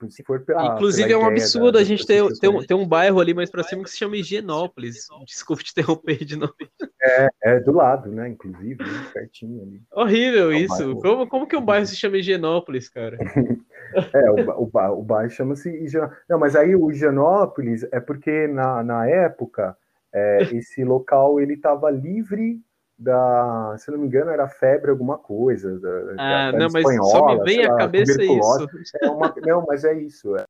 Se 0.09 0.23
for 0.23 0.41
pela, 0.41 0.75
Inclusive 0.75 1.07
pela 1.07 1.21
é 1.21 1.23
um 1.23 1.27
absurdo 1.27 1.73
da, 1.73 1.79
a 1.79 1.83
gente 1.83 2.05
ter, 2.05 2.23
ter, 2.39 2.47
um, 2.47 2.63
ter 2.63 2.73
um 2.73 2.87
bairro 2.87 3.19
ali 3.19 3.33
mais 3.33 3.49
pra 3.49 3.63
cima 3.63 3.83
que 3.83 3.89
se 3.89 3.97
chama 3.97 4.17
Higienópolis. 4.17 5.07
Desculpa 5.25 5.63
te 5.63 5.71
interromper 5.71 6.23
de 6.23 6.35
novo. 6.35 6.53
É, 7.01 7.29
é 7.43 7.59
do 7.59 7.71
lado, 7.71 8.11
né? 8.11 8.29
Inclusive, 8.29 8.83
né? 8.83 9.09
pertinho 9.13 9.61
ali. 9.61 9.81
Horrível 9.91 10.51
é 10.51 10.59
isso. 10.59 10.95
Como, 10.97 11.27
como 11.27 11.47
que 11.47 11.55
um 11.55 11.65
bairro 11.65 11.85
se 11.85 11.95
chama 11.95 12.17
Higienópolis, 12.17 12.89
cara? 12.89 13.17
é, 14.13 14.31
o, 14.31 14.63
o, 14.63 14.99
o 14.99 15.03
bairro 15.03 15.29
chama-se 15.29 15.69
Higienópolis. 15.69 16.23
Não, 16.29 16.39
mas 16.39 16.55
aí 16.55 16.75
o 16.75 16.91
Higienópolis 16.91 17.83
é 17.91 17.99
porque 17.99 18.47
na, 18.47 18.83
na 18.83 19.07
época 19.07 19.77
é, 20.13 20.37
esse 20.55 20.83
local 20.83 21.39
ele 21.39 21.53
estava 21.53 21.89
livre 21.91 22.61
da, 22.97 23.75
se 23.77 23.91
não 23.91 23.97
me 23.97 24.07
engano, 24.07 24.31
era 24.31 24.47
febre 24.47 24.89
alguma 24.89 25.17
coisa. 25.17 25.79
Da, 25.79 26.13
ah, 26.17 26.51
da 26.51 26.57
não, 26.57 26.67
mas 26.71 26.75
espanhola, 26.75 27.09
só 27.09 27.25
me 27.27 27.43
vem 27.43 27.65
a 27.65 27.75
cabeça 27.75 28.23
isso. 28.23 28.67
É 29.01 29.09
uma, 29.09 29.33
não, 29.45 29.65
mas 29.65 29.83
é 29.83 29.93
isso. 29.93 30.35
É. 30.35 30.45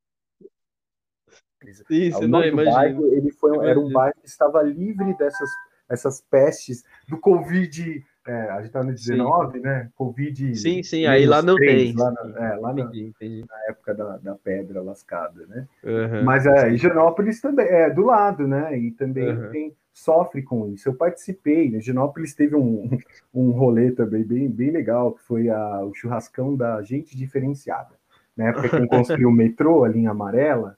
Isso, 1.89 2.19
o 2.19 2.27
não, 2.27 2.41
bairro, 2.55 3.07
ele 3.07 3.31
foi, 3.31 3.57
era 3.67 3.79
um 3.79 3.91
bairro 3.91 4.13
que 4.21 4.27
estava 4.27 4.61
livre 4.61 5.17
dessas 5.17 5.49
essas 5.89 6.21
pestes 6.21 6.83
do 7.07 7.17
Covid. 7.17 8.03
É, 8.27 8.49
a 8.49 8.55
gente 8.57 8.67
está 8.67 8.83
no 8.83 8.91
19, 8.91 9.57
sim. 9.57 9.63
né? 9.63 9.89
Covid. 9.95 10.55
Sim, 10.55 10.81
sim, 10.81 11.05
aí 11.05 11.27
lá 11.27 11.43
não 11.43 11.55
3, 11.55 11.93
tem. 11.93 11.95
Lá, 11.95 12.11
na, 12.11 12.39
é, 12.43 12.55
lá 12.55 12.71
entendi, 12.71 13.03
na, 13.03 13.09
entendi. 13.09 13.45
na, 13.47 13.69
época 13.69 13.93
da, 13.93 14.17
da 14.17 14.35
pedra 14.35 14.81
lascada, 14.81 15.45
né? 15.45 15.67
Uhum, 15.83 16.23
Mas 16.23 16.45
é, 16.47 16.71
Higienópolis 16.71 17.39
também 17.39 17.67
é 17.67 17.89
do 17.89 18.03
lado, 18.03 18.47
né? 18.47 18.75
E 18.77 18.91
também 18.91 19.29
uhum. 19.29 19.51
tem 19.51 19.75
sofre 19.95 20.43
com 20.43 20.67
isso. 20.67 20.89
Eu 20.89 20.93
participei, 20.93 21.71
né? 21.71 21.79
Genópolis 21.79 22.35
teve 22.35 22.53
um, 22.53 22.89
um 23.33 23.51
rolê 23.51 23.91
também 23.91 24.23
bem, 24.23 24.49
bem 24.49 24.69
legal, 24.69 25.13
que 25.13 25.23
foi 25.23 25.49
a, 25.49 25.85
o 25.85 25.93
churrascão 25.93 26.53
da 26.53 26.81
gente 26.81 27.17
diferenciada. 27.17 27.95
Na 28.35 28.49
época 28.49 28.69
que 28.69 28.87
construiu 28.87 29.29
o 29.29 29.31
metrô, 29.31 29.85
a 29.85 29.87
linha 29.87 30.11
amarela, 30.11 30.77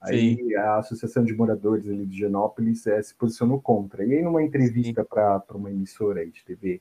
aí 0.00 0.36
Sim. 0.36 0.54
a 0.54 0.78
Associação 0.78 1.22
de 1.22 1.34
Moradores 1.34 1.86
ali 1.86 2.06
de 2.06 2.16
Genópolis 2.16 2.86
é, 2.86 3.02
se 3.02 3.14
posicionou 3.14 3.60
contra. 3.60 4.02
E 4.02 4.14
aí, 4.14 4.22
numa 4.22 4.42
entrevista 4.42 5.04
para 5.04 5.44
uma 5.52 5.70
emissora 5.70 6.20
aí 6.20 6.30
de 6.30 6.42
TV 6.42 6.80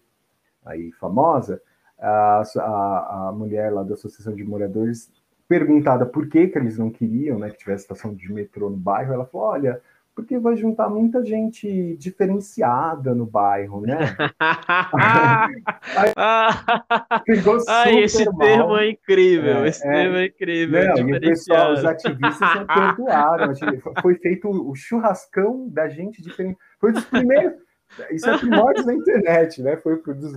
aí 0.65 0.89
famosa, 0.93 1.61
a, 1.99 2.43
a, 2.59 3.27
a 3.27 3.31
mulher 3.33 3.73
lá 3.73 3.83
da 3.83 3.95
Associação 3.95 4.33
de 4.33 4.45
Moradores, 4.45 5.11
perguntada 5.49 6.05
por 6.05 6.29
que, 6.29 6.47
que 6.47 6.57
eles 6.57 6.77
não 6.77 6.89
queriam 6.89 7.37
né, 7.37 7.49
que 7.49 7.57
tivesse 7.57 7.83
estação 7.83 8.15
de 8.15 8.31
metrô 8.31 8.69
no 8.69 8.77
bairro, 8.77 9.13
ela 9.13 9.25
falou: 9.25 9.47
olha 9.47 9.81
porque 10.15 10.37
vai 10.37 10.55
juntar 10.55 10.89
muita 10.89 11.25
gente 11.25 11.97
diferenciada 11.97 13.15
no 13.15 13.25
bairro, 13.25 13.81
né? 13.81 13.97
Ai, 17.67 18.03
esse 18.03 18.25
mal. 18.25 18.37
termo 18.37 18.77
é 18.77 18.89
incrível, 18.89 19.63
é, 19.63 19.67
esse 19.67 19.87
é, 19.87 19.91
termo 19.91 20.17
é 20.17 20.25
incrível. 20.25 20.87
Não, 20.87 21.09
e 21.09 21.17
o 21.17 21.19
pessoal, 21.19 21.73
os 21.73 21.83
ativistas 21.83 22.55
não 22.55 22.67
perdoaram. 22.67 23.53
Foi 24.01 24.13
feito 24.15 24.49
o 24.49 24.75
churrascão 24.75 25.67
da 25.69 25.89
gente 25.89 26.21
diferente. 26.21 26.59
Foi 26.79 26.91
dos 26.91 27.05
primeiros. 27.05 27.63
Isso 28.11 28.27
é 28.27 28.37
primórdios 28.37 28.85
na 28.85 28.93
internet, 28.93 29.61
né? 29.61 29.77
Foi 29.77 30.01
dos, 30.01 30.33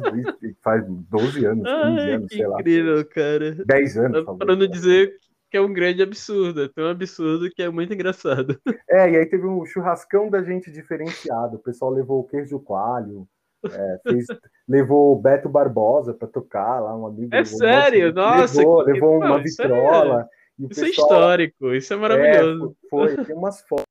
faz 0.63 0.85
12 0.87 1.47
anos, 1.47 1.65
15 1.65 1.69
Ai, 1.69 1.83
anos, 1.85 1.99
sei 1.99 2.17
incrível, 2.17 2.51
lá. 2.51 2.61
Incrível, 2.61 3.05
cara. 3.07 3.57
10 3.67 3.99
anos. 3.99 4.25
Para 4.39 4.57
não 4.57 4.67
dizer 4.67 5.15
que 5.51 5.57
é 5.57 5.61
um 5.61 5.73
grande 5.73 6.03
absurdo, 6.03 6.63
é 6.63 6.69
tão 6.69 6.89
absurdo 6.89 7.51
que 7.51 7.63
é 7.63 7.69
muito 7.69 7.93
engraçado. 7.93 8.61
É, 8.89 9.11
e 9.11 9.17
aí 9.17 9.27
teve 9.27 9.47
um 9.47 9.65
churrascão 9.67 10.31
da 10.31 10.43
gente 10.43 10.71
diferenciado. 10.71 11.57
O 11.57 11.59
pessoal 11.59 11.91
levou 11.91 12.21
o 12.21 12.25
queijo 12.25 12.59
coalho, 12.61 13.29
é, 13.65 14.01
fez, 14.03 14.27
levou 14.67 15.13
o 15.13 15.21
Beto 15.21 15.49
Barbosa 15.49 16.15
para 16.15 16.29
tocar 16.29 16.81
lá, 16.81 16.97
um 16.97 17.07
amigo. 17.07 17.35
É 17.35 17.45
sério? 17.45 18.13
Nossa! 18.15 18.59
Levou, 18.59 18.85
que... 18.85 18.93
levou 18.93 19.17
uma 19.17 19.43
isso 19.43 19.61
é 19.61 19.69
vitrola. 19.69 20.23
É... 20.23 20.37
Isso 20.59 20.69
pessoal... 20.69 20.87
é 20.87 20.91
histórico, 20.91 21.75
isso 21.75 21.93
é 21.93 21.97
maravilhoso. 21.97 22.77
É, 22.85 22.89
foi, 22.89 23.25
tem 23.25 23.37
umas 23.37 23.61
fotos. 23.63 23.85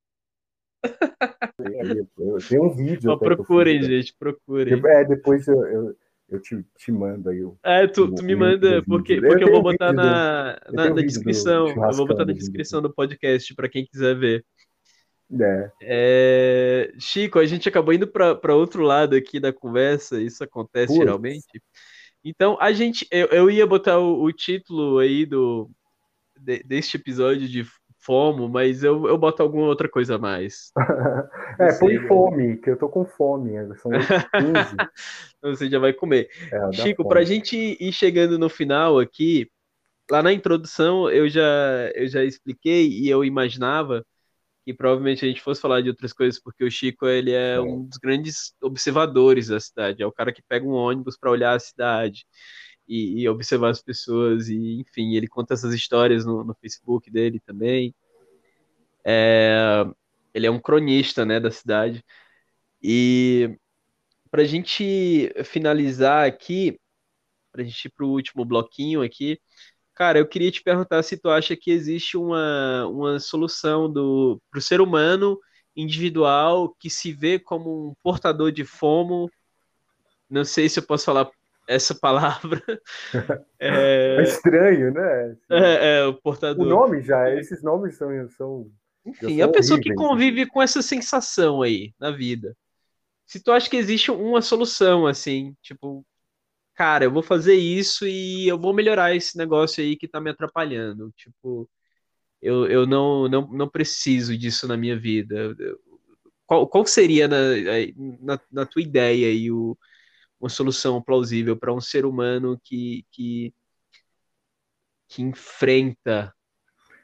tem 2.49 2.59
um 2.59 2.69
vídeo. 2.69 3.19
Procurem, 3.19 3.83
gente, 3.83 4.15
procurem. 4.17 4.81
É, 4.85 5.03
depois 5.05 5.47
eu, 5.47 5.65
eu 5.65 5.95
eu 6.35 6.41
te, 6.41 6.65
te 6.77 6.91
mando 6.91 7.29
aí 7.29 7.43
o. 7.43 7.57
É, 7.63 7.87
tu, 7.87 8.13
tu 8.13 8.23
me 8.23 8.35
manda, 8.35 8.83
porque, 8.83 9.19
porque 9.19 9.43
eu, 9.43 9.47
eu 9.47 9.53
vou 9.53 9.63
botar 9.63 9.91
na, 9.93 10.59
do, 10.67 10.73
na, 10.73 10.89
na 10.89 11.01
descrição. 11.01 11.67
Eu 11.67 11.91
vou 11.93 12.07
botar 12.07 12.25
na 12.25 12.33
descrição 12.33 12.81
do 12.81 12.93
podcast 12.93 13.53
para 13.55 13.69
quem 13.69 13.85
quiser 13.85 14.15
ver. 14.15 14.45
É. 15.41 15.71
É, 15.81 16.93
Chico, 16.99 17.39
a 17.39 17.45
gente 17.45 17.67
acabou 17.67 17.93
indo 17.93 18.07
para 18.07 18.55
outro 18.55 18.83
lado 18.83 19.15
aqui 19.15 19.39
da 19.39 19.51
conversa, 19.51 20.21
isso 20.21 20.43
acontece 20.43 20.87
Putz. 20.87 20.99
geralmente. 20.99 21.61
Então, 22.23 22.57
a 22.59 22.71
gente, 22.71 23.07
eu, 23.11 23.27
eu 23.27 23.49
ia 23.49 23.65
botar 23.65 23.99
o, 23.99 24.23
o 24.23 24.31
título 24.31 24.99
aí 24.99 25.25
do 25.25 25.69
de, 26.39 26.63
deste 26.63 26.97
episódio 26.97 27.47
de 27.47 27.65
FOMO, 28.05 28.47
mas 28.47 28.83
eu, 28.83 29.07
eu 29.07 29.17
boto 29.17 29.41
alguma 29.41 29.65
outra 29.65 29.89
coisa 29.89 30.15
a 30.15 30.19
mais. 30.19 30.71
é, 31.59 31.73
põe 31.79 31.97
né? 31.97 32.07
fome, 32.07 32.57
que 32.57 32.69
eu 32.69 32.77
tô 32.77 32.87
com 32.87 33.03
fome, 33.05 33.53
são 33.77 33.91
15. 33.91 33.97
Você 35.41 35.69
já 35.69 35.79
vai 35.79 35.91
comer. 35.91 36.29
É, 36.51 36.71
Chico, 36.71 37.07
para 37.07 37.21
a 37.21 37.23
gente 37.23 37.77
ir 37.79 37.91
chegando 37.91 38.37
no 38.37 38.47
final 38.47 38.99
aqui, 38.99 39.49
lá 40.09 40.21
na 40.21 40.31
introdução 40.31 41.09
eu 41.09 41.27
já, 41.27 41.41
eu 41.95 42.07
já 42.07 42.23
expliquei 42.23 42.87
e 42.87 43.09
eu 43.09 43.25
imaginava 43.25 44.05
que 44.63 44.73
provavelmente 44.73 45.23
a 45.23 45.27
gente 45.27 45.41
fosse 45.41 45.61
falar 45.61 45.81
de 45.81 45.89
outras 45.89 46.11
coisas, 46.11 46.41
porque 46.41 46.63
o 46.63 46.71
Chico 46.71 47.07
ele 47.07 47.31
é 47.31 47.59
um 47.59 47.85
dos 47.85 47.97
grandes 47.97 48.53
observadores 48.61 49.47
da 49.47 49.59
cidade, 49.59 50.01
é 50.01 50.07
o 50.07 50.11
cara 50.11 50.33
que 50.33 50.41
pega 50.47 50.65
um 50.65 50.73
ônibus 50.73 51.17
para 51.17 51.29
olhar 51.29 51.53
a 51.53 51.59
cidade. 51.59 52.25
E, 52.87 53.21
e, 53.21 53.29
observar 53.29 53.69
as 53.69 53.81
pessoas, 53.81 54.47
e 54.47 54.79
enfim, 54.79 55.15
ele 55.15 55.27
conta 55.27 55.55
essas 55.55 55.73
histórias 55.73 56.25
no, 56.25 56.43
no 56.43 56.53
Facebook 56.55 57.09
dele 57.09 57.39
também. 57.39 57.95
É, 59.03 59.85
ele 60.33 60.47
é 60.47 60.51
um 60.51 60.59
cronista 60.59 61.25
né, 61.25 61.39
da 61.39 61.49
cidade. 61.49 62.03
E 62.81 63.57
para 64.29 64.41
a 64.41 64.45
gente 64.45 65.33
finalizar 65.45 66.27
aqui, 66.27 66.79
para 67.51 67.61
a 67.61 67.65
gente 67.65 67.85
ir 67.85 67.89
para 67.89 68.05
o 68.05 68.09
último 68.09 68.43
bloquinho 68.43 69.01
aqui, 69.01 69.39
cara, 69.93 70.19
eu 70.19 70.27
queria 70.27 70.51
te 70.51 70.61
perguntar 70.61 71.01
se 71.03 71.17
tu 71.17 71.29
acha 71.29 71.55
que 71.55 71.71
existe 71.71 72.17
uma, 72.17 72.85
uma 72.87 73.19
solução 73.19 73.91
para 73.91 74.59
o 74.59 74.61
ser 74.61 74.81
humano 74.81 75.39
individual 75.75 76.75
que 76.79 76.89
se 76.89 77.13
vê 77.13 77.39
como 77.39 77.89
um 77.89 77.93
portador 78.03 78.51
de 78.51 78.65
fomo. 78.65 79.31
Não 80.29 80.43
sei 80.43 80.67
se 80.67 80.79
eu 80.79 80.83
posso 80.83 81.05
falar 81.05 81.29
essa 81.67 81.95
palavra. 81.95 82.61
É, 83.57 84.17
é 84.17 84.21
estranho, 84.23 84.93
né? 84.93 85.37
É, 85.49 85.97
é, 85.99 86.05
o 86.05 86.13
portador. 86.13 86.65
O 86.65 86.69
nome 86.69 87.01
já, 87.01 87.33
esses 87.33 87.63
nomes 87.63 87.95
são. 87.97 88.09
são 88.29 88.71
Enfim, 89.05 89.41
a 89.41 89.47
pessoa 89.47 89.77
horríveis, 89.77 89.83
que 89.83 89.89
né? 89.89 89.95
convive 89.95 90.45
com 90.45 90.61
essa 90.61 90.81
sensação 90.81 91.61
aí 91.61 91.93
na 91.99 92.11
vida 92.11 92.55
se 93.25 93.41
tu 93.41 93.51
acha 93.51 93.69
que 93.69 93.77
existe 93.77 94.11
uma 94.11 94.41
solução, 94.41 95.07
assim, 95.07 95.55
tipo, 95.61 96.05
cara, 96.75 97.05
eu 97.05 97.11
vou 97.11 97.23
fazer 97.23 97.55
isso 97.55 98.07
e 98.07 98.47
eu 98.47 98.59
vou 98.59 98.73
melhorar 98.73 99.15
esse 99.15 99.37
negócio 99.37 99.83
aí 99.83 99.97
que 99.97 100.07
tá 100.07 100.21
me 100.21 100.29
atrapalhando. 100.29 101.11
Tipo, 101.17 101.69
eu, 102.41 102.67
eu 102.67 102.85
não, 102.87 103.27
não, 103.29 103.47
não 103.47 103.69
preciso 103.69 104.37
disso 104.37 104.67
na 104.67 104.77
minha 104.77 104.97
vida. 104.99 105.55
Qual, 106.45 106.67
qual 106.67 106.85
seria, 106.85 107.27
na, 107.27 107.37
na, 108.21 108.39
na 108.51 108.65
tua 108.65 108.81
ideia 108.81 109.27
aí, 109.27 109.51
o, 109.51 109.77
uma 110.39 110.49
solução 110.49 111.01
plausível 111.01 111.55
para 111.57 111.73
um 111.73 111.81
ser 111.81 112.05
humano 112.05 112.59
que, 112.63 113.05
que, 113.11 113.53
que 115.07 115.21
enfrenta 115.21 116.33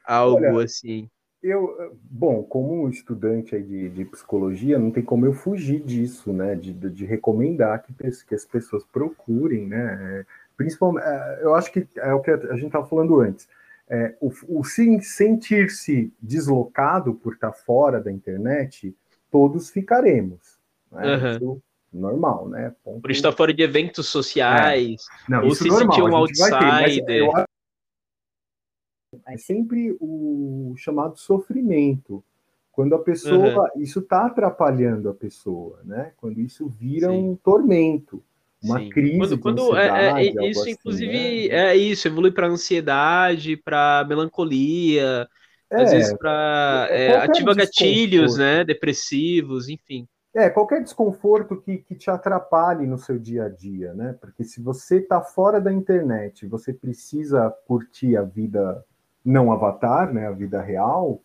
algo 0.05 0.45
Olha, 0.45 0.63
assim? 0.63 1.09
Eu, 1.41 1.97
bom, 2.03 2.43
como 2.43 2.87
estudante 2.89 3.59
de, 3.59 3.89
de, 3.89 4.05
psicologia, 4.05 4.77
não 4.77 4.91
tem 4.91 5.03
como 5.03 5.25
eu 5.25 5.33
fugir 5.33 5.81
disso, 5.81 6.31
né? 6.31 6.55
De, 6.55 6.71
de 6.71 7.05
recomendar 7.05 7.81
que, 7.81 7.93
que, 7.93 8.35
as 8.35 8.45
pessoas 8.45 8.83
procurem, 8.83 9.67
né? 9.67 10.19
É, 10.19 10.25
principalmente, 10.55 11.03
é, 11.03 11.39
eu 11.41 11.55
acho 11.55 11.71
que 11.71 11.87
é 11.97 12.13
o 12.13 12.21
que 12.21 12.29
a 12.29 12.53
gente 12.53 12.67
estava 12.67 12.85
falando 12.85 13.19
antes. 13.19 13.47
é, 13.89 14.15
o, 14.21 14.31
o 14.47 14.63
sentir-se 14.63 16.13
deslocado 16.21 17.13
por 17.15 17.33
estar 17.33 17.51
fora 17.51 17.99
da 17.99 18.11
internet, 18.11 18.95
todos 19.29 19.69
ficaremos. 19.69 20.59
Né? 20.91 21.17
Uhum. 21.17 21.31
Isso, 21.31 21.63
normal, 21.91 22.47
né? 22.49 22.73
Ponto... 22.83 23.01
Por 23.01 23.11
estar 23.11 23.31
fora 23.31 23.53
de 23.53 23.63
eventos 23.63 24.07
sociais, 24.07 25.05
é. 25.27 25.31
Não, 25.31 25.43
ou 25.43 25.55
se 25.55 25.67
normal, 25.67 25.93
sentir 25.93 26.01
um 26.01 26.15
outsider. 26.15 27.05
Ter, 27.05 27.45
é 29.27 29.37
sempre 29.37 29.95
o 29.99 30.73
chamado 30.77 31.17
sofrimento. 31.17 32.23
Quando 32.71 32.95
a 32.95 32.99
pessoa. 32.99 33.69
Uhum. 33.75 33.81
Isso 33.81 33.99
está 33.99 34.25
atrapalhando 34.25 35.09
a 35.09 35.13
pessoa, 35.13 35.81
né? 35.83 36.13
Quando 36.17 36.39
isso 36.39 36.67
vira 36.69 37.09
Sim. 37.09 37.31
um 37.31 37.35
tormento 37.35 38.23
uma 38.63 38.79
Sim. 38.79 38.89
crise 38.89 39.37
quando, 39.37 39.39
quando 39.39 39.75
é, 39.75 40.27
é, 40.27 40.49
isso 40.49 40.61
assim, 40.61 40.71
inclusive 40.71 41.49
né? 41.49 41.71
é 41.71 41.75
isso 41.75 42.07
evolui 42.07 42.31
para 42.31 42.47
ansiedade 42.47 43.57
para 43.57 44.05
melancolia 44.07 45.27
é, 45.69 45.81
às 45.81 45.91
vezes 45.91 46.15
para 46.15 46.87
é, 46.91 47.05
é 47.07 47.17
ativa 47.17 47.55
gatilhos 47.55 48.37
né 48.37 48.63
depressivos 48.63 49.67
enfim 49.67 50.07
é 50.33 50.49
qualquer 50.49 50.81
desconforto 50.81 51.57
que, 51.57 51.77
que 51.77 51.95
te 51.95 52.09
atrapalhe 52.09 52.87
no 52.87 52.97
seu 52.97 53.19
dia 53.19 53.45
a 53.45 53.49
dia 53.49 53.93
né? 53.93 54.15
Porque 54.19 54.43
se 54.43 54.61
você 54.61 54.97
está 54.97 55.21
fora 55.21 55.59
da 55.59 55.71
internet 55.71 56.47
você 56.47 56.73
precisa 56.73 57.49
curtir 57.67 58.17
a 58.17 58.23
vida 58.23 58.83
não 59.23 59.51
avatar 59.51 60.13
né? 60.13 60.27
A 60.27 60.31
vida 60.31 60.61
real 60.61 61.21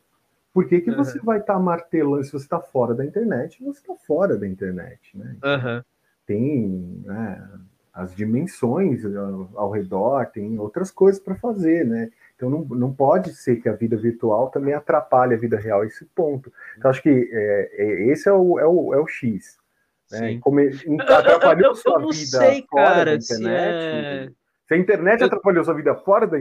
por 0.53 0.67
que, 0.67 0.81
que 0.81 0.91
uhum. 0.91 0.97
você 0.97 1.19
vai 1.21 1.39
estar 1.39 1.55
tá 1.55 1.61
martelando? 1.61 2.25
Se 2.25 2.33
você 2.33 2.45
está 2.45 2.61
fora 2.61 2.95
da 2.95 3.05
internet 3.05 3.63
você 3.63 3.81
está 3.81 3.95
fora 3.95 4.37
da 4.37 4.47
internet 4.47 5.17
né? 5.17 5.37
Uhum 5.45 5.83
tem 6.27 7.01
né, 7.05 7.49
as 7.95 8.15
dimensões 8.15 9.05
ao, 9.07 9.49
ao, 9.55 9.71
redor, 9.71 10.27
tem 10.27 10.59
outras 10.59 10.91
coisas 10.91 11.23
para 11.23 11.37
fazer, 11.37 11.87
né? 11.87 12.11
Então 12.37 12.51
não, 12.51 12.65
não 12.65 12.95
pode 12.95 13.35
ser 13.35 13.57
que 13.57 13.69
a 13.69 13.73
vida 13.73 13.97
virtual 13.97 14.51
também 14.51 14.75
atrapalhe 14.75 15.35
a 15.35 15.39
vida 15.39 15.57
real 15.57 15.85
esse 15.85 16.05
ponto. 16.05 16.53
Então 16.77 16.91
acho 16.91 17.03
que 17.03 17.09
é, 17.09 17.71
é, 17.73 18.11
esse 18.11 18.29
é 18.29 18.33
o, 18.33 18.59
é 18.59 18.67
o, 18.67 18.95
é 18.95 19.01
o 19.01 19.07
X. 19.07 19.59
Né? 20.11 20.39
Como, 20.41 20.61
atrapalhou 21.01 21.65
eu, 21.65 21.71
eu, 21.71 21.75
sua 21.75 21.99
vida 21.99 22.39
sei, 22.39 22.67
fora 22.71 22.85
cara, 22.85 23.05
da 23.05 23.15
internet. 23.15 23.39
Se, 23.39 23.49
é... 23.49 24.31
se 24.69 24.75
a 24.75 24.77
internet 24.77 25.25
atrapalhou 25.25 25.65
sua 25.65 25.75
vida 25.75 25.95
fora 25.95 26.27
da 26.27 26.39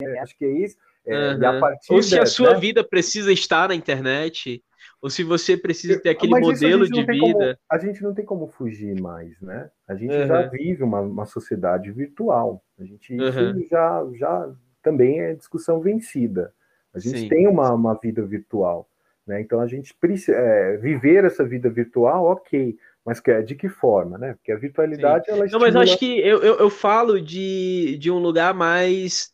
internet, 0.00 0.22
acho 0.22 0.38
que 0.38 0.44
é 0.44 0.50
isso. 0.50 0.76
É, 1.04 1.34
uhum. 1.34 1.60
Ou 1.90 2.02
se 2.02 2.16
a 2.16 2.24
sua 2.24 2.54
né? 2.54 2.60
vida 2.60 2.84
precisa 2.84 3.32
estar 3.32 3.68
na 3.68 3.74
internet 3.74 4.62
ou 5.02 5.10
se 5.10 5.24
você 5.24 5.56
precisa 5.56 5.98
ter 5.98 6.10
aquele 6.10 6.38
modelo 6.38 6.88
de 6.88 7.04
vida. 7.04 7.18
Como, 7.18 7.56
a 7.68 7.78
gente 7.78 8.00
não 8.04 8.14
tem 8.14 8.24
como 8.24 8.46
fugir 8.46 9.00
mais, 9.00 9.38
né? 9.40 9.68
A 9.86 9.96
gente 9.96 10.14
uhum. 10.14 10.26
já 10.28 10.42
vive 10.42 10.84
uma, 10.84 11.00
uma 11.00 11.26
sociedade 11.26 11.90
virtual. 11.90 12.62
A 12.78 12.84
gente 12.84 13.12
uhum. 13.12 13.66
já, 13.68 14.06
já 14.14 14.48
também 14.80 15.20
é 15.20 15.34
discussão 15.34 15.80
vencida. 15.80 16.54
A 16.94 17.00
gente 17.00 17.18
Sim. 17.18 17.28
tem 17.28 17.48
uma, 17.48 17.72
uma 17.72 17.94
vida 17.94 18.24
virtual. 18.24 18.88
Né? 19.26 19.40
Então 19.40 19.60
a 19.60 19.66
gente 19.66 19.92
precisa 19.92 20.36
é, 20.38 20.76
viver 20.76 21.24
essa 21.24 21.44
vida 21.44 21.68
virtual, 21.68 22.26
ok. 22.26 22.78
Mas 23.04 23.18
que, 23.18 23.42
de 23.42 23.56
que 23.56 23.68
forma, 23.68 24.16
né? 24.16 24.34
Porque 24.34 24.52
a 24.52 24.56
virtualidade 24.56 25.24
Sim. 25.24 25.32
ela 25.32 25.44
estimula... 25.44 25.66
Não, 25.66 25.74
mas 25.74 25.74
eu 25.74 25.80
acho 25.80 25.98
que 25.98 26.20
eu, 26.20 26.40
eu, 26.44 26.58
eu 26.58 26.70
falo 26.70 27.20
de, 27.20 27.98
de 27.98 28.08
um 28.08 28.18
lugar 28.18 28.54
mais. 28.54 29.32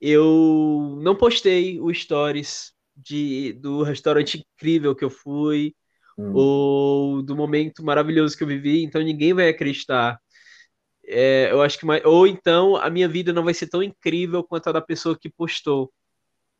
Eu 0.00 0.98
não 1.02 1.14
postei 1.14 1.78
o 1.78 1.92
Stories 1.92 2.73
de, 2.96 3.52
do 3.54 3.82
restaurante 3.82 4.38
incrível 4.38 4.94
que 4.94 5.04
eu 5.04 5.10
fui, 5.10 5.74
hum. 6.18 6.32
ou 6.34 7.22
do 7.22 7.36
momento 7.36 7.84
maravilhoso 7.84 8.36
que 8.36 8.44
eu 8.44 8.48
vivi, 8.48 8.84
então 8.84 9.02
ninguém 9.02 9.32
vai 9.34 9.48
acreditar. 9.48 10.18
É, 11.06 11.50
eu 11.50 11.60
acho 11.62 11.78
que 11.78 11.86
mais, 11.86 12.04
ou 12.04 12.26
então 12.26 12.76
a 12.76 12.88
minha 12.88 13.08
vida 13.08 13.32
não 13.32 13.44
vai 13.44 13.54
ser 13.54 13.68
tão 13.68 13.82
incrível 13.82 14.42
quanto 14.42 14.68
a 14.68 14.72
da 14.72 14.80
pessoa 14.80 15.18
que 15.18 15.28
postou, 15.28 15.92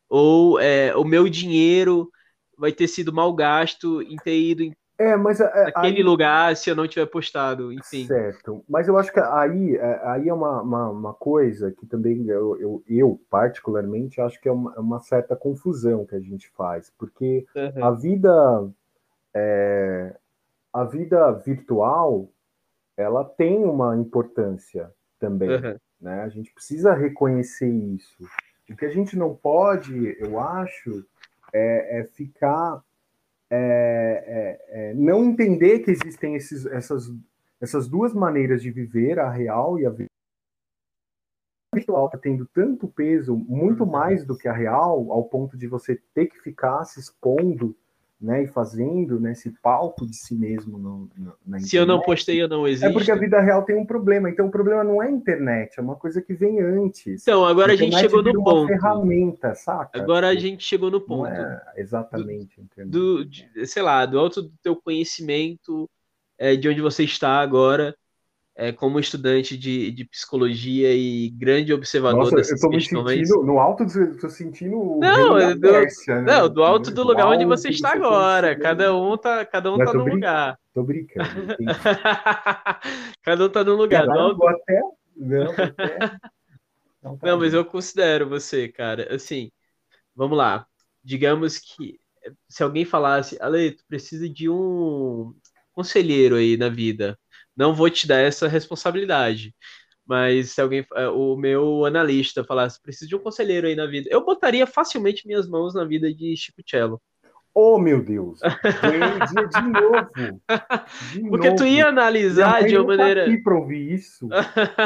ou 0.09 0.59
é, 0.59 0.95
o 0.95 1.03
meu 1.03 1.27
dinheiro 1.29 2.09
vai 2.57 2.71
ter 2.71 2.87
sido 2.87 3.13
mal 3.13 3.33
gasto 3.33 4.01
em 4.01 4.15
ter 4.17 4.39
ido 4.39 4.63
em 4.63 4.73
é, 4.97 5.15
mas 5.17 5.41
é, 5.41 5.71
aquele 5.75 5.97
aí... 5.97 6.03
lugar 6.03 6.55
se 6.55 6.69
eu 6.69 6.75
não 6.75 6.87
tiver 6.87 7.05
postado, 7.05 7.71
enfim. 7.73 8.05
Certo, 8.05 8.63
mas 8.67 8.87
eu 8.87 8.97
acho 8.97 9.11
que 9.11 9.19
aí, 9.19 9.75
é, 9.75 10.01
aí 10.03 10.29
é 10.29 10.33
uma, 10.33 10.61
uma, 10.61 10.89
uma 10.89 11.13
coisa 11.13 11.71
que 11.71 11.85
também 11.85 12.25
eu, 12.27 12.57
eu, 12.59 12.83
eu, 12.87 13.21
particularmente 13.29 14.21
acho 14.21 14.39
que 14.39 14.47
é 14.47 14.51
uma, 14.51 14.73
é 14.75 14.79
uma, 14.79 15.01
certa 15.01 15.35
confusão 15.35 16.05
que 16.05 16.15
a 16.15 16.19
gente 16.19 16.49
faz, 16.51 16.91
porque 16.97 17.45
uhum. 17.55 17.85
a 17.85 17.91
vida 17.91 18.69
é, 19.33 20.15
a 20.71 20.83
vida 20.85 21.31
virtual 21.33 22.29
ela 22.95 23.25
tem 23.25 23.65
uma 23.65 23.97
importância 23.97 24.89
também, 25.19 25.49
uhum. 25.49 25.77
né? 25.99 26.21
A 26.21 26.29
gente 26.29 26.53
precisa 26.53 26.93
reconhecer 26.93 27.69
isso. 27.69 28.23
O 28.69 28.75
que 28.75 28.85
a 28.85 28.89
gente 28.89 29.17
não 29.17 29.35
pode, 29.35 30.15
eu 30.19 30.39
acho, 30.39 31.05
é, 31.53 31.99
é 31.99 32.03
ficar 32.05 32.81
é, 33.49 34.23
é, 34.27 34.89
é, 34.89 34.93
não 34.93 35.23
entender 35.23 35.79
que 35.79 35.91
existem 35.91 36.35
esses, 36.35 36.65
essas, 36.65 37.11
essas 37.61 37.87
duas 37.87 38.13
maneiras 38.13 38.61
de 38.61 38.71
viver, 38.71 39.19
a 39.19 39.29
real 39.29 39.79
e 39.79 39.85
a 39.85 39.93
virtual, 41.73 42.07
está 42.07 42.17
tendo 42.17 42.45
tanto 42.47 42.87
peso, 42.87 43.35
muito 43.35 43.83
uhum. 43.83 43.91
mais 43.91 44.25
do 44.25 44.37
que 44.37 44.47
a 44.47 44.53
real, 44.53 45.11
ao 45.11 45.25
ponto 45.25 45.57
de 45.57 45.67
você 45.67 46.01
ter 46.13 46.27
que 46.27 46.39
ficar 46.39 46.83
se 46.85 46.99
expondo 46.99 47.75
né, 48.19 48.43
e 48.43 48.47
fazendo 48.47 49.19
né, 49.19 49.33
esse 49.33 49.51
palco 49.61 50.05
de 50.05 50.15
si 50.15 50.35
mesmo 50.35 50.77
no, 50.77 51.09
no, 51.17 51.33
na 51.45 51.57
internet. 51.57 51.69
Se 51.69 51.75
eu 51.75 51.85
não 51.85 52.01
postei, 52.01 52.41
eu 52.41 52.47
não 52.47 52.67
existo. 52.67 52.87
É 52.87 52.93
porque 52.93 53.11
a 53.11 53.15
vida 53.15 53.39
real 53.41 53.63
tem 53.63 53.75
um 53.75 53.85
problema. 53.85 54.29
Então 54.29 54.47
o 54.47 54.51
problema 54.51 54.83
não 54.83 55.03
é 55.03 55.07
a 55.07 55.11
internet, 55.11 55.77
é 55.77 55.81
uma 55.81 55.95
coisa 55.95 56.21
que 56.21 56.33
vem 56.33 56.61
antes. 56.61 57.21
Então, 57.21 57.45
agora 57.45 57.73
a, 57.73 57.75
a 57.75 57.77
gente 57.77 57.97
chegou 57.97 58.23
no 58.23 58.31
uma 58.31 58.43
ponto. 58.43 58.67
ferramenta, 58.67 59.53
saca? 59.53 60.01
Agora 60.01 60.29
a 60.29 60.35
gente 60.35 60.63
chegou 60.63 60.89
no 60.89 61.01
ponto. 61.01 61.27
É 61.27 61.73
exatamente, 61.77 62.61
do, 62.77 62.85
do 62.85 63.25
de, 63.25 63.67
sei 63.67 63.83
lá, 63.83 64.05
do 64.05 64.17
alto 64.17 64.41
do 64.43 64.53
teu 64.63 64.75
conhecimento, 64.75 65.89
é, 66.37 66.55
de 66.55 66.69
onde 66.69 66.81
você 66.81 67.03
está 67.03 67.39
agora, 67.39 67.95
é, 68.57 68.71
como 68.71 68.99
estudante 68.99 69.57
de, 69.57 69.91
de 69.91 70.05
psicologia 70.05 70.93
e 70.93 71.29
grande 71.31 71.73
observador 71.73 72.19
Nossa, 72.23 72.37
dessas 72.37 72.63
eu 72.63 72.69
tô 72.69 72.69
questões. 72.69 73.19
Me 73.19 73.25
sentindo, 73.25 73.43
no 73.43 73.59
alto, 73.59 73.85
do, 73.85 74.17
tô 74.17 74.29
sentindo 74.29 74.97
não, 74.99 75.37
é 75.37 75.53
do, 75.53 75.59
Pérsia, 75.59 76.21
né? 76.21 76.37
não, 76.37 76.49
do 76.49 76.63
alto 76.63 76.89
do 76.89 77.03
lugar 77.03 77.27
onde 77.27 77.43
você 77.43 77.69
está 77.69 77.93
agora. 77.93 78.57
Cada 78.57 78.95
um 78.95 79.17
tá, 79.17 79.45
cada 79.45 79.73
um 79.73 79.77
tá 79.77 79.93
no 79.93 80.05
lugar. 80.05 80.57
Tô 80.73 80.83
brincando. 80.83 81.29
cada 83.21 83.45
um 83.45 83.49
tá 83.49 83.63
no 83.63 83.75
lugar. 83.75 84.07
Não, 84.07 84.19
alto... 84.21 84.47
até, 84.47 84.81
não, 85.17 85.51
até... 85.51 86.17
Não, 87.03 87.17
tá 87.17 87.27
não 87.27 87.37
mas 87.37 87.53
eu 87.53 87.65
considero 87.65 88.29
você, 88.29 88.69
cara. 88.69 89.13
Assim, 89.13 89.51
vamos 90.15 90.37
lá. 90.37 90.65
Digamos 91.03 91.59
que 91.59 91.99
se 92.47 92.63
alguém 92.63 92.85
falasse, 92.85 93.37
Ale, 93.41 93.71
tu 93.71 93.83
precisa 93.85 94.29
de 94.29 94.49
um 94.49 95.33
conselheiro 95.73 96.37
aí 96.37 96.55
na 96.55 96.69
vida 96.69 97.19
não 97.55 97.73
vou 97.73 97.89
te 97.89 98.07
dar 98.07 98.19
essa 98.19 98.47
responsabilidade. 98.47 99.53
Mas 100.05 100.51
se 100.51 100.61
alguém, 100.61 100.85
é, 100.93 101.07
o 101.07 101.35
meu 101.35 101.83
analista 101.85 102.43
falasse, 102.43 102.81
preciso 102.81 103.09
de 103.09 103.15
um 103.15 103.19
conselheiro 103.19 103.65
aí 103.65 103.75
na 103.75 103.87
vida, 103.87 104.07
eu 104.11 104.23
botaria 104.23 104.67
facilmente 104.67 105.25
minhas 105.25 105.47
mãos 105.47 105.73
na 105.73 105.83
vida 105.83 106.13
de 106.13 106.35
Chico 106.37 106.61
Cello. 106.65 107.01
Oh, 107.57 107.79
meu 107.79 108.03
Deus! 108.03 108.39
de, 108.41 109.47
de 109.47 109.67
novo! 109.71 110.41
De 111.13 111.21
Porque 111.29 111.47
novo. 111.47 111.55
tu 111.55 111.65
ia 111.65 111.87
analisar 111.87 112.65
de 112.65 112.77
uma 112.77 112.97
maneira. 112.97 113.25
Tá 113.25 113.31
aqui 113.31 113.41
para 113.41 113.55
ouvir 113.55 113.93
isso. 113.93 114.27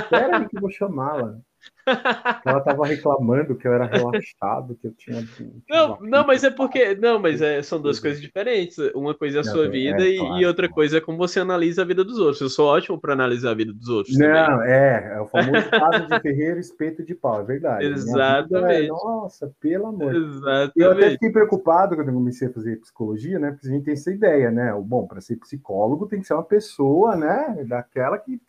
Espera 0.03 0.37
aí 0.37 0.47
que 0.47 0.55
eu 0.55 0.61
vou 0.61 0.69
chamá-la. 0.69 1.39
Ela 2.45 2.59
estava 2.59 2.85
reclamando 2.85 3.55
que 3.55 3.67
eu 3.67 3.73
era 3.73 3.85
relaxado, 3.85 4.75
que 4.75 4.87
eu 4.87 4.93
tinha. 4.93 5.25
Não, 5.69 5.97
não, 6.01 6.25
mas 6.25 6.43
é 6.43 6.49
porque. 6.49 6.95
Não, 6.95 7.19
mas 7.19 7.41
é, 7.41 7.61
são 7.61 7.81
duas 7.81 7.99
coisas 7.99 8.21
diferentes. 8.21 8.77
Uma 8.95 9.13
coisa 9.13 9.39
é 9.39 9.41
a 9.41 9.43
sua 9.43 9.65
é, 9.65 9.69
vida 9.69 10.03
é, 10.03 10.09
e, 10.09 10.17
claro, 10.17 10.41
e, 10.41 10.45
outra 10.45 10.69
coisa 10.69 10.97
é 10.97 11.01
como 11.01 11.17
você 11.17 11.39
analisa 11.39 11.81
a 11.81 11.85
vida 11.85 12.03
dos 12.03 12.19
outros. 12.19 12.41
Eu 12.41 12.49
sou 12.49 12.67
ótimo 12.67 12.99
para 12.99 13.13
analisar 13.13 13.51
a 13.51 13.55
vida 13.55 13.73
dos 13.73 13.87
outros. 13.89 14.17
Não, 14.17 14.27
também. 14.27 14.71
é, 14.71 15.13
é 15.15 15.21
o 15.21 15.27
famoso 15.27 15.69
caso 15.69 16.07
de 16.07 16.19
Ferreira 16.21 16.59
espeto 16.59 17.03
de 17.03 17.15
pau, 17.15 17.41
é 17.41 17.43
verdade. 17.43 17.85
Exatamente. 17.85 18.85
É, 18.85 18.87
nossa, 18.87 19.51
pelo 19.59 19.87
amor. 19.87 20.15
Exatamente. 20.15 20.73
Eu 20.75 20.91
até 20.91 21.09
fiquei 21.11 21.31
preocupado 21.31 21.95
quando 21.95 22.09
eu 22.09 22.13
comecei 22.13 22.47
a 22.47 22.53
fazer 22.53 22.79
psicologia, 22.79 23.39
né? 23.39 23.51
Porque 23.51 23.67
a 23.67 23.71
gente 23.71 23.85
tem 23.85 23.93
essa 23.93 24.11
ideia, 24.11 24.51
né? 24.51 24.73
Bom, 24.83 25.07
para 25.07 25.21
ser 25.21 25.37
psicólogo 25.37 26.07
tem 26.07 26.19
que 26.19 26.27
ser 26.27 26.33
uma 26.33 26.43
pessoa, 26.43 27.15
né? 27.15 27.63
Daquela 27.67 28.17
que 28.17 28.39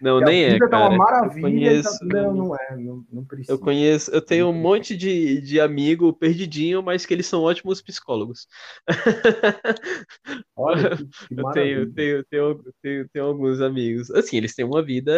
não, 0.00 0.20
nem 0.20 0.44
é, 0.44 0.58
cara. 0.58 0.70
Tá 0.70 0.88
uma 0.88 0.96
maravilha. 0.96 1.42
Conheço, 1.42 1.98
tá... 1.98 2.06
Não, 2.06 2.34
não 2.34 2.56
é, 2.56 2.76
não, 2.76 3.04
não, 3.12 3.24
precisa. 3.24 3.52
Eu 3.52 3.58
conheço, 3.58 4.10
eu 4.10 4.22
tenho 4.22 4.48
um 4.48 4.52
monte 4.52 4.96
de, 4.96 5.40
de 5.40 5.60
amigo 5.60 6.12
perdidinho, 6.12 6.82
mas 6.82 7.04
que 7.04 7.12
eles 7.12 7.26
são 7.26 7.42
ótimos 7.42 7.82
psicólogos. 7.82 8.46
Olha, 10.56 10.98
eu 11.30 11.50
tenho, 11.52 11.92
tenho, 11.92 12.24
tenho, 12.24 12.64
tenho, 12.82 13.08
tenho 13.08 13.24
alguns 13.24 13.60
amigos. 13.60 14.10
Assim, 14.10 14.36
eles 14.36 14.54
têm 14.54 14.64
uma 14.64 14.82
vida, 14.82 15.12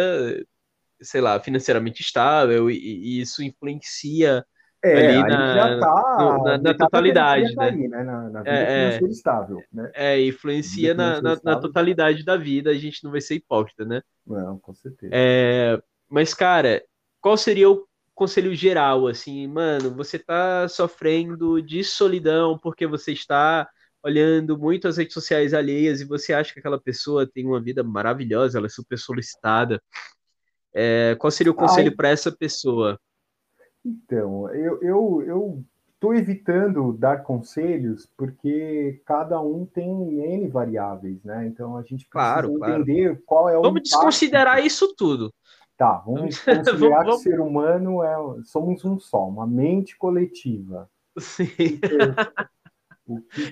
sei 1.01 1.21
lá, 1.21 1.39
financeiramente 1.39 2.01
estável 2.01 2.69
e, 2.69 2.77
e 2.77 3.21
isso 3.21 3.41
influencia 3.43 4.45
é, 4.83 5.07
ali 5.07 5.19
na, 5.21 5.79
tá, 5.79 6.17
no, 6.19 6.43
na, 6.43 6.57
na 6.57 6.73
totalidade, 6.73 7.55
né? 7.55 7.65
Aí, 7.65 7.87
né? 7.87 8.03
Na, 8.03 8.29
na 8.29 8.39
vida 8.41 8.51
é, 8.51 8.99
é, 9.01 9.03
estável, 9.05 9.63
né? 9.71 9.91
É, 9.93 10.21
influencia 10.25 10.93
na, 10.93 11.21
na, 11.21 11.39
na, 11.43 11.55
totalidade 11.59 12.25
da 12.25 12.35
vida, 12.35 12.69
a 12.69 12.73
gente 12.73 13.03
não 13.03 13.11
vai 13.11 13.21
ser 13.21 13.35
hipócrita, 13.35 13.85
né? 13.85 14.01
Não, 14.27 14.59
com 14.59 14.73
certeza. 14.73 15.11
É, 15.15 15.81
mas, 16.09 16.33
cara, 16.33 16.83
qual 17.21 17.37
seria 17.37 17.69
o, 17.69 17.87
conselho 18.13 18.53
geral, 18.53 19.07
assim, 19.07 19.47
mano, 19.47 19.95
você 19.95 20.19
tá 20.19 20.67
sofrendo 20.67 21.61
de 21.61 21.83
solidão 21.83 22.59
porque 22.59 22.85
você 22.85 23.11
está 23.11 23.67
olhando 24.03 24.57
muito 24.57 24.87
as 24.87 24.97
redes 24.97 25.13
sociais 25.13 25.53
alheias 25.53 26.01
e 26.01 26.05
você 26.05 26.33
acha 26.33 26.53
que 26.53 26.59
aquela 26.59 26.79
pessoa 26.79 27.25
tem 27.25 27.45
uma 27.45 27.61
vida 27.61 27.83
maravilhosa, 27.83 28.57
ela 28.57 28.67
é 28.67 28.69
super 28.69 28.97
solicitada. 28.97 29.81
É, 30.73 31.15
qual 31.19 31.31
seria 31.31 31.51
o 31.51 31.55
conselho 31.55 31.95
para 31.95 32.09
essa 32.09 32.31
pessoa? 32.31 32.99
Então, 33.85 34.49
eu, 34.49 34.81
eu, 34.81 35.23
eu 35.25 35.63
estou 35.93 36.13
evitando 36.13 36.93
dar 36.93 37.23
conselhos 37.23 38.09
porque 38.17 39.01
cada 39.05 39.39
um 39.41 39.65
tem 39.65 40.19
N 40.19 40.47
variáveis, 40.49 41.23
né? 41.23 41.45
Então 41.47 41.77
a 41.77 41.81
gente 41.81 42.05
precisa 42.07 42.11
claro, 42.11 42.57
entender 42.57 43.05
claro. 43.05 43.23
qual 43.25 43.49
é 43.49 43.57
o. 43.57 43.61
Vamos 43.61 43.83
desconsiderar 43.83 44.63
isso 44.65 44.93
tudo. 44.95 45.33
Tá, 45.77 46.03
vamos 46.05 46.37
considerar 46.43 47.03
que 47.03 47.09
o 47.09 47.17
ser 47.17 47.39
humano 47.39 48.03
é. 48.03 48.15
Somos 48.43 48.83
um 48.85 48.99
só, 48.99 49.27
uma 49.27 49.47
mente 49.47 49.97
coletiva. 49.97 50.89
Sim. 51.17 51.45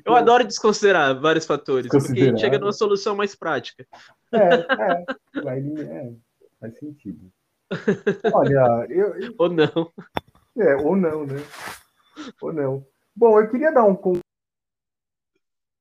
Eu 0.05 0.15
adoro 0.15 0.45
desconsiderar 0.45 1.19
vários 1.19 1.45
fatores, 1.45 1.89
porque 1.91 2.21
a 2.21 2.25
gente 2.25 2.39
chega 2.39 2.57
numa 2.57 2.71
solução 2.71 3.15
mais 3.15 3.35
prática. 3.35 3.85
É, 4.31 4.37
é, 4.39 5.41
vai, 5.43 5.59
é 5.59 6.13
faz 6.59 6.77
sentido. 6.77 7.31
Olha, 8.33 8.85
eu, 8.89 9.15
eu, 9.15 9.35
Ou 9.37 9.49
não. 9.49 9.91
É, 10.57 10.75
ou 10.75 10.95
não, 10.95 11.25
né? 11.25 11.37
Ou 12.41 12.53
não. 12.53 12.85
Bom, 13.15 13.39
eu 13.39 13.49
queria 13.49 13.71
dar 13.71 13.85
um. 13.85 13.97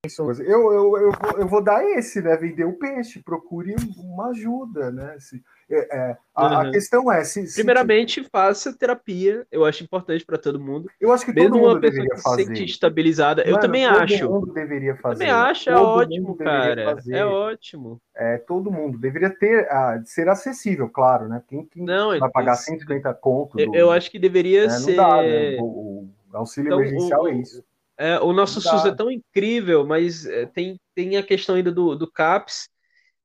Eu, 0.05 0.73
eu, 0.73 0.97
eu, 0.97 1.13
vou, 1.13 1.39
eu 1.39 1.49
vou 1.49 1.63
dar 1.63 1.85
esse, 1.85 2.23
né? 2.23 2.37
Vender 2.37 2.65
o 2.65 2.79
peixe, 2.79 3.23
procure 3.23 3.75
uma 3.99 4.29
ajuda, 4.29 4.91
né? 4.91 5.19
Se, 5.19 5.43
é, 5.71 5.97
é, 5.97 6.17
a, 6.35 6.47
uhum. 6.47 6.59
a, 6.59 6.71
questão 6.71 7.13
é 7.13 7.23
se, 7.23 7.47
se, 7.47 7.55
primeiramente 7.55 8.25
faça 8.25 8.77
terapia 8.77 9.47
eu 9.53 9.65
acho 9.65 9.85
importante 9.85 10.25
para 10.25 10.37
todo 10.37 10.59
mundo 10.59 10.91
eu 11.01 11.13
acho 11.13 11.25
que 11.25 11.33
mesmo 11.33 11.51
todo 11.51 11.59
mundo 11.61 11.73
uma 11.73 11.81
pessoa 11.81 12.07
que 12.09 12.21
fazer 12.23 12.43
se 12.43 12.49
sente 12.49 12.65
estabilizada 12.65 13.43
eu 13.43 13.53
Mano, 13.53 13.61
também 13.61 13.89
todo 13.89 14.01
acho 14.01 14.31
mundo 14.31 14.53
deveria 14.53 14.97
fazer 14.97 15.27
também 15.27 15.31
acho 15.31 15.71
é 15.71 15.73
todo 15.73 15.87
ótimo 15.87 16.37
cara 16.37 16.85
fazer. 16.97 17.15
é 17.15 17.25
ótimo 17.25 18.01
é 18.17 18.39
todo 18.39 18.71
mundo 18.71 18.99
deveria 18.99 19.31
ter 19.31 19.69
ah, 19.71 20.01
ser 20.05 20.29
acessível 20.29 20.89
claro 20.89 21.29
né 21.29 21.41
quem, 21.47 21.65
quem 21.65 21.85
não, 21.85 22.19
vai 22.19 22.31
pagar 22.31 22.57
150 22.57 23.15
conto 23.15 23.59
eu, 23.61 23.73
eu 23.73 23.91
acho 23.93 24.11
que 24.11 24.19
deveria 24.19 24.67
né? 24.67 24.71
ser 24.71 24.97
dá, 24.97 25.23
né? 25.23 25.57
o, 25.61 26.11
o, 26.33 26.37
auxílio 26.37 26.69
então, 26.69 26.81
emergencial 26.81 27.23
o, 27.23 27.29
é 27.29 27.33
isso 27.35 27.65
é, 27.97 28.19
o 28.19 28.33
nosso 28.33 28.61
SUS 28.61 28.87
é 28.87 28.93
tão 28.93 29.11
incrível 29.11 29.87
mas 29.87 30.27
é, 30.27 30.47
tem 30.47 30.81
tem 30.97 31.17
a 31.17 31.23
questão 31.23 31.55
ainda 31.55 31.71
do, 31.71 31.95
do 31.95 32.11
CAPS 32.11 32.69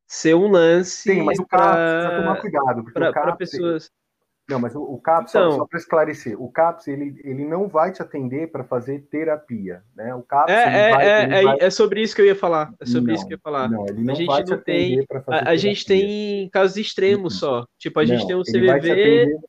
ser 0.08 0.36
um 0.36 0.48
lance. 0.48 1.14
Sim, 1.14 1.24
mas 1.24 1.40
o 1.40 1.46
CAPS 1.46 1.76
precisa 1.76 2.22
tomar 2.22 2.42
cuidado, 2.42 2.84
pra, 2.94 3.14
CAPS. 3.14 3.38
pessoas... 3.38 3.92
Não, 4.48 4.60
mas 4.60 4.76
o, 4.76 4.82
o 4.82 5.02
CAPS, 5.02 5.32
então... 5.32 5.52
só, 5.52 5.58
só 5.58 5.66
para 5.66 5.80
esclarecer, 5.80 6.40
o 6.40 6.52
CAPS 6.52 6.88
ele, 6.88 7.20
ele 7.24 7.44
não 7.44 7.68
vai 7.68 7.92
te 7.92 8.02
atender 8.04 8.52
para 8.52 8.64
fazer 8.64 9.00
terapia, 9.10 9.82
né? 9.96 10.14
O 10.14 10.22
CAPS 10.22 10.54
é, 10.54 10.92
vai, 10.92 11.08
é, 11.08 11.44
vai... 11.44 11.58
é, 11.60 11.70
sobre 11.72 12.02
isso 12.02 12.16
que 12.16 12.22
eu 12.22 12.28
ia 12.28 12.36
falar. 12.36 12.72
É 12.80 12.86
sobre 12.86 13.08
não, 13.08 13.16
isso 13.16 13.26
que 13.26 13.34
eu 13.34 13.38
ia 13.38 13.42
falar. 13.42 13.68
Não, 13.68 13.88
ele 13.88 14.04
não 14.04 14.14
a 14.14 14.16
gente 14.16 14.28
vai 14.28 14.44
não 14.44 14.58
tem. 14.60 15.06
A, 15.28 15.50
a 15.50 15.56
gente 15.56 15.84
tem 15.84 16.48
casos 16.50 16.78
extremos 16.78 17.40
só. 17.40 17.66
Tipo, 17.80 18.00
a 18.00 18.06
gente 18.06 18.22
não, 18.22 18.44
tem 18.44 18.62
um 18.62 18.68
vai 18.68 18.80
CVV. 18.80 18.92
Atender, 18.92 19.40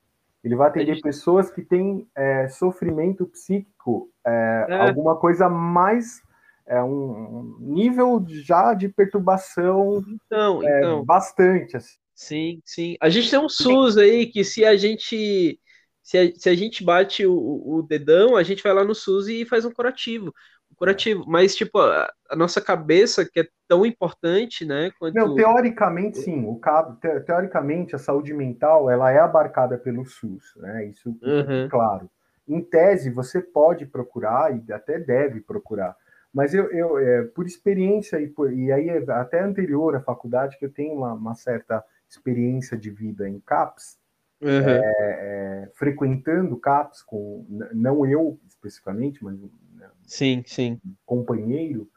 ele 0.43 0.57
vai 0.57 0.69
atender 0.69 0.95
gente... 0.95 1.03
pessoas 1.03 1.51
que 1.51 1.61
têm 1.61 2.09
é, 2.17 2.49
sofrimento 2.49 3.27
psíquico, 3.27 4.09
é, 4.27 4.67
alguma 4.81 5.17
coisa 5.17 5.47
mais 5.47 6.23
é 6.67 6.83
um 6.83 7.57
nível 7.61 8.25
já 8.29 8.75
de 8.75 8.89
perturbação 8.89 10.03
então, 10.09 10.67
é, 10.67 10.79
então. 10.79 11.05
bastante. 11.05 11.77
Assim. 11.77 11.97
Sim, 12.15 12.63
sim. 12.65 12.97
A 13.01 13.09
gente 13.09 13.31
tem 13.31 13.39
um 13.39 13.49
SUS 13.49 13.97
aí 13.97 14.27
que 14.27 14.43
se 14.43 14.65
a 14.65 14.77
gente 14.77 15.61
se 16.03 16.19
a, 16.19 16.35
se 16.35 16.49
a 16.49 16.55
gente 16.55 16.85
bate 16.85 17.27
o, 17.27 17.35
o 17.35 17.83
dedão, 17.83 18.37
a 18.37 18.43
gente 18.43 18.63
vai 18.63 18.73
lá 18.73 18.85
no 18.85 18.95
SUS 18.95 19.29
e 19.29 19.45
faz 19.45 19.65
um 19.65 19.73
curativo. 19.73 20.33
Um 20.71 20.75
curativo. 20.77 21.25
Mas, 21.27 21.57
tipo, 21.57 21.79
a, 21.79 22.09
a 22.31 22.37
nossa 22.37 22.61
cabeça, 22.61 23.29
que 23.29 23.41
é 23.41 23.49
tão 23.67 23.85
importante, 23.85 24.65
né? 24.65 24.93
Quanto... 24.99 25.17
Não, 25.17 25.35
teoricamente, 25.35 26.19
sim. 26.19 26.45
O 26.47 26.61
cabo, 26.61 26.97
te, 27.01 27.21
teoricamente, 27.21 27.97
a 27.97 27.99
saúde 27.99 28.33
mental 28.33 28.89
ela 28.89 29.11
é 29.11 29.19
abarcada 29.19 29.77
pelo 29.77 30.07
SUS, 30.07 30.55
né? 30.57 30.87
Isso, 30.87 31.09
uhum. 31.09 31.69
claro. 31.69 32.09
Em 32.47 32.63
tese, 32.63 33.11
você 33.11 33.41
pode 33.41 33.85
procurar 33.85 34.57
e 34.57 34.73
até 34.73 35.01
deve 35.01 35.41
procurar 35.41 35.97
mas 36.37 36.53
eu, 36.53 36.71
eu 36.71 36.99
é, 36.99 37.23
por 37.23 37.47
experiência, 37.47 38.21
e, 38.21 38.29
por, 38.29 38.53
e 38.53 38.71
aí 38.71 38.91
é 38.91 38.99
até 39.11 39.41
anterior 39.41 39.97
à 39.97 40.03
faculdade, 40.03 40.59
que 40.59 40.67
eu 40.67 40.71
tenho 40.71 40.93
uma, 40.93 41.15
uma 41.15 41.35
certa 41.35 41.83
experiência 42.07 42.77
de 42.77 42.91
vida 42.91 43.27
em 43.27 43.41
CAPS, 43.41 43.99
uhum. 44.43 44.51
é, 44.51 44.83
é, 44.85 45.71
frequentando 45.73 46.59
CAPS, 46.59 47.03
com, 47.03 47.47
não 47.73 48.05
eu 48.05 48.39
especificamente, 48.47 49.25
mas 49.25 49.41
né, 49.41 49.89
sim, 50.03 50.43
sim. 50.45 50.79
um 50.85 50.95
companheiro, 51.07 51.89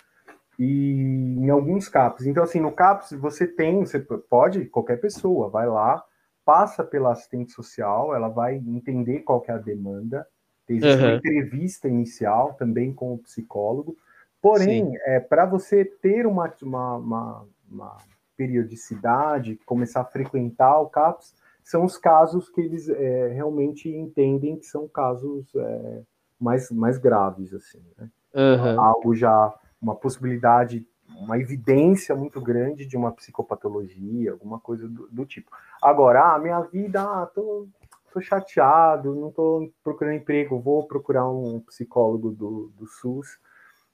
e 0.57 1.35
em 1.37 1.49
alguns 1.49 1.89
CAPS. 1.89 2.25
Então, 2.25 2.41
assim, 2.41 2.61
no 2.61 2.71
CAPS 2.71 3.11
você 3.19 3.45
tem, 3.45 3.81
você 3.81 3.99
pode, 3.99 4.67
qualquer 4.67 5.01
pessoa, 5.01 5.49
vai 5.49 5.67
lá, 5.67 6.01
passa 6.45 6.81
pela 6.81 7.11
assistente 7.11 7.51
social, 7.51 8.15
ela 8.15 8.29
vai 8.29 8.55
entender 8.55 9.19
qual 9.19 9.43
é 9.49 9.51
a 9.51 9.57
demanda, 9.57 10.25
existe 10.69 10.95
uhum. 10.95 11.09
uma 11.09 11.17
entrevista 11.17 11.89
inicial 11.89 12.53
também 12.53 12.93
com 12.93 13.13
o 13.13 13.17
psicólogo, 13.17 13.97
Porém, 14.41 14.97
é, 15.05 15.19
para 15.19 15.45
você 15.45 15.83
ter 15.83 16.25
uma, 16.25 16.53
uma, 16.61 16.95
uma, 16.95 17.45
uma, 17.69 17.97
periodicidade, 18.37 19.59
começar 19.65 20.01
a 20.01 20.05
frequentar 20.05 20.79
o 20.79 20.89
CAPS, 20.89 21.35
são 21.61 21.83
os 21.83 21.97
casos 21.97 22.49
que 22.49 22.61
eles 22.61 22.87
é, 22.87 23.27
realmente 23.33 23.89
entendem 23.89 24.57
que 24.57 24.65
são 24.65 24.87
casos 24.87 25.53
é, 25.53 26.01
mais, 26.39 26.71
mais 26.71 26.97
graves, 26.97 27.53
assim, 27.53 27.81
né? 27.97 28.09
uhum. 28.33 28.79
Algo 28.79 29.13
já, 29.13 29.53
uma 29.81 29.93
possibilidade, 29.93 30.87
uma 31.07 31.37
evidência 31.37 32.15
muito 32.15 32.39
grande 32.39 32.85
de 32.85 32.95
uma 32.95 33.11
psicopatologia, 33.11 34.31
alguma 34.31 34.59
coisa 34.59 34.87
do, 34.87 35.07
do 35.09 35.25
tipo. 35.25 35.51
Agora, 35.81 36.33
ah, 36.33 36.39
minha 36.39 36.61
vida, 36.61 37.01
ah, 37.01 37.25
tô, 37.25 37.67
tô 38.13 38.21
chateado, 38.21 39.13
não 39.15 39.31
tô 39.31 39.69
procurando 39.83 40.15
emprego, 40.15 40.59
vou 40.59 40.87
procurar 40.87 41.29
um 41.29 41.59
psicólogo 41.59 42.31
do, 42.31 42.71
do 42.77 42.87
SUS, 42.87 43.37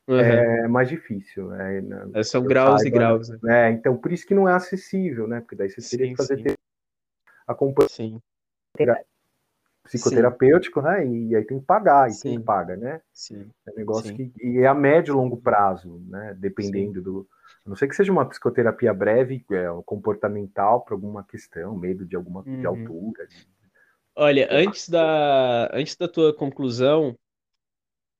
Uhum. 0.07 0.19
é 0.19 0.67
mais 0.67 0.87
difícil. 0.87 1.47
Né? 1.47 1.83
É, 2.13 2.23
são 2.23 2.43
graus 2.43 2.81
saiba, 2.81 2.87
e 2.87 2.99
graus. 2.99 3.29
Né? 3.29 3.69
É, 3.69 3.71
então, 3.71 3.97
por 3.97 4.11
isso 4.11 4.25
que 4.25 4.35
não 4.35 4.47
é 4.47 4.53
acessível, 4.53 5.27
né? 5.27 5.41
Porque 5.41 5.55
daí 5.55 5.69
você 5.69 5.81
teria 5.89 6.07
sim, 6.07 6.11
que 6.13 6.17
fazer 6.17 6.49
sim. 6.49 6.55
acompanhamento 7.47 8.21
psicoterapêutico, 9.85 10.81
sim. 10.81 10.87
né? 10.87 11.07
E 11.07 11.35
aí 11.35 11.45
tem 11.45 11.59
que 11.59 11.65
pagar, 11.65 12.09
e 12.09 12.13
sim. 12.13 12.29
quem 12.29 12.41
paga, 12.41 12.75
né? 12.75 13.01
Sim. 13.13 13.49
É 13.67 13.71
um 13.71 13.75
negócio 13.75 14.15
que 14.15 14.31
e 14.41 14.59
é 14.59 14.67
a 14.67 14.73
médio 14.73 15.13
e 15.13 15.15
longo 15.15 15.37
prazo, 15.37 16.01
né? 16.07 16.35
Dependendo 16.37 17.01
do. 17.01 17.27
A 17.65 17.69
não 17.69 17.75
sei 17.75 17.87
que 17.87 17.95
seja 17.95 18.11
uma 18.11 18.27
psicoterapia 18.27 18.93
breve, 18.93 19.43
é, 19.51 19.65
comportamental 19.85 20.81
para 20.81 20.93
alguma 20.93 21.23
questão, 21.23 21.75
medo 21.75 22.05
de 22.05 22.15
alguma 22.15 22.43
uhum. 22.45 22.59
de 22.59 22.65
altura. 22.65 23.27
De... 23.27 23.47
Olha, 24.15 24.47
antes 24.51 24.89
da, 24.89 25.69
antes 25.73 25.95
da 25.95 26.07
tua 26.07 26.33
conclusão, 26.33 27.17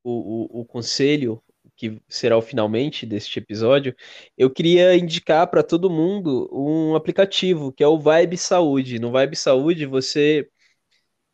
o, 0.04 0.60
o, 0.60 0.62
o 0.62 0.66
conselho 0.66 1.42
que 1.76 2.02
será 2.08 2.38
o 2.38 2.42
finalmente 2.42 3.06
deste 3.06 3.40
episódio, 3.40 3.96
eu 4.38 4.50
queria 4.50 4.96
indicar 4.96 5.48
para 5.50 5.64
todo 5.64 5.90
mundo 5.90 6.50
um 6.52 6.96
aplicativo 6.96 7.72
que 7.72 7.84
é 7.84 7.88
o 7.88 8.00
Vibe 8.00 8.38
Saúde. 8.38 9.00
No 9.00 9.12
Vibe 9.12 9.36
Saúde 9.36 9.86
você 9.86 10.48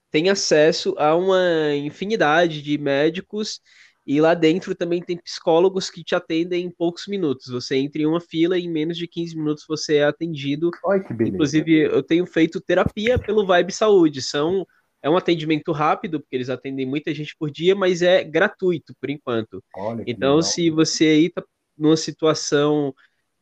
tem 0.10 0.30
acesso 0.30 0.94
a 0.98 1.16
uma 1.16 1.74
infinidade 1.76 2.62
de 2.62 2.78
médicos 2.78 3.62
e 4.06 4.20
lá 4.20 4.34
dentro 4.34 4.76
também 4.76 5.02
tem 5.02 5.18
psicólogos 5.18 5.89
que 5.89 6.04
te 6.04 6.16
atendem 6.16 6.66
em 6.66 6.72
poucos 6.72 7.08
minutos. 7.08 7.48
Você 7.48 7.78
entra 7.78 8.02
em 8.02 8.06
uma 8.06 8.20
fila 8.20 8.58
e 8.58 8.64
em 8.64 8.70
menos 8.70 8.98
de 8.98 9.08
15 9.08 9.36
minutos 9.36 9.64
você 9.68 9.98
é 9.98 10.04
atendido. 10.06 10.72
Ai, 10.88 11.04
que 11.04 11.14
beleza. 11.14 11.36
Inclusive, 11.36 11.80
eu 11.82 12.04
tenho 12.04 12.26
feito 12.26 12.60
terapia 12.60 13.20
pelo 13.20 13.46
Vibe 13.46 13.72
Saúde. 13.72 14.22
São 14.22 14.66
é 15.02 15.10
um 15.10 15.18
atendimento 15.18 15.72
rápido, 15.72 16.20
porque 16.20 16.36
eles 16.36 16.49
atendem 16.49 16.86
muita 16.86 17.14
gente 17.14 17.36
por 17.38 17.49
dia, 17.49 17.76
mas 17.76 18.02
é 18.02 18.24
gratuito 18.24 18.93
por 18.99 19.10
enquanto. 19.10 19.64
Olha, 19.76 20.04
então, 20.06 20.36
legal. 20.36 20.43
se 20.43 20.70
você 20.70 21.06
aí 21.06 21.26
está 21.26 21.43
numa 21.78 21.97
situação 21.97 22.93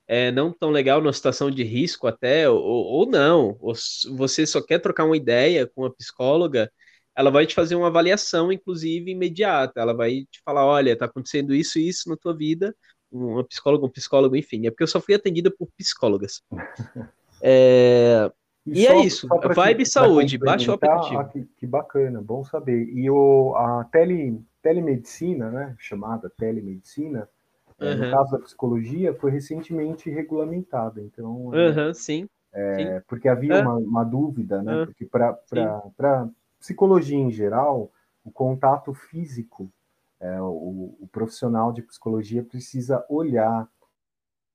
é, 0.07 0.31
não 0.31 0.51
tão 0.51 0.71
legal, 0.71 1.01
numa 1.01 1.13
situação 1.13 1.51
de 1.51 1.63
risco 1.63 2.07
até, 2.07 2.49
ou, 2.49 2.61
ou 2.61 3.05
não, 3.05 3.57
ou 3.59 3.73
você 4.15 4.47
só 4.47 4.59
quer 4.61 4.79
trocar 4.79 5.05
uma 5.05 5.15
ideia 5.15 5.67
com 5.67 5.85
a 5.85 5.93
psicóloga, 5.93 6.71
ela 7.15 7.29
vai 7.29 7.45
te 7.45 7.53
fazer 7.53 7.75
uma 7.75 7.87
avaliação, 7.87 8.51
inclusive, 8.51 9.11
imediata. 9.11 9.81
Ela 9.81 9.93
vai 9.93 10.21
te 10.31 10.41
falar, 10.43 10.65
olha, 10.65 10.93
está 10.93 11.05
acontecendo 11.05 11.53
isso 11.53 11.77
e 11.77 11.87
isso 11.87 12.09
na 12.09 12.15
tua 12.15 12.35
vida, 12.35 12.73
uma 13.11 13.43
psicóloga, 13.43 13.85
um 13.85 13.89
psicólogo, 13.89 14.35
enfim. 14.35 14.65
É 14.65 14.71
porque 14.71 14.83
eu 14.83 14.87
só 14.87 15.01
fui 15.01 15.13
atendida 15.13 15.51
por 15.51 15.67
psicólogas. 15.77 16.41
É, 17.41 18.29
e, 18.73 18.81
e 18.81 18.87
é 18.87 19.05
isso, 19.05 19.27
Vibe 19.27 19.85
Saúde, 19.85 20.37
baixa 20.37 20.71
o 20.71 20.73
aplicativo. 20.73 21.19
Ah, 21.19 21.25
que, 21.25 21.43
que, 21.57 21.67
bacana, 21.67 22.21
bom 22.21 22.43
saber. 22.43 22.89
E 22.93 23.09
o, 23.09 23.55
a 23.55 23.83
tele, 23.85 24.41
telemedicina, 24.61 25.49
né, 25.49 25.75
chamada 25.77 26.29
telemedicina, 26.29 27.27
uhum. 27.79 27.95
no 27.97 28.11
caso 28.11 28.31
da 28.31 28.39
psicologia, 28.39 29.13
foi 29.13 29.31
recentemente 29.31 30.09
regulamentada. 30.09 31.01
Então, 31.01 31.47
uhum, 31.47 31.93
sim, 31.93 32.27
é, 32.53 32.75
sim. 32.75 33.05
Porque 33.07 33.27
havia 33.27 33.61
uma, 33.61 33.75
uma, 33.75 34.03
dúvida, 34.03 34.61
né? 34.61 34.85
Porque 34.85 35.05
para 35.05 36.29
psicologia 36.59 37.17
em 37.17 37.31
geral, 37.31 37.91
o 38.23 38.31
contato 38.31 38.93
físico, 38.93 39.71
é, 40.19 40.41
o, 40.41 40.95
o 40.99 41.09
profissional 41.11 41.71
de 41.71 41.81
psicologia 41.81 42.43
precisa 42.43 43.05
olhar 43.09 43.67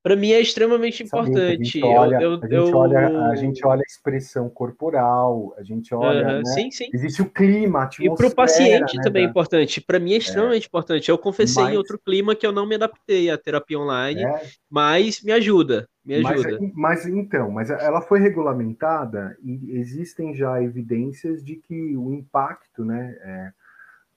para 0.04 0.16
mim 0.16 0.32
é 0.32 0.40
extremamente 0.40 1.02
importante. 1.02 1.38
A 1.40 1.64
gente, 1.64 1.82
olha, 1.82 2.16
eu, 2.16 2.32
eu, 2.32 2.36
a, 2.36 2.46
gente 2.46 2.52
eu... 2.52 2.76
olha, 2.76 3.28
a 3.30 3.34
gente 3.36 3.66
olha 3.66 3.80
a 3.80 3.90
expressão 3.90 4.50
corporal, 4.50 5.54
a 5.56 5.62
gente 5.62 5.94
olha. 5.94 6.26
Uhum, 6.26 6.38
né? 6.40 6.44
Sim, 6.44 6.70
sim. 6.70 6.90
Existe 6.92 7.22
o 7.22 7.30
clima, 7.30 7.84
a 7.84 7.90
E 7.98 8.14
para 8.14 8.26
o 8.26 8.34
paciente 8.34 8.98
né, 8.98 9.02
também 9.02 9.24
é 9.24 9.26
importante. 9.26 9.80
Para 9.80 9.98
mim 9.98 10.12
é 10.12 10.18
extremamente 10.18 10.64
é. 10.64 10.66
importante. 10.66 11.10
Eu 11.10 11.16
confessei 11.16 11.64
mas... 11.64 11.72
em 11.72 11.78
outro 11.78 11.98
clima 11.98 12.36
que 12.36 12.46
eu 12.46 12.52
não 12.52 12.66
me 12.66 12.74
adaptei 12.74 13.30
à 13.30 13.38
terapia 13.38 13.78
online, 13.78 14.22
é. 14.22 14.42
mas 14.68 15.22
me 15.22 15.32
ajuda. 15.32 15.88
Me 16.04 16.16
ajuda. 16.16 16.58
Mas, 16.60 16.72
mas 16.74 17.06
então, 17.06 17.50
mas 17.50 17.70
ela 17.70 18.02
foi 18.02 18.20
regulamentada 18.20 19.34
e 19.42 19.78
existem 19.78 20.34
já 20.34 20.62
evidências 20.62 21.42
de 21.42 21.56
que 21.56 21.96
o 21.96 22.12
impacto, 22.12 22.84
né? 22.84 23.16
É, 23.22 23.52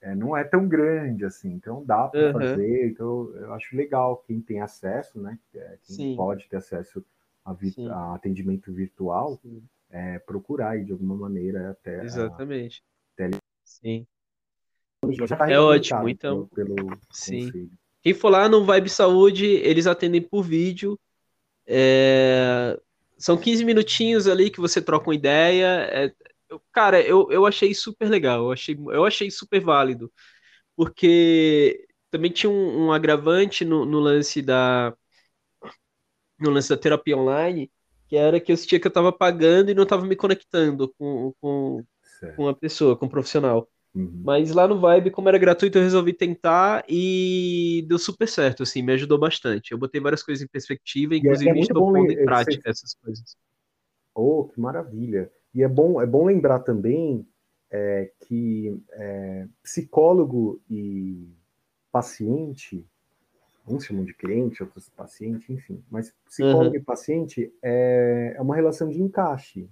é, 0.01 0.15
não 0.15 0.35
é 0.35 0.43
tão 0.43 0.67
grande 0.67 1.25
assim, 1.25 1.51
então 1.51 1.83
dá 1.85 2.07
para 2.07 2.27
uhum. 2.27 2.33
fazer. 2.33 2.87
Então 2.89 3.31
eu 3.35 3.53
acho 3.53 3.75
legal 3.75 4.23
quem 4.27 4.39
tem 4.39 4.61
acesso, 4.61 5.19
né? 5.19 5.37
É, 5.55 5.77
quem 5.83 5.95
Sim. 5.95 6.15
pode 6.15 6.47
ter 6.47 6.57
acesso 6.57 7.03
a, 7.43 7.55
a 7.91 8.15
atendimento 8.15 8.71
virtual, 8.71 9.39
é, 9.89 10.19
procurar 10.19 10.71
aí 10.71 10.83
de 10.83 10.91
alguma 10.91 11.15
maneira 11.15 11.71
até. 11.71 12.03
Exatamente. 12.03 12.83
A, 13.19 13.25
até... 13.25 13.37
Sim. 13.63 14.05
Tá 15.37 15.49
é 15.49 15.59
ótimo, 15.59 16.09
então. 16.09 16.47
Pelo, 16.47 16.75
pelo 16.75 16.97
Sim. 17.11 17.45
Conselho. 17.45 17.69
Quem 18.01 18.13
for 18.13 18.29
lá 18.29 18.47
no 18.47 18.63
Vibe 18.63 18.89
Saúde, 18.89 19.45
eles 19.45 19.87
atendem 19.87 20.21
por 20.21 20.43
vídeo. 20.43 20.99
É... 21.65 22.79
São 23.17 23.37
15 23.37 23.65
minutinhos 23.65 24.27
ali 24.27 24.49
que 24.49 24.59
você 24.59 24.81
troca 24.81 25.09
uma 25.09 25.15
ideia. 25.15 25.87
É, 25.91 26.13
cara, 26.71 27.01
eu, 27.01 27.31
eu 27.31 27.45
achei 27.45 27.73
super 27.73 28.09
legal, 28.09 28.45
eu 28.45 28.51
achei, 28.51 28.75
eu 28.75 29.05
achei 29.05 29.29
super 29.31 29.61
válido, 29.61 30.11
porque 30.75 31.87
também 32.11 32.31
tinha 32.31 32.49
um, 32.49 32.85
um 32.87 32.91
agravante 32.91 33.65
no, 33.65 33.85
no, 33.85 33.99
lance 33.99 34.41
da 34.41 34.95
no 36.39 36.51
lance 36.51 36.69
da 36.69 36.77
terapia 36.77 37.17
online, 37.17 37.71
que 38.07 38.15
era 38.15 38.39
que 38.39 38.51
eu 38.51 38.57
sentia 38.57 38.79
que 38.79 38.87
eu 38.87 38.89
estava 38.89 39.11
pagando 39.11 39.71
e 39.71 39.73
não 39.73 39.83
estava 39.83 40.05
me 40.05 40.15
conectando 40.15 40.93
com, 40.97 41.33
com, 41.41 41.83
com 42.35 42.47
a 42.47 42.55
pessoa, 42.55 42.95
com 42.95 43.07
o 43.07 43.09
profissional. 43.09 43.67
Uhum. 43.97 44.21
Mas 44.23 44.51
lá 44.51 44.67
no 44.67 44.79
Vibe, 44.79 45.09
como 45.09 45.27
era 45.27 45.39
gratuito, 45.39 45.77
eu 45.77 45.83
resolvi 45.83 46.13
tentar 46.13 46.85
e 46.87 47.83
deu 47.87 47.97
super 47.97 48.27
certo, 48.27 48.61
assim, 48.61 48.83
me 48.83 48.93
ajudou 48.93 49.17
bastante. 49.17 49.71
Eu 49.71 49.77
botei 49.77 49.99
várias 49.99 50.21
coisas 50.21 50.43
em 50.43 50.47
perspectiva, 50.47 51.15
é 51.15 51.17
inclusive 51.17 51.49
é 51.49 51.59
estou 51.59 51.91
pondo 51.91 52.11
em 52.11 52.23
prática 52.23 52.69
essas 52.69 52.93
coisas. 52.93 53.35
Oh, 54.13 54.45
que 54.45 54.59
maravilha! 54.59 55.31
E 55.57 55.63
é 55.63 55.67
bom, 55.67 55.99
é 55.99 56.05
bom 56.05 56.27
lembrar 56.27 56.59
também 56.59 57.27
é, 57.71 58.11
que 58.19 58.79
é, 58.91 59.47
psicólogo 59.63 60.61
e 60.69 61.27
paciente, 61.91 62.85
uns 63.67 63.83
chamam 63.83 64.05
de 64.05 64.13
cliente, 64.13 64.61
outros 64.61 64.87
paciente, 64.89 65.51
enfim, 65.51 65.83
mas 65.89 66.13
psicólogo 66.25 66.75
uhum. 66.75 66.75
e 66.75 66.79
paciente 66.79 67.51
é, 67.59 68.35
é 68.37 68.41
uma 68.41 68.55
relação 68.55 68.87
de 68.87 69.01
encaixe. 69.01 69.67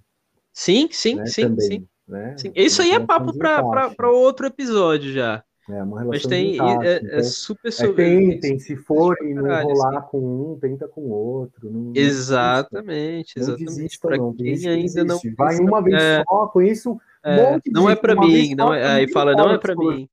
Sim, 0.52 0.88
sim, 0.90 1.14
né, 1.14 1.26
sim, 1.26 1.42
também, 1.42 1.68
sim. 1.68 1.88
Né? 2.08 2.36
sim. 2.36 2.50
Isso 2.56 2.82
aí 2.82 2.90
é 2.90 2.98
papo 2.98 3.32
para 3.38 4.10
outro 4.10 4.44
episódio 4.44 5.12
já. 5.12 5.44
É 5.68 5.82
uma 5.82 5.98
relação 6.00 6.08
Mas 6.08 6.22
tem, 6.26 6.52
de 6.52 6.54
encaixe, 6.54 6.86
é, 6.86 6.92
é 6.92 6.96
então, 6.98 7.18
é 7.18 7.22
super 7.24 7.72
sobre. 7.72 8.02
É, 8.04 8.30
tentem, 8.30 8.58
se 8.60 8.76
for 8.76 9.16
e 9.20 9.34
não 9.34 9.42
rolar 9.42 9.98
assim. 9.98 10.08
com 10.10 10.52
um, 10.52 10.58
tenta 10.60 10.86
com 10.86 11.00
o 11.00 11.10
outro. 11.10 11.68
Não, 11.68 11.92
exatamente, 11.92 13.36
não 13.36 13.42
exatamente. 13.42 13.64
Desista, 13.64 14.10
não 14.10 14.32
desista, 14.32 14.68
quem 14.68 14.78
ainda 14.78 15.04
não 15.04 15.20
Vai 15.36 15.58
uma 15.58 15.82
vez 15.82 16.00
é, 16.00 16.22
só, 16.24 16.46
com 16.46 16.62
isso. 16.62 17.00
É, 17.24 17.60
não 17.72 17.90
é 17.90 17.96
para 17.96 18.14
mim, 18.14 18.54
não 18.54 18.72
é, 18.72 18.86
aí 18.86 19.10
fala, 19.10 19.32
não 19.32 19.50
é 19.50 19.58
para 19.58 19.74
mim. 19.74 20.08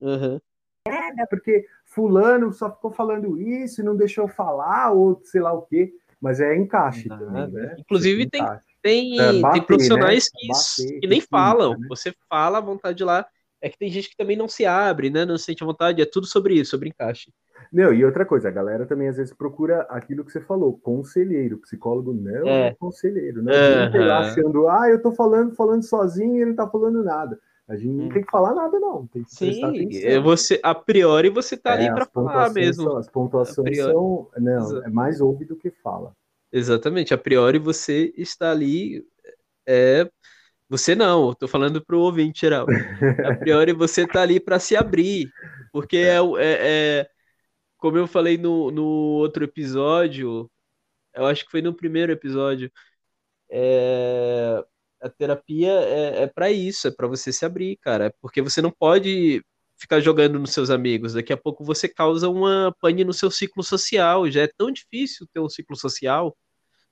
Uhum. 0.00 0.40
É, 0.86 1.14
né? 1.14 1.26
Porque 1.28 1.66
fulano 1.84 2.52
só 2.52 2.70
ficou 2.70 2.92
falando 2.92 3.40
isso 3.40 3.80
e 3.80 3.84
não 3.84 3.96
deixou 3.96 4.28
falar, 4.28 4.92
ou 4.92 5.20
sei 5.24 5.40
lá 5.40 5.52
o 5.52 5.62
quê. 5.62 5.92
Mas 6.20 6.40
é 6.40 6.56
encaixe 6.56 7.08
também, 7.08 7.48
né? 7.50 7.76
Inclusive 7.78 8.30
tem, 8.30 8.42
tem, 8.80 9.20
é, 9.20 9.32
bater, 9.40 9.58
tem 9.58 9.66
profissionais 9.66 10.24
né? 10.24 10.30
que, 10.40 10.48
bater, 10.48 11.00
que 11.00 11.06
nem 11.08 11.20
falam. 11.20 11.76
Né? 11.78 11.86
Você 11.88 12.14
fala 12.28 12.58
à 12.58 12.60
vontade 12.60 13.02
lá 13.02 13.26
é 13.60 13.68
que 13.68 13.78
tem 13.78 13.90
gente 13.90 14.10
que 14.10 14.16
também 14.16 14.36
não 14.36 14.48
se 14.48 14.66
abre, 14.66 15.10
né? 15.10 15.24
Não 15.24 15.38
se 15.38 15.44
sente 15.44 15.62
à 15.62 15.66
vontade. 15.66 16.02
É 16.02 16.06
tudo 16.06 16.26
sobre 16.26 16.54
isso, 16.54 16.70
sobre 16.70 16.88
encaixe. 16.88 17.32
Não, 17.72 17.92
e 17.92 18.04
outra 18.04 18.24
coisa, 18.24 18.48
a 18.48 18.52
galera 18.52 18.86
também 18.86 19.08
às 19.08 19.16
vezes 19.16 19.34
procura 19.34 19.82
aquilo 19.90 20.24
que 20.24 20.30
você 20.30 20.40
falou, 20.40 20.78
conselheiro. 20.78 21.58
psicólogo 21.58 22.12
não 22.12 22.46
é, 22.46 22.68
é 22.68 22.74
conselheiro, 22.74 23.42
né? 23.42 23.52
Gente 23.86 23.98
lá 23.98 24.20
achando, 24.20 24.68
ah, 24.68 24.88
eu 24.88 25.00
tô 25.00 25.12
falando, 25.12 25.54
falando 25.54 25.82
sozinho 25.82 26.36
e 26.36 26.40
ele 26.42 26.50
não 26.50 26.56
tá 26.56 26.68
falando 26.68 27.02
nada. 27.02 27.38
A 27.68 27.74
gente 27.76 27.88
não 27.88 28.04
hum. 28.04 28.08
tem 28.10 28.22
que 28.22 28.30
falar 28.30 28.54
nada, 28.54 28.78
não. 28.78 29.06
Tem 29.08 29.24
que 29.24 29.34
Sim, 29.34 29.60
é 30.04 30.20
você, 30.20 30.60
a 30.62 30.74
priori 30.74 31.28
você 31.28 31.56
tá 31.56 31.72
ali 31.72 31.86
é, 31.86 31.92
para 31.92 32.06
falar 32.06 32.52
mesmo. 32.52 32.84
São, 32.84 32.96
as 32.96 33.08
pontuações 33.08 33.76
são. 33.76 34.28
Não, 34.36 34.58
Exato. 34.58 34.86
é 34.86 34.90
mais 34.90 35.20
ouve 35.20 35.44
do 35.44 35.56
que 35.56 35.70
fala. 35.70 36.12
Exatamente, 36.52 37.12
a 37.12 37.18
priori 37.18 37.58
você 37.58 38.12
está 38.16 38.52
ali 38.52 39.04
é, 39.66 40.08
você 40.68 40.94
não, 40.94 41.30
estou 41.32 41.48
falando 41.48 41.84
para 41.84 41.96
o 41.96 42.00
ouvinte 42.00 42.40
geral. 42.40 42.66
A 43.24 43.34
priori 43.36 43.72
você 43.72 44.02
está 44.02 44.22
ali 44.22 44.40
para 44.40 44.58
se 44.58 44.76
abrir, 44.76 45.30
porque 45.72 45.96
é, 45.98 46.16
é, 46.16 47.00
é, 47.00 47.10
como 47.78 47.98
eu 47.98 48.06
falei 48.06 48.38
no, 48.38 48.70
no 48.70 48.84
outro 48.84 49.44
episódio, 49.44 50.50
eu 51.14 51.26
acho 51.26 51.44
que 51.44 51.50
foi 51.50 51.62
no 51.62 51.74
primeiro 51.74 52.12
episódio, 52.12 52.70
é, 53.50 54.64
a 55.00 55.08
terapia 55.08 55.70
é, 55.72 56.22
é 56.24 56.26
para 56.26 56.50
isso, 56.50 56.88
é 56.88 56.90
para 56.90 57.06
você 57.06 57.32
se 57.32 57.44
abrir, 57.44 57.76
cara, 57.78 58.14
porque 58.20 58.42
você 58.42 58.60
não 58.62 58.70
pode 58.70 59.42
ficar 59.78 60.00
jogando 60.00 60.38
nos 60.38 60.52
seus 60.52 60.70
amigos. 60.70 61.14
Daqui 61.14 61.32
a 61.32 61.36
pouco 61.36 61.64
você 61.64 61.88
causa 61.88 62.28
uma 62.28 62.74
pane 62.80 63.04
no 63.04 63.12
seu 63.12 63.30
ciclo 63.30 63.62
social. 63.62 64.30
Já 64.30 64.42
é 64.42 64.48
tão 64.48 64.70
difícil 64.72 65.26
ter 65.32 65.40
um 65.40 65.48
ciclo 65.48 65.76
social 65.76 66.36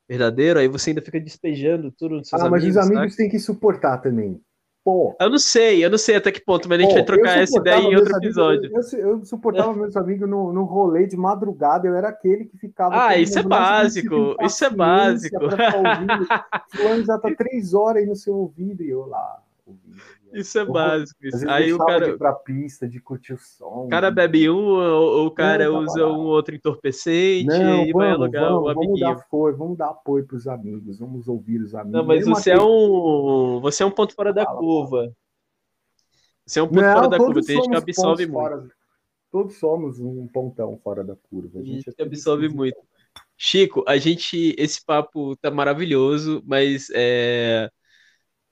verdadeiro, 0.09 0.59
aí 0.59 0.69
você 0.69 0.91
ainda 0.91 1.03
fica 1.03 1.21
despejando 1.21 1.91
tudo 1.91 2.17
nos 2.17 2.29
seus 2.29 2.41
ah, 2.41 2.47
amigos. 2.47 2.77
Ah, 2.77 2.81
mas 2.81 2.87
os 2.87 2.97
amigos 2.97 3.17
têm 3.17 3.29
que 3.29 3.39
suportar 3.39 3.99
também. 3.99 4.41
Pô. 4.85 5.17
Eu 5.19 5.31
não 5.31 5.39
sei, 5.39 5.83
eu 5.83 5.89
não 5.89 5.97
sei 5.97 6.17
até 6.17 6.31
que 6.31 6.45
ponto, 6.45 6.69
mas 6.69 6.79
a 6.79 6.83
gente 6.83 6.91
Pô, 6.91 6.97
vai 6.97 7.05
trocar 7.05 7.39
essa 7.39 7.59
ideia 7.59 7.81
em 7.81 7.97
outro 7.97 8.15
episódio. 8.19 8.67
Amigos, 8.67 8.93
eu, 8.93 9.09
eu, 9.09 9.25
suportava 9.25 9.73
meus 9.75 9.97
amigos 9.97 10.29
no, 10.29 10.53
no 10.53 10.65
rolê 10.65 11.07
de 11.07 11.17
madrugada, 11.17 11.89
eu 11.89 11.95
era 11.95 12.09
aquele 12.09 12.45
que 12.45 12.59
ficava. 12.59 13.07
Ah, 13.07 13.17
isso 13.17 13.39
é 13.39 13.43
básico, 13.43 14.37
isso 14.43 14.63
é 14.63 14.71
básico. 14.71 15.39
Fulano 16.71 17.05
já 17.07 17.19
tá 17.19 17.35
três 17.35 17.73
horas 17.73 18.03
aí 18.03 18.09
no 18.09 18.15
seu 18.15 18.35
ouvido 18.35 18.83
e 18.83 18.91
eu 18.91 19.07
lá. 19.07 19.43
Ouvindo. 19.67 19.97
Isso 20.35 20.59
é 20.59 20.65
básico. 20.65 21.25
Isso. 21.25 21.49
Aí 21.49 21.73
o 21.73 21.79
cara. 21.79 22.07
De 22.07 22.11
ir 22.13 22.19
pra 22.19 22.33
pista, 22.33 22.89
de 22.89 23.01
curtir 23.01 23.35
o 23.35 23.39
som. 23.39 23.87
O 23.87 23.89
cara 23.89 24.11
bebe 24.11 24.51
um, 24.51 24.57
ou 24.57 25.27
o 25.27 25.31
cara 25.31 25.67
não, 25.67 25.79
usa 25.79 26.07
um 26.07 26.27
outro 26.27 26.55
entorpecente 26.55 27.47
não, 27.47 27.85
e 27.85 27.93
vamos, 27.93 27.93
vai 27.93 28.11
alugar 28.11 28.45
vamos, 28.51 28.63
o 28.65 28.69
amiguinho. 28.69 28.89
Vamos 28.89 29.01
dar, 29.01 29.25
apoio, 29.25 29.57
vamos 29.57 29.79
dar 29.79 29.91
apoio 29.91 30.27
pros 30.27 30.47
amigos, 30.47 30.99
vamos 30.99 31.29
ouvir 31.29 31.61
os 31.61 31.75
amigos. 31.75 31.93
Não, 31.93 32.05
mas 32.05 32.27
você 32.27 32.51
é, 32.51 32.61
um, 32.61 33.61
você 33.61 33.83
é 33.83 33.87
um 33.87 33.91
ponto 33.91 34.15
fora 34.15 34.33
da 34.33 34.45
Fala, 34.45 34.59
curva. 34.59 35.15
Você 36.45 36.59
é 36.59 36.63
um 36.63 36.69
ponto 36.69 36.83
não, 36.83 36.93
fora 36.93 37.09
da 37.09 37.17
curva, 37.19 37.41
tem 37.41 37.57
gente 37.57 37.71
que 37.71 37.77
absorve 37.77 38.27
muito. 38.27 38.41
Fora, 38.41 38.69
todos 39.31 39.57
somos 39.57 40.01
um 40.01 40.27
pontão 40.27 40.79
fora 40.83 41.05
da 41.05 41.17
curva. 41.31 41.61
A 41.61 41.63
gente, 41.63 41.89
a 41.89 41.91
gente 41.91 42.01
é 42.01 42.03
absorve 42.03 42.49
muito. 42.49 42.79
Chico, 43.37 43.85
a 43.87 43.97
gente. 43.97 44.55
Esse 44.59 44.85
papo 44.85 45.37
tá 45.37 45.51
maravilhoso, 45.51 46.43
mas 46.47 46.89
é 46.93 47.71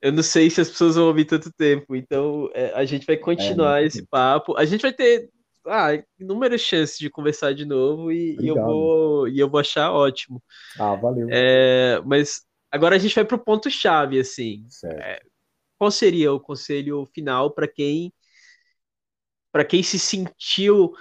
eu 0.03 0.12
não 0.12 0.22
sei 0.22 0.50
se 0.50 0.61
as 0.61 0.68
pessoas 0.68 0.96
vão 0.96 1.07
ouvir 1.07 1.24
tanto 1.24 1.53
tempo, 1.53 1.94
então 1.94 2.50
é, 2.53 2.72
a 2.74 2.84
gente 2.84 3.07
vai 3.07 3.16
continuar 3.16 3.82
é, 3.82 3.86
esse 3.86 4.05
papo. 4.05 4.57
A 4.57 4.64
gente 4.64 4.82
vai 4.82 4.92
ter 4.92 5.30
ah, 5.64 5.90
inúmeras 6.18 6.61
chances 6.61 6.98
de 6.98 7.09
conversar 7.09 7.55
de 7.55 7.64
novo 7.64 8.11
e, 8.11 8.36
e, 8.40 8.48
eu, 8.48 8.57
vou, 8.57 9.28
e 9.28 9.38
eu 9.38 9.48
vou 9.48 9.61
achar 9.61 9.92
ótimo. 9.92 10.42
Ah, 10.76 10.96
valeu. 10.96 11.28
É, 11.30 12.03
mas 12.05 12.42
agora 12.68 12.96
a 12.96 12.98
gente 12.98 13.14
vai 13.14 13.24
para 13.24 13.36
o 13.36 13.44
ponto-chave, 13.44 14.18
assim. 14.18 14.66
É, 14.84 15.22
qual 15.78 15.90
seria 15.92 16.32
o 16.32 16.40
conselho 16.40 17.09
final 17.14 17.53
para 17.53 17.68
quem 17.68 18.12
para 19.53 19.64
quem 19.64 19.82
se 19.82 19.98
sentiu 19.98 20.94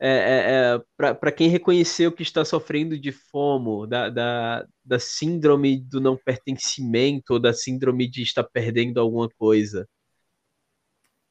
é, 0.00 0.08
é, 0.08 0.74
é 0.74 1.14
para 1.14 1.32
quem 1.32 1.48
reconheceu 1.48 2.12
que 2.12 2.22
está 2.22 2.44
sofrendo 2.44 2.98
de 2.98 3.12
FOMO, 3.12 3.86
da, 3.86 4.08
da, 4.08 4.66
da 4.84 4.98
síndrome 4.98 5.80
do 5.80 6.00
não 6.00 6.16
pertencimento, 6.16 7.34
ou 7.34 7.40
da 7.40 7.52
síndrome 7.52 8.08
de 8.08 8.22
estar 8.22 8.44
perdendo 8.44 9.00
alguma 9.00 9.28
coisa? 9.38 9.88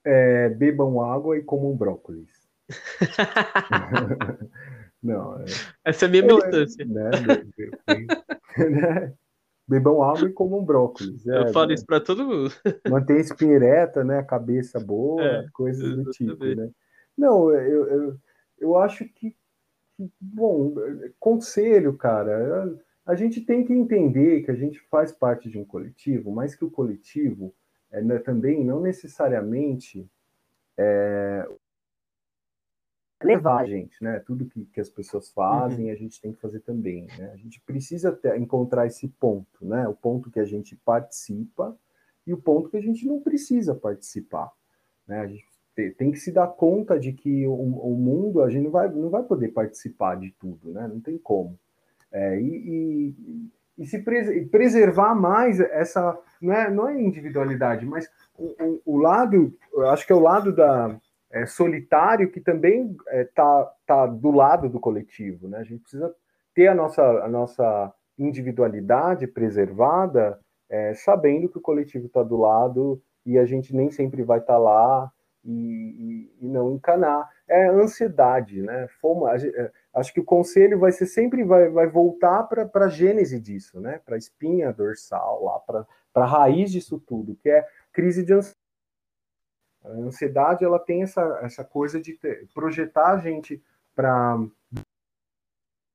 É, 0.06 0.50
bebam 0.50 1.02
água 1.02 1.38
e 1.38 1.44
comam 1.44 1.76
brócolis. 1.76 2.30
não, 5.04 5.40
é... 5.42 5.46
Essa 5.86 6.06
é 6.06 6.08
a 6.08 6.12
minha 6.12 6.24
militância. 6.24 6.86
Né, 6.86 7.10
né, 8.58 9.14
Bebam 9.68 10.02
água 10.02 10.30
e 10.30 10.32
comam 10.32 10.64
brócolis. 10.64 11.28
É, 11.28 11.42
eu 11.42 11.48
falo 11.52 11.68
né? 11.68 11.74
isso 11.74 11.86
para 11.86 12.00
todo 12.00 12.26
mundo. 12.26 12.50
Mantém 12.90 13.18
a 13.18 13.20
espinha 13.20 13.54
ereta, 13.54 14.02
né? 14.02 14.20
A 14.20 14.24
cabeça 14.24 14.80
boa, 14.80 15.22
é, 15.22 15.46
coisas 15.52 15.94
do 15.94 16.10
tipo, 16.12 16.46
né? 16.46 16.70
Não, 17.18 17.52
eu, 17.52 17.88
eu, 17.88 18.18
eu 18.60 18.78
acho 18.78 19.06
que, 19.06 19.36
que, 19.96 20.12
bom, 20.20 20.74
conselho, 21.20 21.96
cara, 21.96 22.78
a 23.06 23.16
gente 23.16 23.42
tem 23.42 23.64
que 23.66 23.74
entender 23.74 24.44
que 24.44 24.52
a 24.52 24.56
gente 24.56 24.80
faz 24.90 25.12
parte 25.12 25.50
de 25.50 25.58
um 25.58 25.66
coletivo, 25.66 26.32
mas 26.32 26.56
que 26.56 26.66
o 26.66 26.72
coletivo 26.72 27.54
é, 27.92 28.02
né, 28.02 28.20
também 28.20 28.64
não 28.64 28.82
necessariamente 28.82 30.10
é, 30.78 31.48
levar 33.24 33.62
a 33.62 33.66
gente, 33.66 34.04
né? 34.04 34.20
Tudo 34.20 34.46
que, 34.46 34.66
que 34.66 34.80
as 34.80 34.90
pessoas 34.90 35.32
fazem, 35.32 35.86
uhum. 35.86 35.92
a 35.92 35.96
gente 35.96 36.22
tem 36.22 36.34
que 36.34 36.40
fazer 36.40 36.60
também, 36.60 37.08
né? 37.18 37.32
A 37.34 37.38
gente 37.38 37.60
precisa 37.62 38.12
ter, 38.12 38.40
encontrar 38.40 38.86
esse 38.86 39.08
ponto, 39.08 39.66
né? 39.66 39.88
O 39.88 39.96
ponto 39.96 40.30
que 40.30 40.40
a 40.40 40.46
gente 40.46 40.76
participa 40.76 41.78
e 42.26 42.34
o 42.34 42.38
ponto 42.38 42.70
que 42.70 42.78
a 42.78 42.82
gente 42.82 43.08
não 43.08 43.22
precisa 43.22 43.74
participar, 43.74 44.52
né? 45.08 45.22
A 45.22 45.28
gente 45.28 45.46
tem, 45.98 46.12
que 46.12 46.18
se 46.18 46.32
dar 46.32 46.48
conta 46.48 47.00
de 47.00 47.14
que 47.14 47.46
o, 47.46 47.54
o, 47.54 47.96
mundo, 47.96 48.42
a 48.42 48.50
gente 48.50 48.64
não 48.64 48.72
vai, 48.72 48.90
não 48.90 49.10
vai 49.10 49.22
poder 49.22 49.50
participar 49.50 50.16
de 50.16 50.32
tudo, 50.32 50.74
né? 50.74 50.88
Não 50.88 51.00
tem 51.00 51.18
como. 51.18 51.58
É, 52.12 52.40
e, 52.40 53.14
e, 53.78 53.84
e, 53.84 53.86
se 53.86 54.04
preservar 54.50 55.14
mais 55.14 55.60
essa, 55.60 56.18
não 56.42 56.54
é, 56.54 56.72
não 56.72 56.90
é 56.90 57.00
individualidade, 57.00 57.86
mas 57.86 58.10
o, 58.36 58.82
o, 58.86 58.96
o 58.96 58.98
lado, 58.98 59.54
acho 59.90 60.06
que 60.08 60.12
é 60.12 60.16
o 60.16 60.22
lado 60.22 60.56
da 60.56 61.00
é, 61.32 61.46
solitário 61.46 62.32
que 62.32 62.42
também 62.42 62.96
está 63.08 63.12
é, 63.12 63.24
tá, 63.26 63.74
tá 63.86 64.06
do 64.08 64.32
lado 64.32 64.70
do 64.70 64.80
coletivo. 64.80 65.48
Né? 65.48 65.60
A 65.60 65.64
gente 65.64 65.82
precisa 65.82 66.14
ter 66.56 66.68
a 66.68 66.76
nossa, 66.76 67.04
a 67.04 67.28
nossa 67.28 67.94
individualidade 68.18 69.28
preservada, 69.28 70.40
é, 70.70 70.94
sabendo 70.96 71.50
que 71.50 71.60
o 71.60 71.62
coletivo 71.62 72.08
está 72.08 72.24
do 72.24 72.38
lado 72.38 73.00
e 73.24 73.38
a 73.38 73.46
gente 73.46 73.76
nem 73.76 73.92
sempre 73.92 74.24
vai 74.24 74.40
estar 74.40 74.54
tá 74.54 74.60
lá 74.60 75.12
e, 75.48 75.52
e, 75.52 76.46
e, 76.46 76.48
não 76.48 76.76
encanar. 76.76 77.30
É 77.48 77.68
ansiedade, 77.68 78.62
né? 78.62 78.88
Foma, 79.02 79.36
é, 79.36 79.72
acho 79.96 80.14
que 80.14 80.20
o 80.20 80.26
conselho 80.26 80.78
vai 80.78 80.92
ser 80.92 81.06
sempre 81.06 81.44
vai, 81.44 81.70
vai 81.70 81.88
voltar 81.88 82.44
para 82.44 82.86
a 82.86 82.90
gênese 82.90 83.40
disso, 83.40 83.80
né? 83.80 84.00
Para 84.06 84.16
a 84.16 84.18
espinha 84.18 84.74
dorsal, 84.74 85.44
lá 85.44 85.60
para 85.60 85.88
a 86.14 86.26
raiz 86.26 86.72
disso 86.72 87.00
tudo, 87.00 87.36
que 87.36 87.50
é 87.50 87.66
crise 87.92 88.24
de 88.24 88.34
ansiedade 88.34 88.68
a 89.88 89.92
ansiedade 89.92 90.66
ela 90.66 90.80
tem 90.80 91.04
essa, 91.04 91.40
essa 91.42 91.64
coisa 91.64 92.00
de 92.02 92.14
ter, 92.14 92.48
projetar 92.54 93.14
a 93.14 93.18
gente 93.18 93.62
para 93.96 94.38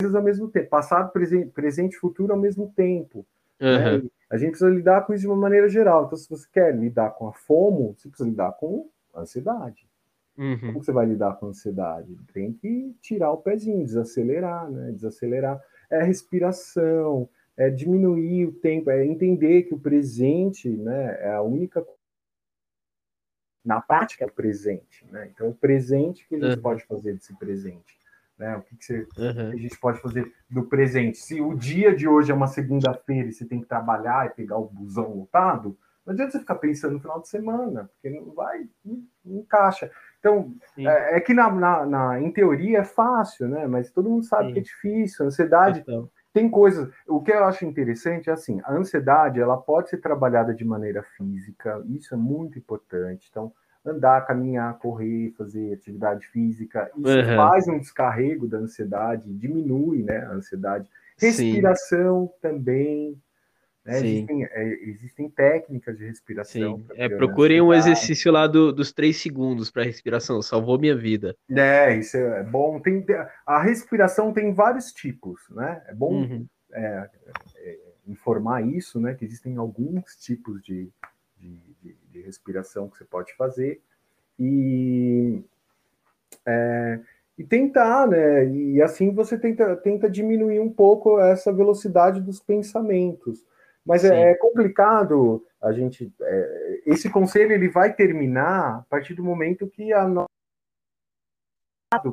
coisas 0.01 0.17
ao 0.17 0.23
mesmo 0.23 0.49
tempo, 0.49 0.69
passado, 0.69 1.13
presente, 1.13 1.51
presente 1.51 1.95
e 1.95 1.99
futuro 1.99 2.33
ao 2.33 2.39
mesmo 2.39 2.73
tempo. 2.75 3.27
Uhum. 3.61 4.03
Né? 4.03 4.11
A 4.31 4.37
gente 4.37 4.51
precisa 4.51 4.71
lidar 4.71 5.07
com 5.07 5.13
isso 5.13 5.23
de 5.23 5.29
uma 5.29 5.37
maneira 5.37 5.69
geral. 5.69 6.07
Então, 6.07 6.17
se 6.17 6.29
você 6.29 6.49
quer 6.51 6.75
lidar 6.75 7.11
com 7.11 7.29
a 7.29 7.33
FOMO, 7.33 7.95
você 7.97 8.09
precisa 8.09 8.29
lidar 8.29 8.53
com 8.53 8.89
ansiedade. 9.21 9.89
Uhum. 10.37 10.59
Como 10.59 10.85
você 10.85 10.93
vai 10.93 11.07
lidar 11.07 11.35
com 11.35 11.47
a 11.47 11.49
ansiedade? 11.51 12.17
Tem 12.33 12.53
que 12.53 12.97
tirar 13.01 13.33
o 13.33 13.39
pezinho, 13.39 13.85
desacelerar, 13.85 14.71
né? 14.71 14.93
Desacelerar. 14.93 15.63
É 15.91 16.03
respiração, 16.03 17.29
é 17.57 17.69
diminuir 17.69 18.47
o 18.47 18.53
tempo, 18.53 18.91
é 18.91 19.05
entender 19.05 19.65
que 19.65 19.75
o 19.75 19.79
presente 19.79 20.69
né, 20.71 21.19
é 21.21 21.35
a 21.35 21.43
única 21.43 21.85
na 23.65 23.81
prática 23.81 24.25
é 24.25 24.27
o 24.27 24.33
presente, 24.33 25.07
né? 25.11 25.31
Então, 25.33 25.51
o 25.51 25.55
presente 25.55 26.27
que 26.27 26.35
a 26.35 26.39
gente 26.39 26.57
uhum. 26.57 26.63
pode 26.63 26.85
fazer 26.85 27.15
desse 27.15 27.33
presente, 27.39 27.97
né? 28.37 28.57
O 28.57 28.63
que, 28.63 28.77
que, 28.77 28.85
você, 28.85 29.07
uhum. 29.17 29.51
a 29.51 29.57
gente 29.57 29.79
pode 29.79 30.01
fazer 30.01 30.33
do 30.51 30.65
presente? 30.65 31.19
Se 31.19 31.41
o 31.41 31.55
dia 31.55 31.95
de 31.95 32.09
hoje 32.09 32.33
é 32.33 32.35
uma 32.35 32.49
segunda-feira 32.49 33.29
e 33.29 33.33
você 33.33 33.45
tem 33.45 33.61
que 33.61 33.69
trabalhar 33.69 34.27
e 34.27 34.31
pegar 34.31 34.57
o 34.57 34.69
busão 34.69 35.15
lotado, 35.15 35.79
não 36.05 36.13
adianta 36.13 36.33
você 36.33 36.41
ficar 36.41 36.57
pensando 36.57 36.95
no 36.95 37.01
final 37.01 37.21
de 37.21 37.29
semana, 37.29 37.89
porque 37.95 38.11
não 38.11 38.33
vai, 38.33 38.67
não, 38.85 39.03
não 39.25 39.41
encaixa. 39.41 39.91
Então, 40.19 40.55
é, 40.79 41.17
é, 41.17 41.21
que 41.21 41.35
na, 41.35 41.51
na, 41.51 41.87
na, 41.87 42.21
em 42.21 42.31
teoria 42.31 42.79
é 42.79 42.85
fácil, 42.85 43.49
né? 43.49 43.67
Mas 43.67 43.91
todo 43.91 44.09
mundo 44.09 44.25
sabe 44.25 44.49
Sim. 44.49 44.53
que 44.55 44.59
é 44.61 44.63
difícil. 44.63 45.27
Ansiedade 45.27 45.81
então. 45.81 46.09
tem 46.33 46.49
coisas. 46.49 46.93
O 47.09 47.21
que 47.21 47.33
eu 47.33 47.45
acho 47.45 47.65
interessante 47.65 48.31
é 48.31 48.33
assim: 48.33 48.61
a 48.65 48.73
ansiedade 48.73 49.41
ela 49.41 49.57
pode 49.57 49.91
ser 49.91 49.99
trabalhada 49.99 50.55
de 50.55 50.65
maneira 50.65 51.03
física, 51.17 51.83
isso 51.89 52.15
é 52.15 52.17
muito 52.17 52.59
importante. 52.59 53.29
Então, 53.31 53.53
andar, 53.85 54.25
caminhar, 54.27 54.79
correr, 54.79 55.35
fazer 55.37 55.75
atividade 55.75 56.27
física, 56.29 56.91
isso 56.97 57.19
uhum. 57.19 57.37
faz 57.37 57.67
um 57.67 57.79
descarrego 57.79 58.47
da 58.47 58.59
ansiedade, 58.59 59.33
diminui 59.33 60.03
né, 60.03 60.19
a 60.19 60.33
ansiedade. 60.33 60.89
Respiração 61.19 62.29
Sim. 62.29 62.41
também. 62.41 63.23
Né? 63.85 63.99
Existem, 63.99 64.45
é, 64.45 64.65
existem, 64.83 65.29
técnicas 65.29 65.99
de 65.99 66.07
respiração. 66.07 66.81
É, 66.95 67.09
procurem 67.09 67.61
um 67.61 67.75
exercício 67.75 68.31
lá 68.31 68.47
do, 68.47 68.73
dos 68.73 68.93
três 68.93 69.21
segundos 69.21 69.71
para 69.71 69.83
respiração, 69.83 70.41
salvou 70.41 70.79
minha 70.79 70.97
vida. 70.97 71.37
É, 71.51 71.97
isso 71.97 72.17
é 72.17 72.45
bom. 72.45 72.79
Tem, 72.81 73.05
a 73.45 73.61
respiração 73.61 74.33
tem 74.33 74.53
vários 74.53 74.93
tipos, 74.93 75.41
né? 75.51 75.83
É 75.89 75.95
bom 75.95 76.15
uhum. 76.15 76.47
é, 76.73 77.11
é, 77.57 77.79
informar 78.07 78.63
isso, 78.63 79.01
né? 79.01 79.15
Que 79.15 79.25
existem 79.25 79.57
alguns 79.57 80.15
tipos 80.17 80.63
de, 80.63 80.89
de, 81.37 81.59
de, 81.83 81.97
de 82.09 82.21
respiração 82.23 82.89
que 82.89 82.99
você 82.99 83.05
pode 83.05 83.35
fazer 83.35 83.81
e, 84.39 85.43
é, 86.47 87.01
e 87.37 87.43
tentar, 87.43 88.07
né? 88.07 88.47
E 88.47 88.81
assim 88.81 89.13
você 89.13 89.37
tenta, 89.37 89.75
tenta 89.75 90.09
diminuir 90.09 90.61
um 90.61 90.73
pouco 90.73 91.19
essa 91.19 91.53
velocidade 91.53 92.21
dos 92.21 92.39
pensamentos. 92.39 93.45
Mas 93.85 94.05
é, 94.05 94.31
é, 94.31 94.35
complicado 94.35 95.45
a 95.61 95.73
gente. 95.73 96.13
É, 96.21 96.83
esse 96.87 97.11
conselho 97.11 97.53
ele 97.53 97.69
vai 97.69 97.93
terminar 97.93 98.79
a 98.79 98.83
partir 98.89 99.15
do 99.15 99.25
momento 99.25 99.69
que 99.69 99.93
a 99.93 100.07
nossa 100.07 100.27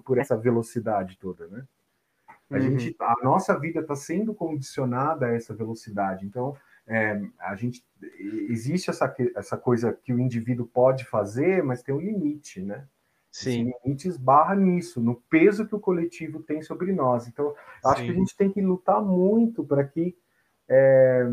por 0.03 0.17
essa 0.17 0.35
velocidade 0.35 1.17
toda, 1.17 1.47
né? 1.47 1.65
A, 2.49 2.55
uhum. 2.55 2.61
gente, 2.61 2.95
a 2.99 3.15
nossa 3.23 3.57
vida 3.57 3.79
está 3.79 3.95
sendo 3.95 4.33
condicionada 4.33 5.27
a 5.27 5.33
essa 5.33 5.53
velocidade. 5.53 6.25
Então, 6.25 6.57
é, 6.87 7.21
a 7.39 7.55
gente 7.55 7.85
existe 8.49 8.89
essa, 8.89 9.15
essa 9.35 9.55
coisa 9.55 9.93
que 9.93 10.11
o 10.11 10.19
indivíduo 10.19 10.65
pode 10.65 11.05
fazer, 11.05 11.63
mas 11.63 11.83
tem 11.83 11.93
um 11.93 11.99
limite, 12.01 12.61
né? 12.61 12.87
Sim. 13.31 13.69
Esse 13.69 13.79
limite 13.85 14.07
esbarra 14.07 14.55
nisso, 14.55 14.99
no 14.99 15.15
peso 15.29 15.67
que 15.67 15.75
o 15.75 15.79
coletivo 15.79 16.41
tem 16.41 16.63
sobre 16.63 16.91
nós. 16.91 17.27
Então, 17.27 17.55
acho 17.85 18.01
Sim. 18.01 18.05
que 18.07 18.11
a 18.11 18.15
gente 18.15 18.35
tem 18.35 18.51
que 18.51 18.61
lutar 18.61 19.01
muito 19.01 19.63
para 19.63 19.83
que 19.83 20.17
é, 20.67 21.29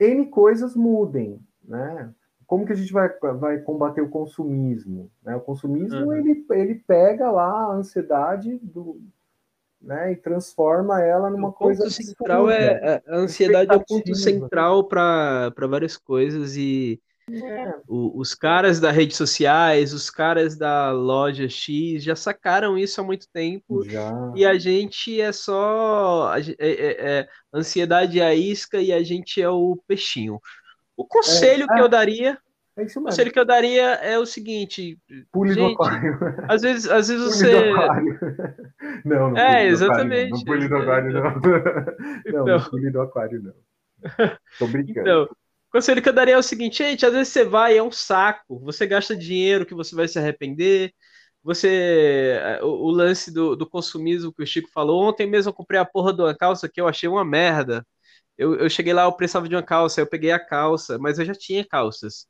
N 0.00 0.26
coisas 0.26 0.74
mudem, 0.74 1.38
né? 1.62 2.10
Como 2.46 2.66
que 2.66 2.72
a 2.72 2.76
gente 2.76 2.92
vai, 2.92 3.08
vai 3.38 3.58
combater 3.58 4.00
o 4.00 4.08
consumismo? 4.08 5.08
Né? 5.22 5.36
O 5.36 5.40
consumismo, 5.40 6.06
uhum. 6.06 6.12
ele, 6.14 6.44
ele 6.50 6.74
pega 6.74 7.30
lá 7.30 7.48
a 7.48 7.74
ansiedade 7.74 8.58
do, 8.58 9.00
né, 9.80 10.12
e 10.12 10.16
transforma 10.16 11.00
ela 11.02 11.30
numa 11.30 11.48
o 11.48 11.52
coisa 11.52 11.84
ponto 11.84 11.92
central 11.92 12.50
é, 12.50 12.66
é 12.66 13.02
a 13.06 13.16
ansiedade 13.16 13.72
é 13.72 13.76
o 13.76 13.84
ponto 13.84 14.14
central 14.14 14.84
para 14.84 15.52
várias 15.68 15.96
coisas 15.96 16.56
e 16.56 17.00
é. 17.32 17.74
o, 17.88 18.18
os 18.18 18.34
caras 18.34 18.80
das 18.80 18.94
redes 18.94 19.16
sociais, 19.16 19.92
os 19.92 20.10
caras 20.10 20.56
da 20.56 20.90
loja 20.90 21.48
X 21.48 22.02
já 22.02 22.16
sacaram 22.16 22.76
isso 22.76 23.00
há 23.00 23.04
muito 23.04 23.26
tempo 23.32 23.84
já. 23.84 24.32
e 24.34 24.44
a 24.44 24.58
gente 24.58 25.20
é 25.20 25.32
só 25.32 26.32
a, 26.32 26.40
é, 26.40 26.54
é, 26.58 27.18
é, 27.18 27.28
ansiedade 27.52 28.20
é 28.20 28.26
a 28.26 28.34
isca 28.34 28.80
e 28.80 28.92
a 28.92 29.02
gente 29.02 29.40
é 29.40 29.48
o 29.48 29.78
peixinho. 29.86 30.40
O 30.96 31.06
conselho 31.06 31.66
que 31.66 31.80
eu 31.80 31.88
daria 31.88 32.38
é 32.76 32.84
isso 32.84 33.00
mesmo. 33.00 33.02
O 33.02 33.04
conselho 33.10 33.32
que 33.32 33.38
eu 33.38 33.44
daria 33.44 33.94
é 33.96 34.18
o 34.18 34.24
seguinte. 34.24 34.98
Pule 35.32 35.54
gente, 35.54 35.76
do 35.76 35.82
aquário. 35.82 36.18
Às 36.48 36.62
vezes, 36.62 36.88
às 36.88 37.08
vezes 37.08 37.24
você. 37.24 37.52
não, 39.04 39.30
não. 39.30 39.36
É, 39.36 39.66
exatamente. 39.66 40.30
Não 40.30 40.44
pule 40.44 40.68
do 40.68 40.76
aquário, 40.76 41.12
não. 41.12 41.22
Não, 42.32 42.44
não 42.44 42.70
pule 42.70 42.90
do 42.90 43.00
aquário, 43.00 43.42
não. 43.42 43.52
Tô 44.58 44.66
brincando. 44.68 45.00
Então, 45.00 45.28
o 45.70 45.72
conselho 45.72 46.02
que 46.02 46.08
eu 46.08 46.12
daria 46.12 46.34
é 46.34 46.38
o 46.38 46.42
seguinte, 46.42 46.78
gente, 46.78 47.06
às 47.06 47.12
vezes 47.12 47.32
você 47.32 47.44
vai, 47.44 47.76
é 47.78 47.82
um 47.82 47.92
saco. 47.92 48.58
Você 48.60 48.86
gasta 48.86 49.16
dinheiro 49.16 49.64
que 49.66 49.74
você 49.74 49.94
vai 49.94 50.08
se 50.08 50.18
arrepender. 50.18 50.92
Você. 51.42 52.40
O, 52.62 52.88
o 52.88 52.90
lance 52.90 53.32
do, 53.32 53.56
do 53.56 53.68
consumismo 53.68 54.32
que 54.32 54.42
o 54.42 54.46
Chico 54.46 54.70
falou. 54.72 55.02
Ontem 55.08 55.26
mesmo 55.28 55.50
eu 55.50 55.54
comprei 55.54 55.80
a 55.80 55.84
porra 55.84 56.12
de 56.12 56.22
uma 56.22 56.36
calça 56.36 56.68
que 56.68 56.80
eu 56.80 56.88
achei 56.88 57.08
uma 57.08 57.24
merda. 57.24 57.86
Eu, 58.38 58.56
eu 58.56 58.70
cheguei 58.70 58.92
lá, 58.94 59.04
eu 59.04 59.12
precisava 59.12 59.48
de 59.48 59.54
uma 59.56 59.62
calça, 59.62 60.00
eu 60.00 60.06
peguei 60.08 60.32
a 60.32 60.40
calça, 60.44 60.98
mas 60.98 61.18
eu 61.18 61.24
já 61.26 61.34
tinha 61.34 61.66
calças 61.66 62.26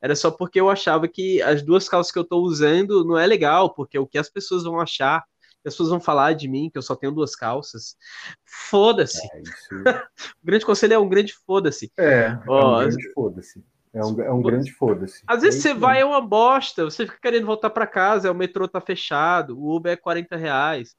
era 0.00 0.16
só 0.16 0.30
porque 0.30 0.60
eu 0.60 0.70
achava 0.70 1.06
que 1.08 1.42
as 1.42 1.62
duas 1.62 1.88
calças 1.88 2.12
que 2.12 2.18
eu 2.18 2.22
estou 2.22 2.42
usando 2.42 3.04
não 3.04 3.18
é 3.18 3.26
legal, 3.26 3.74
porque 3.74 3.98
o 3.98 4.06
que 4.06 4.18
as 4.18 4.30
pessoas 4.30 4.64
vão 4.64 4.80
achar, 4.80 5.24
pessoas 5.62 5.88
vão 5.88 6.00
falar 6.00 6.34
de 6.34 6.48
mim, 6.48 6.70
que 6.70 6.78
eu 6.78 6.82
só 6.82 6.96
tenho 6.96 7.12
duas 7.12 7.34
calças. 7.34 7.96
Foda-se. 8.44 9.20
É, 9.32 9.40
isso... 9.42 9.68
o 10.42 10.46
grande 10.46 10.66
conselho 10.66 10.94
é 10.94 10.98
um 10.98 11.08
grande 11.08 11.34
foda-se. 11.46 11.92
É, 11.98 12.38
Ó, 12.48 12.82
é 12.82 12.86
um 12.86 12.88
grande 12.88 13.12
foda-se. 13.12 13.64
É 13.92 14.04
um, 14.04 14.20
é 14.20 14.32
um 14.32 14.42
grande 14.42 14.72
foda-se. 14.72 15.22
Às 15.26 15.42
vezes 15.42 15.64
é 15.64 15.68
você 15.68 15.74
vai, 15.74 16.00
é 16.00 16.04
uma 16.04 16.20
bosta, 16.20 16.84
você 16.84 17.04
fica 17.04 17.18
querendo 17.20 17.46
voltar 17.46 17.70
para 17.70 17.86
casa, 17.86 18.30
o 18.30 18.34
metrô 18.34 18.68
tá 18.68 18.80
fechado, 18.80 19.58
o 19.58 19.74
Uber 19.74 19.92
é 19.92 19.96
40 19.96 20.36
reais, 20.36 20.94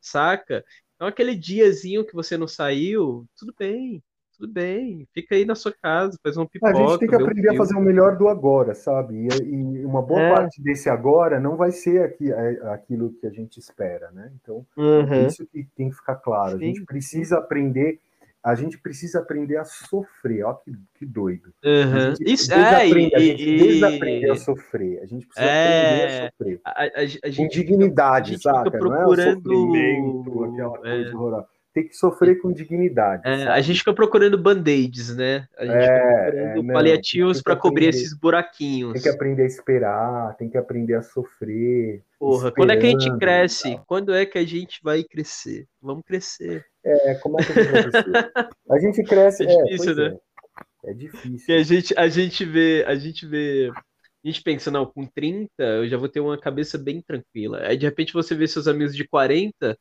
saca? 0.00 0.64
Então 0.94 1.08
aquele 1.08 1.34
diazinho 1.34 2.06
que 2.06 2.14
você 2.14 2.36
não 2.36 2.46
saiu, 2.46 3.26
tudo 3.36 3.52
bem, 3.58 4.02
tudo 4.36 4.52
bem, 4.52 5.06
fica 5.12 5.34
aí 5.34 5.44
na 5.44 5.54
sua 5.54 5.72
casa, 5.72 6.18
faz 6.22 6.36
um 6.36 6.46
pipoca. 6.46 6.72
A 6.72 6.74
gente 6.74 6.98
tem 6.98 7.08
que 7.08 7.14
aprender 7.14 7.50
um 7.50 7.54
a 7.54 7.56
fazer 7.56 7.74
o 7.74 7.80
melhor 7.80 8.16
do 8.16 8.28
agora, 8.28 8.74
sabe? 8.74 9.28
E, 9.42 9.44
e 9.44 9.84
uma 9.84 10.02
boa 10.02 10.20
é. 10.20 10.34
parte 10.34 10.62
desse 10.62 10.90
agora 10.90 11.40
não 11.40 11.56
vai 11.56 11.70
ser 11.70 12.02
aqui, 12.02 12.30
é, 12.30 12.60
aquilo 12.68 13.12
que 13.14 13.26
a 13.26 13.30
gente 13.30 13.58
espera, 13.58 14.10
né? 14.12 14.30
Então, 14.40 14.66
uhum. 14.76 15.26
isso 15.26 15.46
que 15.46 15.66
tem 15.74 15.88
que 15.88 15.96
ficar 15.96 16.16
claro. 16.16 16.58
Sim. 16.58 16.64
A 16.64 16.66
gente 16.66 16.84
precisa 16.84 17.38
aprender. 17.38 17.98
a 18.42 18.54
gente 18.54 18.78
precisa 18.78 19.20
aprender 19.20 19.56
a 19.56 19.64
sofrer. 19.64 20.44
Ó, 20.44 20.54
que, 20.54 20.72
que 20.98 21.06
doido. 21.06 21.52
Uhum. 21.64 22.14
Isso, 22.20 22.52
é, 22.52 22.88
e, 22.88 23.14
a 23.14 23.18
gente 23.18 23.56
desaprender 23.56 24.30
a 24.30 24.36
sofrer. 24.36 25.00
A 25.02 25.06
gente 25.06 25.26
precisa 25.26 25.50
é, 25.50 25.96
aprender 25.96 26.04
a 26.04 26.30
sofrer. 26.30 26.60
A, 26.62 26.70
a, 26.70 26.86
a 27.00 27.06
gente, 27.30 27.36
Com 27.36 27.48
dignidade, 27.48 28.42
saca? 28.42 28.70
Procurando... 28.70 29.50
Não 29.50 29.76
é 29.76 29.98
o 29.98 30.22
sofrimento, 30.22 30.44
aquela 30.44 30.78
coisa 30.78 31.08
é. 31.08 31.14
horrorosa 31.14 31.55
tem 31.76 31.86
que 31.86 31.94
sofrer 31.94 32.40
com 32.40 32.50
dignidade. 32.50 33.20
É, 33.26 33.48
a 33.48 33.60
gente 33.60 33.80
fica 33.80 33.92
procurando 33.92 34.38
band-aids, 34.38 35.14
né? 35.14 35.46
A 35.58 35.66
gente 35.66 35.76
é, 35.76 35.82
fica 35.82 36.30
procurando 36.30 36.70
é, 36.70 36.72
paliativos 36.72 37.42
para 37.42 37.54
cobrir 37.54 37.88
esses 37.88 38.18
buraquinhos. 38.18 38.94
Tem 38.94 39.02
que 39.02 39.08
aprender 39.10 39.42
a 39.42 39.46
esperar, 39.46 40.36
tem 40.38 40.48
que 40.48 40.56
aprender 40.56 40.94
a 40.94 41.02
sofrer. 41.02 42.02
Porra, 42.18 42.50
quando 42.50 42.70
é 42.70 42.78
que 42.78 42.86
a 42.86 42.88
gente 42.88 43.18
cresce? 43.18 43.78
Quando 43.86 44.14
é 44.14 44.24
que 44.24 44.38
a 44.38 44.44
gente 44.46 44.80
vai 44.82 45.04
crescer? 45.04 45.66
Vamos 45.82 46.02
crescer. 46.06 46.64
É, 46.82 47.14
como 47.16 47.38
é 47.38 47.44
que 47.44 47.52
a 47.52 47.62
gente 47.62 47.72
vai 47.72 47.82
crescer? 47.82 48.30
a 48.70 48.78
gente 48.78 49.02
cresce. 49.02 49.42
É 49.42 49.64
difícil, 49.64 49.94
né? 49.96 50.16
É. 50.82 50.90
é. 50.90 50.94
difícil. 50.94 51.54
E 51.54 51.58
a 51.58 51.62
gente, 51.62 51.98
a 51.98 52.08
gente 52.08 52.44
vê, 52.46 52.84
a 52.88 52.94
gente 52.94 53.26
vê. 53.26 53.70
A 54.24 54.28
gente 54.28 54.42
pensa, 54.42 54.70
não, 54.70 54.86
com 54.86 55.04
30 55.04 55.50
eu 55.58 55.88
já 55.88 55.98
vou 55.98 56.08
ter 56.08 56.20
uma 56.20 56.38
cabeça 56.38 56.78
bem 56.78 57.02
tranquila. 57.02 57.60
Aí 57.66 57.76
de 57.76 57.84
repente 57.84 58.14
você 58.14 58.34
vê 58.34 58.48
seus 58.48 58.66
amigos 58.66 58.96
de 58.96 59.06
40 59.06 59.78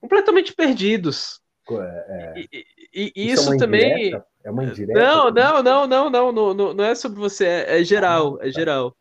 completamente 0.00 0.54
perdidos. 0.54 1.40
É, 1.70 1.74
é... 1.76 2.40
E, 2.40 2.48
e, 2.52 3.12
e, 3.14 3.30
isso, 3.30 3.42
isso 3.42 3.54
é 3.54 3.58
também. 3.58 4.12
É 4.42 4.50
uma 4.50 4.64
indireta? 4.64 4.98
Não, 4.98 5.30
não, 5.30 5.62
não, 5.62 5.86
não, 5.86 6.10
não, 6.10 6.32
não, 6.32 6.54
não, 6.54 6.74
não 6.74 6.84
é 6.84 6.94
sobre 6.94 7.18
você, 7.18 7.44
é, 7.44 7.80
é 7.80 7.84
geral, 7.84 8.38
ah, 8.40 8.46
é 8.46 8.50
geral. 8.50 8.96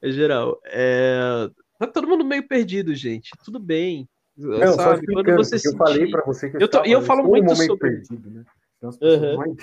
É 0.00 0.10
geral. 0.10 0.60
É... 0.64 1.48
Tá 1.78 1.86
todo 1.86 2.08
mundo 2.08 2.24
meio 2.24 2.46
perdido, 2.46 2.94
gente. 2.94 3.30
Tudo 3.44 3.60
bem. 3.60 4.08
Não, 4.36 4.72
sabe? 4.74 5.06
Quando 5.06 5.36
você 5.36 5.58
sentir... 5.58 5.74
Eu 5.74 5.78
falei 5.78 6.10
para 6.10 6.24
você 6.24 6.50
que 6.50 6.62
eu, 6.62 6.68
tô, 6.68 6.84
eu 6.84 7.02
falo 7.02 7.22
muito 7.22 7.54
sobre 7.54 7.90
perdido, 7.90 8.30
né? 8.30 8.44
Uhum. 8.82 9.36
Mais... 9.36 9.56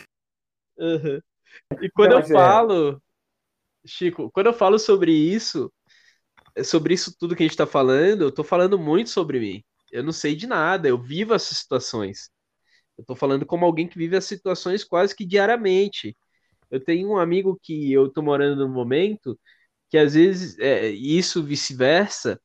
Uhum. 0.78 1.22
E 1.82 1.90
quando 1.90 2.12
não, 2.12 2.20
eu 2.20 2.24
é. 2.24 2.28
falo, 2.28 3.02
Chico, 3.86 4.32
quando 4.32 4.48
eu 4.48 4.54
falo 4.54 4.80
sobre 4.80 5.12
isso, 5.12 5.72
sobre 6.64 6.94
isso 6.94 7.14
tudo 7.18 7.36
que 7.36 7.44
a 7.44 7.46
gente 7.46 7.52
está 7.52 7.66
falando, 7.66 8.22
eu 8.22 8.32
tô 8.32 8.44
falando 8.44 8.80
muito 8.80 9.10
sobre 9.10 9.40
mim 9.40 9.64
eu 9.92 10.04
não 10.04 10.12
sei 10.12 10.36
de 10.36 10.48
nada, 10.48 10.88
eu 10.88 11.02
vivo 11.02 11.34
essas 11.34 11.58
situações. 11.58 12.30
Eu 12.98 13.06
tô 13.06 13.16
falando 13.16 13.46
como 13.46 13.66
alguém 13.66 13.88
que 13.88 13.98
vive 13.98 14.18
as 14.18 14.26
situações 14.26 14.84
quase 14.84 15.16
que 15.16 15.26
diariamente. 15.26 16.18
Eu 16.72 16.84
tenho 16.84 17.10
um 17.12 17.18
amigo 17.18 17.60
que 17.64 17.92
eu 17.94 18.10
tô 18.10 18.22
morando 18.22 18.68
no 18.68 18.74
momento 18.74 19.40
que 19.90 19.98
às 19.98 20.14
vezes, 20.16 20.58
é, 20.60 20.90
isso 20.90 21.44
vice-versa, 21.44 22.40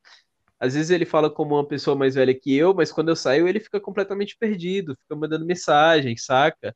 às 0.60 0.74
vezes 0.74 0.90
ele 0.90 1.04
fala 1.06 1.30
como 1.30 1.56
uma 1.56 1.66
pessoa 1.66 1.96
mais 1.96 2.14
velha 2.14 2.34
que 2.34 2.54
eu, 2.56 2.74
mas 2.74 2.92
quando 2.92 3.10
eu 3.10 3.16
saio 3.16 3.48
ele 3.48 3.60
fica 3.60 3.80
completamente 3.80 4.36
perdido, 4.38 4.96
fica 5.02 5.16
mandando 5.16 5.46
mensagem, 5.46 6.16
saca? 6.16 6.74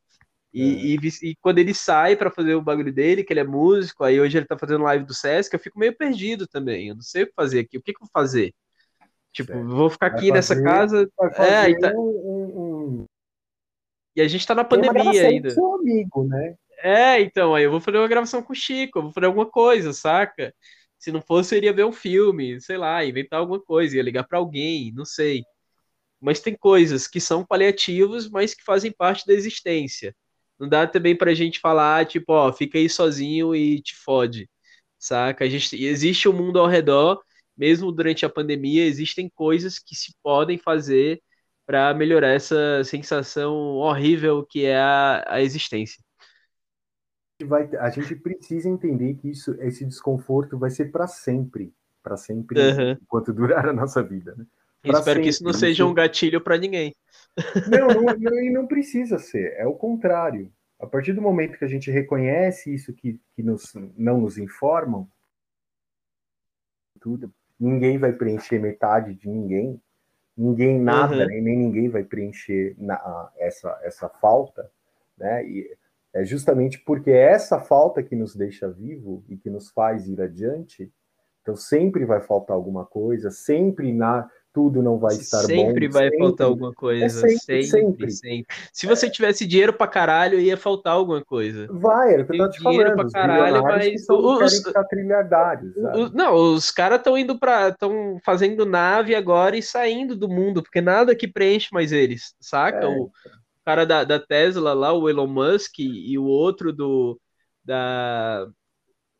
E, 0.52 0.96
é. 0.96 0.98
e, 1.06 1.30
e, 1.30 1.36
quando 1.40 1.58
ele 1.58 1.74
sai 1.74 2.16
para 2.16 2.30
fazer 2.30 2.54
o 2.54 2.62
bagulho 2.62 2.92
dele, 2.92 3.24
que 3.24 3.32
ele 3.32 3.40
é 3.40 3.44
músico, 3.44 4.04
aí 4.04 4.20
hoje 4.20 4.38
ele 4.38 4.46
tá 4.46 4.58
fazendo 4.58 4.84
live 4.84 5.04
do 5.04 5.14
Sesc, 5.14 5.54
eu 5.54 5.60
fico 5.60 5.78
meio 5.78 5.96
perdido 5.96 6.46
também. 6.46 6.88
Eu 6.88 6.94
não 6.96 7.02
sei 7.02 7.24
o 7.24 7.26
que 7.26 7.32
fazer 7.34 7.60
aqui. 7.60 7.78
O 7.78 7.82
que, 7.82 7.92
que 7.92 7.98
eu 7.98 8.06
vou 8.06 8.10
fazer? 8.12 8.54
Tipo, 9.32 9.52
certo. 9.52 9.68
vou 9.68 9.90
ficar 9.90 10.06
aqui 10.06 10.32
nessa 10.32 10.54
fazer, 10.54 10.64
casa. 10.64 11.10
É, 11.38 11.70
e, 11.70 11.78
tá... 11.78 11.92
um, 11.94 12.00
um... 12.00 13.04
e 14.16 14.20
a 14.20 14.28
gente 14.28 14.46
tá 14.46 14.54
na 14.54 14.64
pandemia 14.64 15.26
ainda. 15.26 15.50
seu 15.50 15.74
amigo, 15.74 16.24
né? 16.24 16.54
É, 16.80 17.20
então, 17.20 17.54
aí 17.54 17.64
eu 17.64 17.70
vou 17.70 17.80
fazer 17.80 17.98
uma 17.98 18.08
gravação 18.08 18.42
com 18.42 18.52
o 18.52 18.56
Chico, 18.56 18.98
eu 18.98 19.02
vou 19.04 19.12
fazer 19.12 19.26
alguma 19.26 19.46
coisa, 19.46 19.92
saca? 19.92 20.54
Se 20.98 21.12
não 21.12 21.20
fosse, 21.20 21.54
eu 21.54 21.58
iria 21.58 21.72
ver 21.72 21.84
um 21.84 21.92
filme, 21.92 22.60
sei 22.60 22.76
lá, 22.76 23.04
inventar 23.04 23.40
alguma 23.40 23.60
coisa, 23.60 23.96
ia 23.96 24.02
ligar 24.02 24.24
para 24.24 24.38
alguém, 24.38 24.92
não 24.92 25.04
sei. 25.04 25.44
Mas 26.20 26.40
tem 26.40 26.56
coisas 26.56 27.06
que 27.06 27.20
são 27.20 27.44
paliativos, 27.44 28.28
mas 28.28 28.54
que 28.54 28.64
fazem 28.64 28.92
parte 28.92 29.26
da 29.26 29.32
existência. 29.34 30.14
Não 30.58 30.68
dá 30.68 30.86
também 30.86 31.16
pra 31.16 31.34
gente 31.34 31.60
falar, 31.60 32.06
tipo, 32.06 32.32
ó, 32.32 32.52
fica 32.52 32.78
aí 32.78 32.88
sozinho 32.88 33.54
e 33.54 33.80
te 33.80 33.94
fode, 33.96 34.48
saca? 34.98 35.44
A 35.44 35.48
gente, 35.48 35.76
existe 35.84 36.28
um 36.28 36.32
mundo 36.32 36.58
ao 36.58 36.66
redor 36.66 37.22
mesmo 37.58 37.90
durante 37.90 38.24
a 38.24 38.30
pandemia, 38.30 38.86
existem 38.86 39.28
coisas 39.28 39.78
que 39.78 39.96
se 39.96 40.14
podem 40.22 40.56
fazer 40.56 41.20
para 41.66 41.92
melhorar 41.92 42.28
essa 42.28 42.82
sensação 42.84 43.54
horrível 43.76 44.46
que 44.46 44.64
é 44.64 44.78
a, 44.78 45.24
a 45.26 45.42
existência. 45.42 46.02
Vai, 47.44 47.68
a 47.76 47.90
gente 47.90 48.16
precisa 48.16 48.68
entender 48.68 49.14
que 49.14 49.28
isso, 49.28 49.54
esse 49.60 49.84
desconforto 49.84 50.58
vai 50.58 50.70
ser 50.70 50.90
para 50.90 51.06
sempre, 51.06 51.72
para 52.02 52.16
sempre, 52.16 52.58
uhum. 52.58 52.92
enquanto 52.92 53.32
durar 53.32 53.68
a 53.68 53.72
nossa 53.72 54.02
vida. 54.02 54.34
Né? 54.36 54.46
Espero 54.82 55.04
sempre. 55.04 55.22
que 55.22 55.28
isso 55.28 55.44
não 55.44 55.52
seja 55.52 55.84
um 55.84 55.94
gatilho 55.94 56.40
para 56.40 56.56
ninguém. 56.56 56.94
Não, 57.68 57.88
não, 57.88 58.14
não, 58.18 58.52
não 58.52 58.66
precisa 58.66 59.18
ser. 59.18 59.54
É 59.56 59.66
o 59.66 59.74
contrário. 59.74 60.52
A 60.80 60.86
partir 60.86 61.12
do 61.12 61.22
momento 61.22 61.58
que 61.58 61.64
a 61.64 61.68
gente 61.68 61.90
reconhece 61.90 62.72
isso 62.72 62.92
que, 62.92 63.20
que 63.34 63.42
nos, 63.42 63.74
não 63.96 64.20
nos 64.20 64.38
informam, 64.38 65.08
tudo, 67.00 67.32
ninguém 67.58 67.98
vai 67.98 68.12
preencher 68.12 68.58
metade 68.58 69.14
de 69.14 69.28
ninguém, 69.28 69.80
ninguém 70.36 70.80
nada, 70.80 71.16
uhum. 71.16 71.26
nem 71.26 71.56
ninguém 71.58 71.88
vai 71.88 72.04
preencher 72.04 72.74
na, 72.78 73.30
essa, 73.36 73.78
essa 73.82 74.08
falta, 74.08 74.70
né? 75.16 75.44
E 75.46 75.76
é 76.14 76.24
justamente 76.24 76.78
porque 76.78 77.10
é 77.10 77.32
essa 77.32 77.60
falta 77.60 78.02
que 78.02 78.16
nos 78.16 78.34
deixa 78.34 78.68
vivo 78.68 79.24
e 79.28 79.36
que 79.36 79.50
nos 79.50 79.70
faz 79.70 80.08
ir 80.08 80.20
adiante. 80.20 80.92
Então 81.42 81.56
sempre 81.56 82.04
vai 82.04 82.20
faltar 82.20 82.56
alguma 82.56 82.84
coisa, 82.84 83.30
sempre 83.30 83.92
na 83.92 84.30
tudo 84.52 84.82
não 84.82 84.98
vai 84.98 85.14
estar 85.14 85.38
sempre 85.38 85.56
bom. 85.56 85.66
Sempre 85.66 85.88
vai 85.88 86.18
faltar 86.18 86.46
alguma 86.46 86.72
coisa. 86.72 87.04
É 87.04 87.08
sempre, 87.08 87.62
sempre, 87.64 88.10
sempre, 88.10 88.46
Se 88.72 88.86
você 88.86 89.08
tivesse 89.08 89.46
dinheiro 89.46 89.72
pra 89.72 89.86
caralho, 89.86 90.40
ia 90.40 90.56
faltar 90.56 90.94
alguma 90.94 91.24
coisa. 91.24 91.66
Vai, 91.70 92.20
eu 92.20 92.26
tô 92.26 92.48
te 92.48 92.58
dinheiro 92.58 92.90
falando. 92.90 93.10
Pra 93.10 93.20
caralho, 93.20 93.62
mas 93.62 94.06
os, 94.08 94.62
trilhardários. 94.88 95.72
Os, 95.76 96.12
não, 96.12 96.34
os 96.34 96.70
caras 96.70 96.98
estão 96.98 97.16
indo 97.16 97.38
para 97.38 97.68
estão 97.68 98.18
fazendo 98.24 98.64
nave 98.64 99.14
agora 99.14 99.56
e 99.56 99.62
saindo 99.62 100.16
do 100.16 100.28
mundo, 100.28 100.62
porque 100.62 100.80
nada 100.80 101.14
que 101.14 101.28
preenche 101.28 101.68
mais 101.72 101.92
eles, 101.92 102.34
saca? 102.40 102.84
É. 102.84 102.88
O 102.88 103.10
cara 103.64 103.84
da, 103.84 104.02
da 104.02 104.18
Tesla 104.18 104.72
lá, 104.72 104.92
o 104.92 105.08
Elon 105.08 105.26
Musk, 105.26 105.78
e 105.78 106.18
o 106.18 106.24
outro 106.24 106.72
do 106.72 107.20
da 107.64 108.48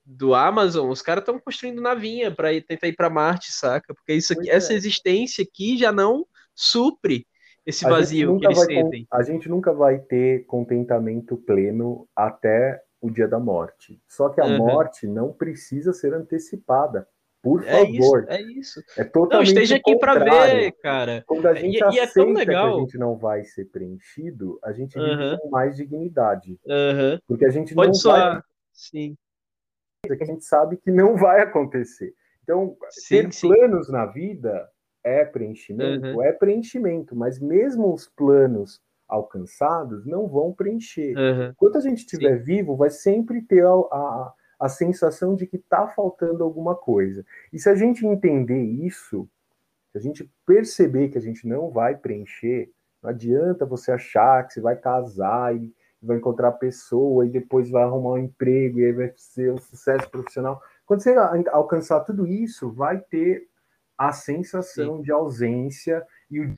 do 0.09 0.35
Amazon, 0.35 0.89
os 0.89 1.03
caras 1.03 1.21
estão 1.21 1.39
construindo 1.39 1.83
navinha 1.83 2.35
para 2.35 2.49
tentar 2.63 2.89
ir 2.89 2.97
para 2.97 3.11
Marte, 3.11 3.53
saca? 3.53 3.93
Porque 3.93 4.15
isso 4.15 4.33
aqui, 4.33 4.49
essa 4.49 4.73
é. 4.73 4.77
existência 4.77 5.45
aqui 5.45 5.77
já 5.77 5.93
não 5.93 6.27
supre 6.55 7.27
esse 7.67 7.85
vazio 7.85 8.39
que 8.39 8.47
eles 8.47 8.59
sentem. 8.59 9.07
A 9.13 9.23
gente 9.23 9.51
nunca 9.51 9.71
vai 9.71 9.99
ter 9.99 10.47
contentamento 10.47 11.37
pleno 11.37 12.09
até 12.17 12.83
o 13.03 13.11
dia 13.11 13.29
da 13.29 13.39
morte. 13.39 14.01
Só 14.09 14.31
que 14.31 14.41
a 14.41 14.47
uhum. 14.47 14.57
morte 14.57 15.07
não 15.07 15.31
precisa 15.31 15.93
ser 15.93 16.15
antecipada. 16.15 17.07
Por 17.43 17.63
é 17.65 17.85
favor. 17.85 18.25
É 18.29 18.41
isso. 18.41 18.41
É, 18.41 18.43
isso. 18.43 18.83
é 18.97 19.05
totalmente 19.05 19.49
não, 19.49 19.63
esteja 19.63 19.77
aqui 19.77 19.97
para 19.99 20.15
ver, 20.15 20.73
cara. 20.83 21.23
Quando 21.27 21.47
a 21.47 21.55
gente 21.55 21.77
e, 21.77 21.83
aceita 21.83 21.97
e 21.97 21.99
é 21.99 22.07
tão 22.07 22.33
legal. 22.33 22.71
que 22.71 22.77
a 22.77 22.81
gente 22.81 22.99
não 22.99 23.17
vai 23.17 23.45
ser 23.45 23.67
preenchido, 23.67 24.59
a 24.65 24.73
gente 24.73 24.99
vive 24.99 25.23
uhum. 25.23 25.39
com 25.39 25.51
mais 25.51 25.77
dignidade. 25.77 26.59
Uhum. 26.65 27.19
Porque 27.29 27.45
a 27.45 27.51
gente 27.51 27.75
Pode 27.75 27.89
não 27.89 27.95
soar. 27.95 28.33
vai. 28.33 28.43
Sim 28.73 29.15
que 30.07 30.23
a 30.23 30.27
gente 30.27 30.45
sabe 30.45 30.77
que 30.77 30.91
não 30.91 31.17
vai 31.17 31.41
acontecer. 31.41 32.15
Então, 32.43 32.77
sim, 32.91 33.23
ter 33.23 33.33
sim. 33.33 33.49
planos 33.49 33.91
na 33.91 34.07
vida 34.07 34.69
é 35.03 35.25
preenchimento, 35.25 36.07
uhum. 36.07 36.23
é 36.23 36.33
preenchimento, 36.33 37.17
mas 37.17 37.39
mesmo 37.39 37.93
os 37.93 38.09
planos 38.09 38.81
alcançados 39.09 40.07
não 40.07 40.29
vão 40.29 40.53
preencher. 40.53 41.17
Uhum. 41.17 41.49
Enquanto 41.51 41.79
a 41.79 41.81
gente 41.81 41.99
estiver 41.99 42.37
vivo, 42.37 42.77
vai 42.77 42.91
sempre 42.91 43.43
ter 43.43 43.65
a, 43.65 43.71
a, 43.71 44.33
a 44.61 44.69
sensação 44.69 45.35
de 45.35 45.47
que 45.47 45.57
está 45.57 45.89
faltando 45.89 46.45
alguma 46.45 46.75
coisa. 46.75 47.25
E 47.53 47.59
se 47.59 47.69
a 47.69 47.75
gente 47.75 48.07
entender 48.07 48.63
isso, 48.63 49.29
se 49.93 49.99
a 49.99 50.01
gente 50.01 50.31
perceber 50.47 51.09
que 51.09 51.19
a 51.19 51.23
gente 51.23 51.47
não 51.47 51.71
vai 51.71 51.97
preencher, 51.97 52.71
não 53.03 53.11
adianta 53.11 53.65
você 53.67 53.93
achar 53.93 54.47
que 54.47 54.55
você 54.55 54.61
vai 54.61 54.77
casar 54.77 55.57
e 55.57 55.73
vai 56.03 56.17
encontrar 56.17 56.53
pessoa 56.53 57.27
e 57.27 57.31
depois 57.31 57.71
vai 57.71 57.83
arrumar 57.83 58.13
um 58.13 58.19
emprego 58.19 58.81
e 58.81 58.85
aí 58.87 58.93
vai 58.93 59.13
ser 59.17 59.53
um 59.53 59.59
sucesso 59.59 60.09
profissional. 60.09 60.63
Quando 60.87 61.03
você 61.03 61.15
alcançar 61.51 62.01
tudo 62.01 62.27
isso, 62.27 62.71
vai 62.71 62.99
ter 62.99 63.49
a 63.97 64.13
sensação 64.13 64.99
Sim. 64.99 65.03
de 65.03 65.13
ausência 65.13 66.07
e 66.31 66.41
o 66.41 66.55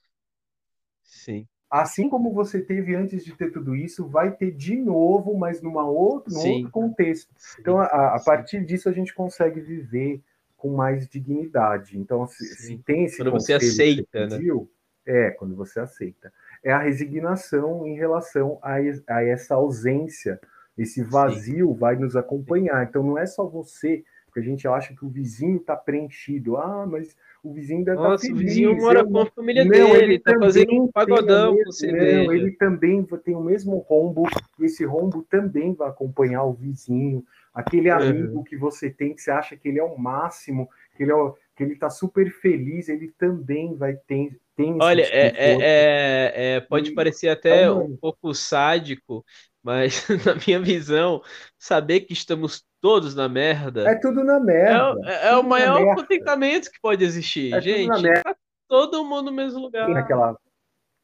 Sim. 1.02 1.46
Assim 1.70 2.08
como 2.08 2.32
você 2.32 2.60
teve 2.60 2.96
antes 2.96 3.24
de 3.24 3.32
ter 3.32 3.52
tudo 3.52 3.76
isso, 3.76 4.06
vai 4.06 4.32
ter 4.32 4.50
de 4.50 4.76
novo, 4.76 5.36
mas 5.36 5.62
numa 5.62 5.84
outro, 5.88 6.32
num 6.34 6.54
outro 6.54 6.70
contexto. 6.70 7.32
Então, 7.60 7.78
a, 7.78 8.16
a 8.16 8.22
partir 8.24 8.64
disso, 8.64 8.88
a 8.88 8.92
gente 8.92 9.14
consegue 9.14 9.60
viver 9.60 10.20
com 10.56 10.74
mais 10.74 11.08
dignidade. 11.08 11.96
Então, 11.96 12.26
se, 12.26 12.44
se 12.44 12.78
tem 12.78 13.04
esse 13.04 13.18
quando 13.18 13.30
você 13.30 13.52
aceita, 13.54 14.02
você 14.12 14.18
né? 14.18 14.36
pediu, 14.36 14.68
né? 15.06 15.28
É, 15.28 15.30
quando 15.30 15.54
você 15.54 15.80
aceita 15.80 16.32
é 16.62 16.72
a 16.72 16.78
resignação 16.78 17.86
em 17.86 17.94
relação 17.94 18.58
a, 18.62 18.74
a 19.08 19.22
essa 19.24 19.54
ausência, 19.54 20.40
esse 20.76 21.02
vazio 21.02 21.68
Sim. 21.72 21.78
vai 21.78 21.96
nos 21.96 22.16
acompanhar. 22.16 22.84
Então 22.84 23.02
não 23.02 23.18
é 23.18 23.26
só 23.26 23.46
você 23.46 24.04
porque 24.26 24.38
a 24.40 24.42
gente 24.44 24.66
acha 24.68 24.94
que 24.94 25.04
o 25.04 25.08
vizinho 25.08 25.56
está 25.56 25.74
preenchido. 25.76 26.56
Ah, 26.56 26.86
mas 26.88 27.16
o 27.42 27.52
vizinho 27.52 27.84
deve 27.84 27.96
Nossa, 27.96 28.24
tá 28.26 28.32
o 28.32 28.36
feliz. 28.36 28.48
vizinho 28.54 28.76
mora 28.76 29.00
eu 29.00 29.10
com 29.10 29.18
a 29.18 29.26
família 29.26 29.64
Não, 29.64 29.70
dele, 29.70 30.04
ele 30.04 30.18
tá 30.20 30.32
também 30.32 30.46
fazendo 30.46 30.72
um 30.72 30.82
tem 30.84 30.92
pagodão 30.92 31.54
o 31.54 31.64
com 31.64 31.72
cerveja. 31.72 32.22
Não, 32.24 32.32
ele 32.32 32.52
também 32.52 33.04
tem 33.24 33.34
o 33.34 33.42
mesmo 33.42 33.76
rombo, 33.78 34.22
e 34.58 34.64
esse 34.64 34.84
rombo 34.84 35.26
também 35.28 35.74
vai 35.74 35.88
acompanhar 35.88 36.44
o 36.44 36.52
vizinho. 36.52 37.24
Aquele 37.52 37.90
Uhum. 37.90 37.96
amigo 37.96 38.44
que 38.44 38.56
você 38.56 38.88
tem, 38.88 39.12
que 39.14 39.20
você 39.20 39.32
acha 39.32 39.56
que 39.56 39.68
ele 39.68 39.80
é 39.80 39.84
o 39.84 39.98
máximo, 39.98 40.68
que 40.96 41.02
ele, 41.02 41.10
é 41.10 41.16
o- 41.16 41.34
que 41.56 41.64
ele 41.64 41.74
tá 41.74 41.90
super 41.90 42.30
feliz, 42.30 42.88
ele 42.88 43.12
também 43.18 43.74
vai 43.74 43.94
ter. 43.94 44.38
Tem 44.60 44.76
Olha, 44.80 45.02
é, 45.02 45.30
desconforto. 45.30 45.62
é- 45.62 46.32
é- 46.34 46.54
é- 46.56 46.60
pode 46.60 46.90
E- 46.90 46.94
parecer 46.94 47.28
até 47.28 47.62
então, 47.62 47.84
um 47.84 47.96
pouco 47.96 48.34
sádico, 48.34 49.24
mas 49.62 50.06
na 50.34 50.34
minha 50.46 50.60
visão, 50.60 51.22
saber 51.58 52.00
que 52.00 52.12
estamos 52.12 52.64
todos 52.80 53.14
na 53.14 53.28
merda 53.28 53.88
É 53.90 53.94
tudo 53.94 54.22
na 54.24 54.36
é, 54.36 54.40
merda. 54.40 55.00
é 55.22 55.36
o 55.36 55.42
na 55.42 55.48
maior 55.48 55.94
contentamento 55.94 56.70
que 56.70 56.80
pode 56.80 57.04
existir. 57.04 57.54
É 57.54 57.60
Gente, 57.60 58.02
tá 58.22 58.34
todo 58.68 59.04
mundo 59.04 59.30
no 59.30 59.32
mesmo 59.32 59.60
lugar. 59.60 59.86
Tem 59.86 59.96
aquela, 59.96 60.36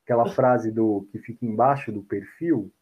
aquela 0.05 0.27
frase 0.31 0.71
do 0.71 1.07
que 1.11 1.19
fica 1.19 1.45
embaixo 1.45 1.91
do 1.93 2.03
perfil 2.03 2.73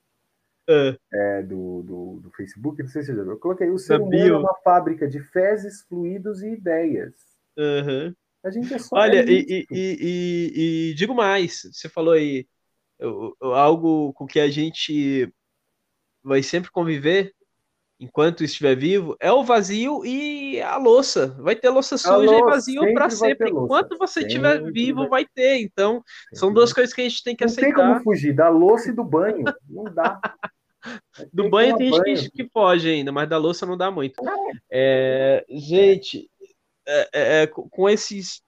É. 0.68 0.97
é, 1.12 1.43
do, 1.43 1.83
do, 1.83 2.20
do 2.22 2.31
Facebook, 2.33 2.83
não 2.83 2.89
sei 2.89 3.03
se 3.03 3.07
você 3.09 3.16
já 3.16 3.22
viu. 3.22 3.33
Eu 3.33 3.39
coloquei 3.39 3.68
o 3.70 3.79
ser 3.79 4.01
humano 4.01 4.16
é 4.16 4.39
uma 4.39 4.55
fábrica 4.64 5.07
de 5.09 5.20
fezes, 5.20 5.83
fluidos 5.89 6.43
e 6.43 6.49
ideias. 6.53 7.12
Aham. 7.59 8.14
A 8.45 8.51
gente 8.51 8.72
é 8.74 8.78
só. 8.78 8.97
Olha, 8.97 9.24
e, 9.28 9.40
e- 9.49 9.66
e- 9.70 9.99
e- 10.01 10.90
e 10.90 10.95
digo 10.95 11.14
mais, 11.14 11.62
você 11.72 11.88
falou 11.88 12.12
aí 12.14 12.47
algo 13.40 14.12
com 14.12 14.26
que 14.26 14.38
a 14.38 14.49
gente 14.51 15.28
vai 16.22 16.42
sempre 16.42 16.70
conviver 16.70 17.32
enquanto 18.01 18.45
estiver 18.45 18.74
vivo, 18.76 19.16
é 19.20 19.32
o 19.32 19.45
vazio 19.45 20.05
e 20.05 20.61
a 20.61 20.76
louça. 20.76 21.28
Vai 21.40 21.55
ter 21.57 21.70
louça 21.70 21.97
suja 21.97 22.22
e 22.22 22.26
louça, 22.26 22.45
vazio 22.47 22.92
para 22.92 23.09
sempre. 23.09 23.51
Enquanto 23.51 23.97
você 23.97 24.20
estiver 24.20 24.61
vivo, 24.72 25.01
vai- 25.03 25.09
vai 25.09 25.26
ter. 25.32 25.59
Então, 25.61 26.03
são 26.34 26.53
duas 26.53 26.72
coisas 26.72 26.92
que 26.95 27.01
a 27.01 27.09
gente 27.09 27.22
tem 27.22 27.34
que 27.36 27.47
Não 27.47 27.55
tem 27.55 27.72
como 27.72 27.82
aceitar. 27.84 28.03
fugir 28.03 28.34
da 28.34 28.49
louça 28.49 28.90
e 28.90 28.92
do 28.92 29.05
banho. 29.05 29.45
Não 29.68 29.84
dá. 29.84 30.20
Do 31.32 31.45
Tem 31.45 31.51
banho 31.51 31.76
tem 31.78 31.90
gente 31.90 32.30
que, 32.30 32.45
que 32.45 32.51
foge 32.51 32.90
ainda, 32.90 33.11
mas 33.11 33.26
da 33.26 33.38
louça 33.38 33.64
não 33.64 33.74
dá 33.74 33.90
muito. 33.90 34.22
É, 34.70 35.42
gente, 35.49 36.28
é, 36.87 37.09
é, 37.12 37.43
é, 37.43 37.47
com 37.47 37.89
esses, 37.89 38.43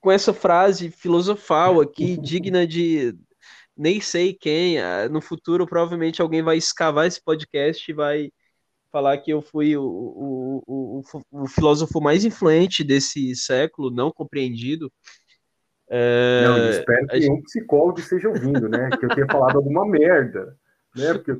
com 0.00 0.10
essa 0.10 0.32
frase 0.32 0.90
filosofal 0.90 1.80
aqui, 1.80 2.16
digna 2.16 2.66
de 2.66 3.16
nem 3.76 4.00
sei 4.00 4.32
quem, 4.32 4.80
ah, 4.80 5.08
no 5.08 5.20
futuro 5.20 5.66
provavelmente 5.66 6.22
alguém 6.22 6.42
vai 6.42 6.56
escavar 6.56 7.06
esse 7.06 7.22
podcast 7.22 7.90
e 7.90 7.94
vai 7.94 8.32
falar 8.90 9.18
que 9.18 9.30
eu 9.30 9.42
fui 9.42 9.76
o, 9.76 9.82
o, 9.84 10.62
o, 10.66 11.02
o, 11.30 11.46
filósofo 11.46 12.00
mais 12.00 12.24
influente 12.24 12.82
desse 12.82 13.36
século, 13.36 13.90
não 13.90 14.10
compreendido. 14.10 14.90
É, 15.88 16.42
Não, 16.44 16.56
eu 16.56 16.70
espero 16.70 17.06
que 17.06 17.20
gente- 17.20 17.30
um 17.30 17.42
psicólogo 17.42 18.00
esteja 18.00 18.28
ouvindo, 18.28 18.68
né? 18.68 18.88
Que 18.98 19.04
eu 19.04 19.10
tenha 19.10 19.26
falado 19.26 19.56
alguma 19.56 19.86
merda. 19.86 20.56
Né? 20.96 21.12
Porque. 21.14 21.36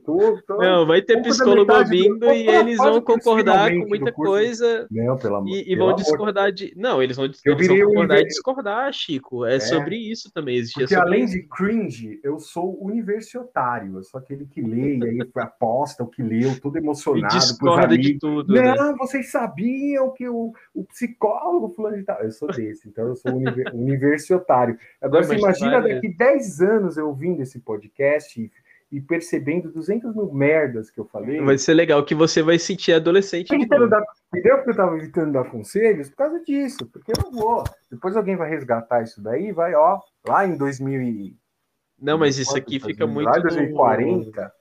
Não, 0.49 0.87
vai 0.87 1.01
ter 1.03 1.23
psicólogo 1.23 1.73
ouvindo 1.73 2.27
e 2.33 2.47
eles 2.49 2.77
vão 2.77 3.01
concordar 3.01 3.71
com 3.73 3.87
muita 3.89 4.13
curso. 4.13 4.31
coisa 4.33 4.87
Não, 4.91 5.17
pelo 5.17 5.37
amor 5.37 5.49
e, 5.49 5.73
e 5.73 5.77
vão 5.77 5.95
discordar 5.95 6.53
de. 6.53 6.73
Não, 6.77 7.03
eles 7.03 7.17
vão, 7.17 7.27
Eu 7.45 7.55
eles 7.55 7.67
vão 7.69 7.79
concordar 7.87 8.21
e 8.21 8.25
discordar, 8.27 8.93
Chico. 8.93 9.45
É, 9.47 9.57
É. 9.57 9.61
sobre 9.61 9.97
isso 9.97 10.31
também. 10.33 10.57
Existia 10.57 10.83
Porque 10.85 10.95
além 10.95 11.25
isso. 11.25 11.33
de 11.35 11.43
cringe, 11.45 12.21
eu 12.23 12.39
sou 12.39 12.77
universitário. 12.83 13.97
Eu 13.97 14.03
sou 14.05 14.19
aquele 14.21 14.45
que 14.47 14.61
lê 14.61 14.97
e 14.99 15.05
aí 15.05 15.19
aposta 15.37 16.03
o 16.03 16.07
que 16.07 16.23
leu, 16.23 16.59
todo 16.61 16.77
E 16.77 16.81
emocionado. 16.81 17.29
pros 17.33 17.45
discorda 17.49 17.97
de 17.99 18.19
tudo. 18.19 18.53
né? 18.53 18.75
Não, 18.75 18.97
vocês 18.97 19.31
sabiam 19.31 20.11
que 20.13 20.29
o, 20.29 20.53
o 20.75 20.85
psicólogo 20.85 21.71
fulano 21.71 21.97
de 21.97 22.03
tal. 22.05 22.21
Eu 22.21 22.31
sou 22.31 22.49
desse, 22.49 22.89
então 22.89 23.07
eu 23.09 23.17
sou 23.17 23.33
univer- 23.35 23.71
universitário. 23.75 24.79
Agora 25.01 25.23
Não, 25.23 25.29
você 25.29 25.37
imagina 25.39 25.81
daqui 25.81 26.09
10 26.09 26.61
anos 26.61 26.97
eu 26.97 27.09
ouvindo 27.09 27.41
esse 27.43 27.59
podcast 27.61 28.51
e, 28.91 29.01
percebendo 29.01 29.73
200 29.73 30.15
mil 30.15 30.33
merdas 30.33 30.91
que 30.91 30.99
eu 31.01 31.05
falei. 31.07 31.41
Vai 31.41 31.59
ser 31.59 31.75
legal 31.75 32.05
que 32.05 32.15
você 32.15 32.43
vai 32.43 32.59
sentir 32.59 32.93
adolescente 32.93 33.53
entendeu 33.55 33.89
porque 34.57 34.71
eu 34.71 34.77
tava 34.77 34.97
evitando 34.97 35.33
dar 35.33 35.51
conselhos? 35.51 36.09
Por 36.11 36.17
causa 36.17 36.41
disso, 36.45 36.87
porque 36.93 37.11
eu 37.13 37.23
não 37.25 37.33
vou. 37.33 37.65
Depois 37.91 38.17
alguém 38.17 38.37
vai 38.37 38.49
resgatar 38.49 39.03
isso 39.03 39.21
daí, 39.23 39.51
vai, 39.53 39.75
ó, 39.75 40.01
lá 40.27 40.47
em 40.47 40.57
2000 40.57 41.03
e... 41.03 41.37
Não, 42.01 42.19
mas 42.19 42.39
isso 42.39 42.57
aqui 42.57 42.79
fica 42.79 43.07
muito. 43.07 43.27
Lá 43.27 43.39
em 43.39 43.43
no- 43.43 43.49
2040, 43.49 44.53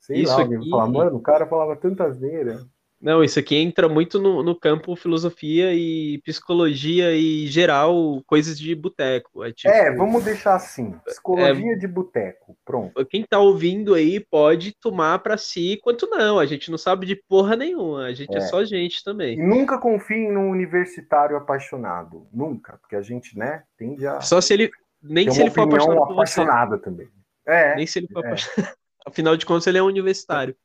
sei 0.00 0.22
Isso 0.22 0.32
lá, 0.36 0.42
alguém 0.42 0.58
aqui- 0.58 0.70
falar, 0.70 0.86
mano, 0.88 1.16
o 1.16 1.20
cara 1.22 1.46
falava 1.46 1.76
tanta 1.76 2.04
asneira. 2.04 2.60
Não, 3.00 3.22
isso 3.22 3.38
aqui 3.38 3.54
entra 3.54 3.88
muito 3.88 4.18
no, 4.18 4.42
no 4.42 4.58
campo 4.58 4.96
filosofia 4.96 5.72
e 5.72 6.20
psicologia 6.24 7.12
e 7.14 7.46
geral, 7.46 8.20
coisas 8.26 8.58
de 8.58 8.74
boteco. 8.74 9.44
É 9.44 9.52
tipo. 9.52 9.72
É, 9.72 9.94
vamos 9.94 10.24
deixar 10.24 10.56
assim, 10.56 10.92
psicologia 11.04 11.76
de 11.78 11.86
boteco, 11.86 12.56
pronto. 12.64 13.06
Quem 13.06 13.24
tá 13.24 13.38
ouvindo 13.38 13.94
aí 13.94 14.18
pode 14.18 14.72
tomar 14.80 15.20
pra 15.20 15.36
si, 15.38 15.78
quanto 15.80 16.08
não. 16.08 16.40
A 16.40 16.46
gente 16.46 16.72
não 16.72 16.78
sabe 16.78 17.06
de 17.06 17.14
porra 17.28 17.54
nenhuma. 17.54 18.06
A 18.06 18.12
gente 18.12 18.34
é, 18.34 18.38
É. 18.38 18.40
só 18.40 18.64
gente 18.64 18.98
E 18.98 19.04
também. 19.04 19.36
nunca 19.38 19.78
confiem 19.78 20.32
num 20.32 20.50
universitário 20.50 21.36
apaixonado, 21.36 22.26
nunca, 22.32 22.78
porque 22.78 22.96
a 22.96 23.02
gente, 23.02 23.38
né, 23.38 23.62
tende 23.76 24.06
a 24.08 24.20
Só 24.20 24.40
se 24.40 24.52
ele. 24.54 24.70
Nem 25.00 25.30
se 25.30 25.40
ele 25.40 25.50
for 25.50 25.62
apaixonado 25.68 26.12
apaixonada 26.12 26.78
também. 26.78 27.06
É, 27.46 27.76
Nem 27.76 27.86
se 27.86 28.00
ele 28.00 28.08
for 28.08 28.24
É. 28.24 28.26
apaixonado. 28.26 28.74
Afinal 29.06 29.36
de 29.36 29.46
contas, 29.46 29.66
ele 29.68 29.78
é 29.78 29.82
um 29.82 29.86
universitário. 29.86 30.56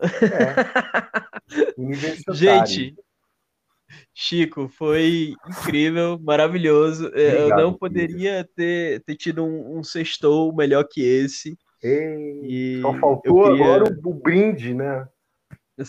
É. 0.00 2.34
Gente, 2.34 2.94
Chico, 4.14 4.68
foi 4.68 5.34
incrível, 5.48 6.18
maravilhoso. 6.20 7.10
É, 7.14 7.34
Eu 7.34 7.38
Obrigado, 7.38 7.60
não 7.62 7.74
poderia 7.74 8.48
ter, 8.54 9.02
ter 9.04 9.16
tido 9.16 9.44
um, 9.44 9.78
um 9.78 9.82
sextou 9.84 10.54
melhor 10.54 10.84
que 10.84 11.00
esse. 11.02 11.56
Ei, 11.82 12.40
E 12.44 12.80
só 12.82 12.92
eu 12.94 12.98
faltou 13.00 13.42
queria- 13.44 13.64
agora 13.64 13.84
o, 13.84 14.10
o 14.10 14.14
brinde, 14.14 14.74
né? 14.74 15.08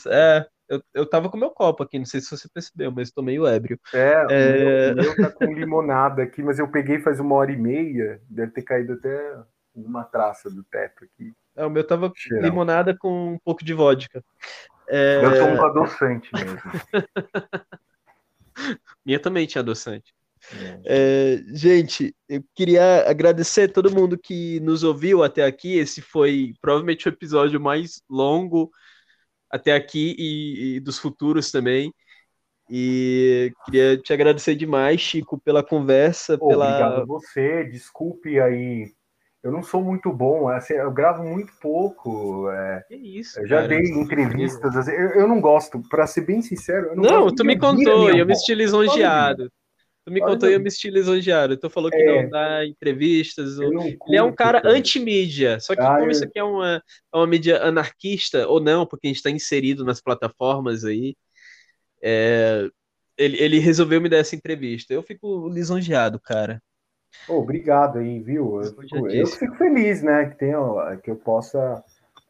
É, 0.08 0.46
eu, 0.70 0.82
eu 0.94 1.10
tava 1.10 1.30
com 1.30 1.38
meu 1.38 1.50
copo 1.50 1.82
aqui, 1.84 1.98
não 1.98 2.06
sei 2.06 2.22
se 2.22 2.30
você 2.30 2.48
percebeu, 2.48 2.92
mas 2.92 3.12
tô 3.12 3.24
meio 3.24 3.46
ébrio. 3.48 3.80
É, 3.94 4.26
É. 4.30 4.92
O, 4.92 4.96
meu, 4.96 5.04
o 5.04 5.06
meu 5.08 5.16
tá 5.18 5.32
com 5.32 5.52
limonada 5.52 6.22
aqui, 6.22 6.44
mas 6.44 6.60
eu 6.60 6.68
peguei 6.70 7.00
faz 7.00 7.20
uma 7.20 7.36
hora 7.36 7.52
e 7.52 7.58
meia, 7.58 8.22
deve 8.30 8.52
ter 8.52 8.62
caído 8.62 8.94
até 8.94 9.36
uma 9.74 10.04
traça 10.04 10.50
do 10.50 10.64
teto 10.64 11.04
aqui. 11.06 11.34
É, 11.60 11.66
o 11.66 11.70
meu 11.70 11.86
tava 11.86 12.10
Cheirão. 12.16 12.42
limonada 12.42 12.98
com 12.98 13.34
um 13.34 13.38
pouco 13.38 13.66
de 13.66 13.74
vodka. 13.74 14.24
É, 14.88 15.20
Eu 15.22 15.38
tomo 15.38 15.58
com 15.58 15.66
adoçante 15.66 16.30
mesmo. 16.34 16.58
minha 19.06 19.20
também 19.20 19.46
tinha 19.46 19.62
adoçante. 19.62 20.14
É, 20.86 21.44
gente, 21.54 22.16
eu 22.30 22.42
queria 22.56 23.10
agradecer 23.10 23.70
a 23.70 23.74
todo 23.74 23.94
mundo 23.94 24.18
que 24.18 24.62
nos 24.62 24.84
ouviu 24.84 25.22
até 25.22 25.44
aqui. 25.44 25.78
Esse 25.78 26.02
foi 26.02 26.54
provavelmente 26.62 27.08
o 27.08 27.10
episódio 27.10 27.60
mais 27.60 28.02
longo 28.10 28.72
até 29.52 29.76
aqui 29.76 30.16
e, 30.18 30.76
e 30.76 30.80
dos 30.80 30.98
futuros 30.98 31.52
também. 31.52 31.94
E 32.70 33.52
queria 33.66 33.98
te 33.98 34.14
agradecer 34.14 34.56
demais, 34.56 35.02
Chico, 35.02 35.38
pela 35.40 35.62
conversa, 35.62 36.38
Pô, 36.38 36.48
pela. 36.48 36.68
Obrigado 36.68 37.02
a 37.02 37.06
você, 37.06 37.66
desculpe 37.66 38.40
aí. 38.40 38.94
Eu 39.42 39.52
não 39.52 39.64
sou 39.64 39.82
muito 39.82 40.12
bom, 40.12 40.50
assim, 40.50 40.74
eu 40.74 40.92
gravo 40.92 41.24
muito 41.24 41.54
pouco. 41.62 42.50
é, 42.52 42.84
Que 42.90 42.96
isso, 42.96 43.40
eu 43.40 43.48
já 43.48 43.62
cara? 43.62 43.68
dei 43.70 43.80
entrevistas, 43.94 44.76
assim, 44.76 44.92
eu, 44.92 45.12
eu 45.22 45.28
não 45.28 45.40
gosto, 45.40 45.82
pra 45.90 46.06
ser 46.06 46.22
bem 46.22 46.42
sincero. 46.42 46.88
Eu 46.88 46.96
não, 46.98 47.04
Não, 47.04 47.36
tu 47.36 47.46
me 47.46 47.58
contou 47.58 48.12
e 48.12 48.20
eu 48.20 48.26
me 48.26 48.36
lisonjeado. 48.50 49.50
Tu 50.06 50.12
me 50.12 50.22
Olha, 50.22 50.34
contou 50.34 50.50
e 50.50 50.54
eu 50.54 50.60
me 50.60 50.70
senti 50.72 50.90
lisonjeado. 50.90 51.58
Tu 51.58 51.70
falou 51.70 51.90
que 51.90 51.98
É. 51.98 52.24
não 52.24 52.30
dá 52.30 52.66
entrevistas. 52.66 53.58
Não 53.58 53.72
Ele 54.08 54.18
é 54.18 54.24
um 54.24 54.34
cara 54.34 54.62
anti-mídia. 54.66 55.60
Só 55.60 55.76
que 55.76 55.82
Ah, 55.82 55.96
como 55.96 56.06
eu- 56.06 56.12
isso 56.12 56.24
aqui 56.26 56.40
é 56.40 56.44
uma, 56.44 56.84
é 57.14 57.18
uma 57.18 57.28
mídia 57.28 57.62
anarquista, 57.64 58.48
ou 58.48 58.60
não, 58.60 58.86
porque 58.86 59.08
a 59.08 59.10
gente 59.10 59.18
está 59.18 59.30
inserido 59.30 59.86
nas 59.86 60.02
plataformas 60.02 60.84
aí, 60.84 61.16
é, 62.04 62.68
ele, 63.18 63.38
ele 63.42 63.60
resolveu 63.60 64.02
me 64.02 64.10
dar 64.10 64.18
essa 64.18 64.36
entrevista. 64.36 64.94
Eu 64.94 65.04
fico 65.04 65.48
lisonjeado, 65.50 66.20
cara. 66.20 66.62
Pô, 67.28 67.40
obrigado 67.40 68.00
aí, 68.00 68.20
viu? 68.20 68.62
Eu 68.62 68.74
eu 69.22 69.28
fico 69.28 69.56
feliz, 69.56 70.02
né, 70.02 70.30
que, 70.30 70.36
tenha, 70.38 70.98
que 71.04 71.12
eu 71.12 71.16
possa, 71.16 71.84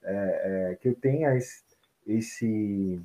é, 0.04 0.72
é, 0.72 0.76
que 0.76 0.90
eu 0.90 0.96
tenha 0.96 1.36
esse, 1.36 1.64
esse, 2.06 3.00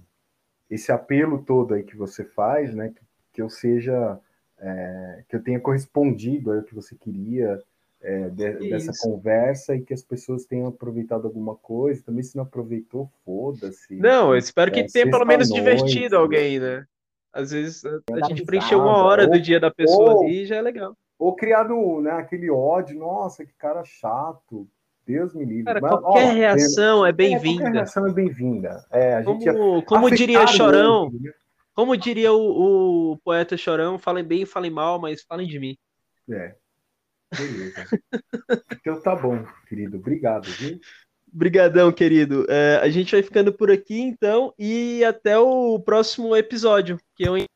esse 0.70 0.90
apelo 0.90 1.42
todo 1.44 1.74
aí 1.74 1.82
que 1.84 1.96
você 1.96 2.24
faz, 2.24 2.74
né, 2.74 2.88
que, 2.88 3.00
que 3.34 3.42
eu 3.42 3.48
seja, 3.48 4.18
é, 4.58 5.22
que 5.28 5.36
eu 5.36 5.42
tenha 5.42 5.60
correspondido 5.60 6.52
ao 6.52 6.62
que 6.62 6.74
você 6.74 6.94
queria 6.96 7.62
é, 8.00 8.28
de- 8.28 8.68
dessa 8.68 8.92
conversa 9.00 9.74
e 9.74 9.80
que 9.80 9.94
as 9.94 10.02
pessoas 10.02 10.44
tenham 10.44 10.66
aproveitado 10.66 11.26
alguma 11.26 11.54
coisa. 11.56 12.02
Também 12.04 12.22
se 12.22 12.36
não 12.36 12.42
aproveitou, 12.44 13.10
foda-se. 13.24 13.94
Não, 13.94 14.32
eu 14.32 14.38
espero 14.38 14.70
que 14.70 14.80
É, 14.80 14.86
tenha 14.86 15.10
pelo 15.10 15.24
menos 15.24 15.48
sexta-noite. 15.48 15.84
divertido 15.84 16.16
alguém, 16.16 16.60
né? 16.60 16.86
Às 17.32 17.50
vezes 17.50 17.82
a, 17.84 18.00
a 18.14 18.20
gente 18.22 18.44
preencheu 18.44 18.78
uma 18.78 19.02
hora 19.02 19.26
do 19.26 19.36
ou- 19.36 19.40
dia 19.40 19.58
da 19.58 19.70
pessoa 19.70 20.12
ou- 20.12 20.22
ali 20.22 20.42
e 20.42 20.46
já 20.46 20.56
é 20.56 20.62
legal. 20.62 20.96
Ou 21.24 21.34
criado 21.34 22.02
né, 22.02 22.10
aquele 22.10 22.50
ódio, 22.50 22.98
nossa, 22.98 23.46
que 23.46 23.52
cara 23.54 23.82
chato. 23.82 24.68
Deus 25.06 25.34
me 25.34 25.42
livre. 25.42 25.64
Cara, 25.64 25.80
Mas, 25.80 25.90
qualquer 25.90 26.28
ó, 26.28 26.32
reação 26.32 27.06
é 27.06 27.12
bem-vinda. 27.12 27.62
qualquer 27.62 27.72
reação 27.72 28.06
é 28.06 28.12
bem-vinda. 28.12 28.86
É, 28.90 29.22
como, 29.22 29.82
como 29.84 30.10
diria 30.10 30.46
Chorão, 30.46 31.10
né? 31.10 31.32
como 31.72 31.96
diria 31.96 32.30
o, 32.30 33.12
o, 33.12 33.18
poeta 33.24 33.56
Chorão, 33.56 33.98
falem 33.98 34.22
bem, 34.22 34.44
falem 34.44 34.70
mal, 34.70 35.00
mas 35.00 35.22
falem 35.22 35.48
de 35.48 35.58
mim. 35.58 35.78
É. 36.30 36.54
Beleza. 37.34 37.86
então 38.80 39.00
tá 39.00 39.16
bom, 39.16 39.46
querido. 39.66 39.96
Obrigado, 39.96 40.44
viu? 40.44 40.78
Obrigadão, 41.34 41.90
querido. 41.90 42.44
É, 42.50 42.80
a 42.82 42.88
gente 42.90 43.12
vai 43.12 43.22
ficando 43.22 43.50
por 43.50 43.70
aqui, 43.70 43.98
então, 43.98 44.52
e 44.58 45.02
até 45.04 45.38
o 45.38 45.80
próximo 45.80 46.36
episódio, 46.36 47.00
que 47.16 47.24
eu 47.24 47.46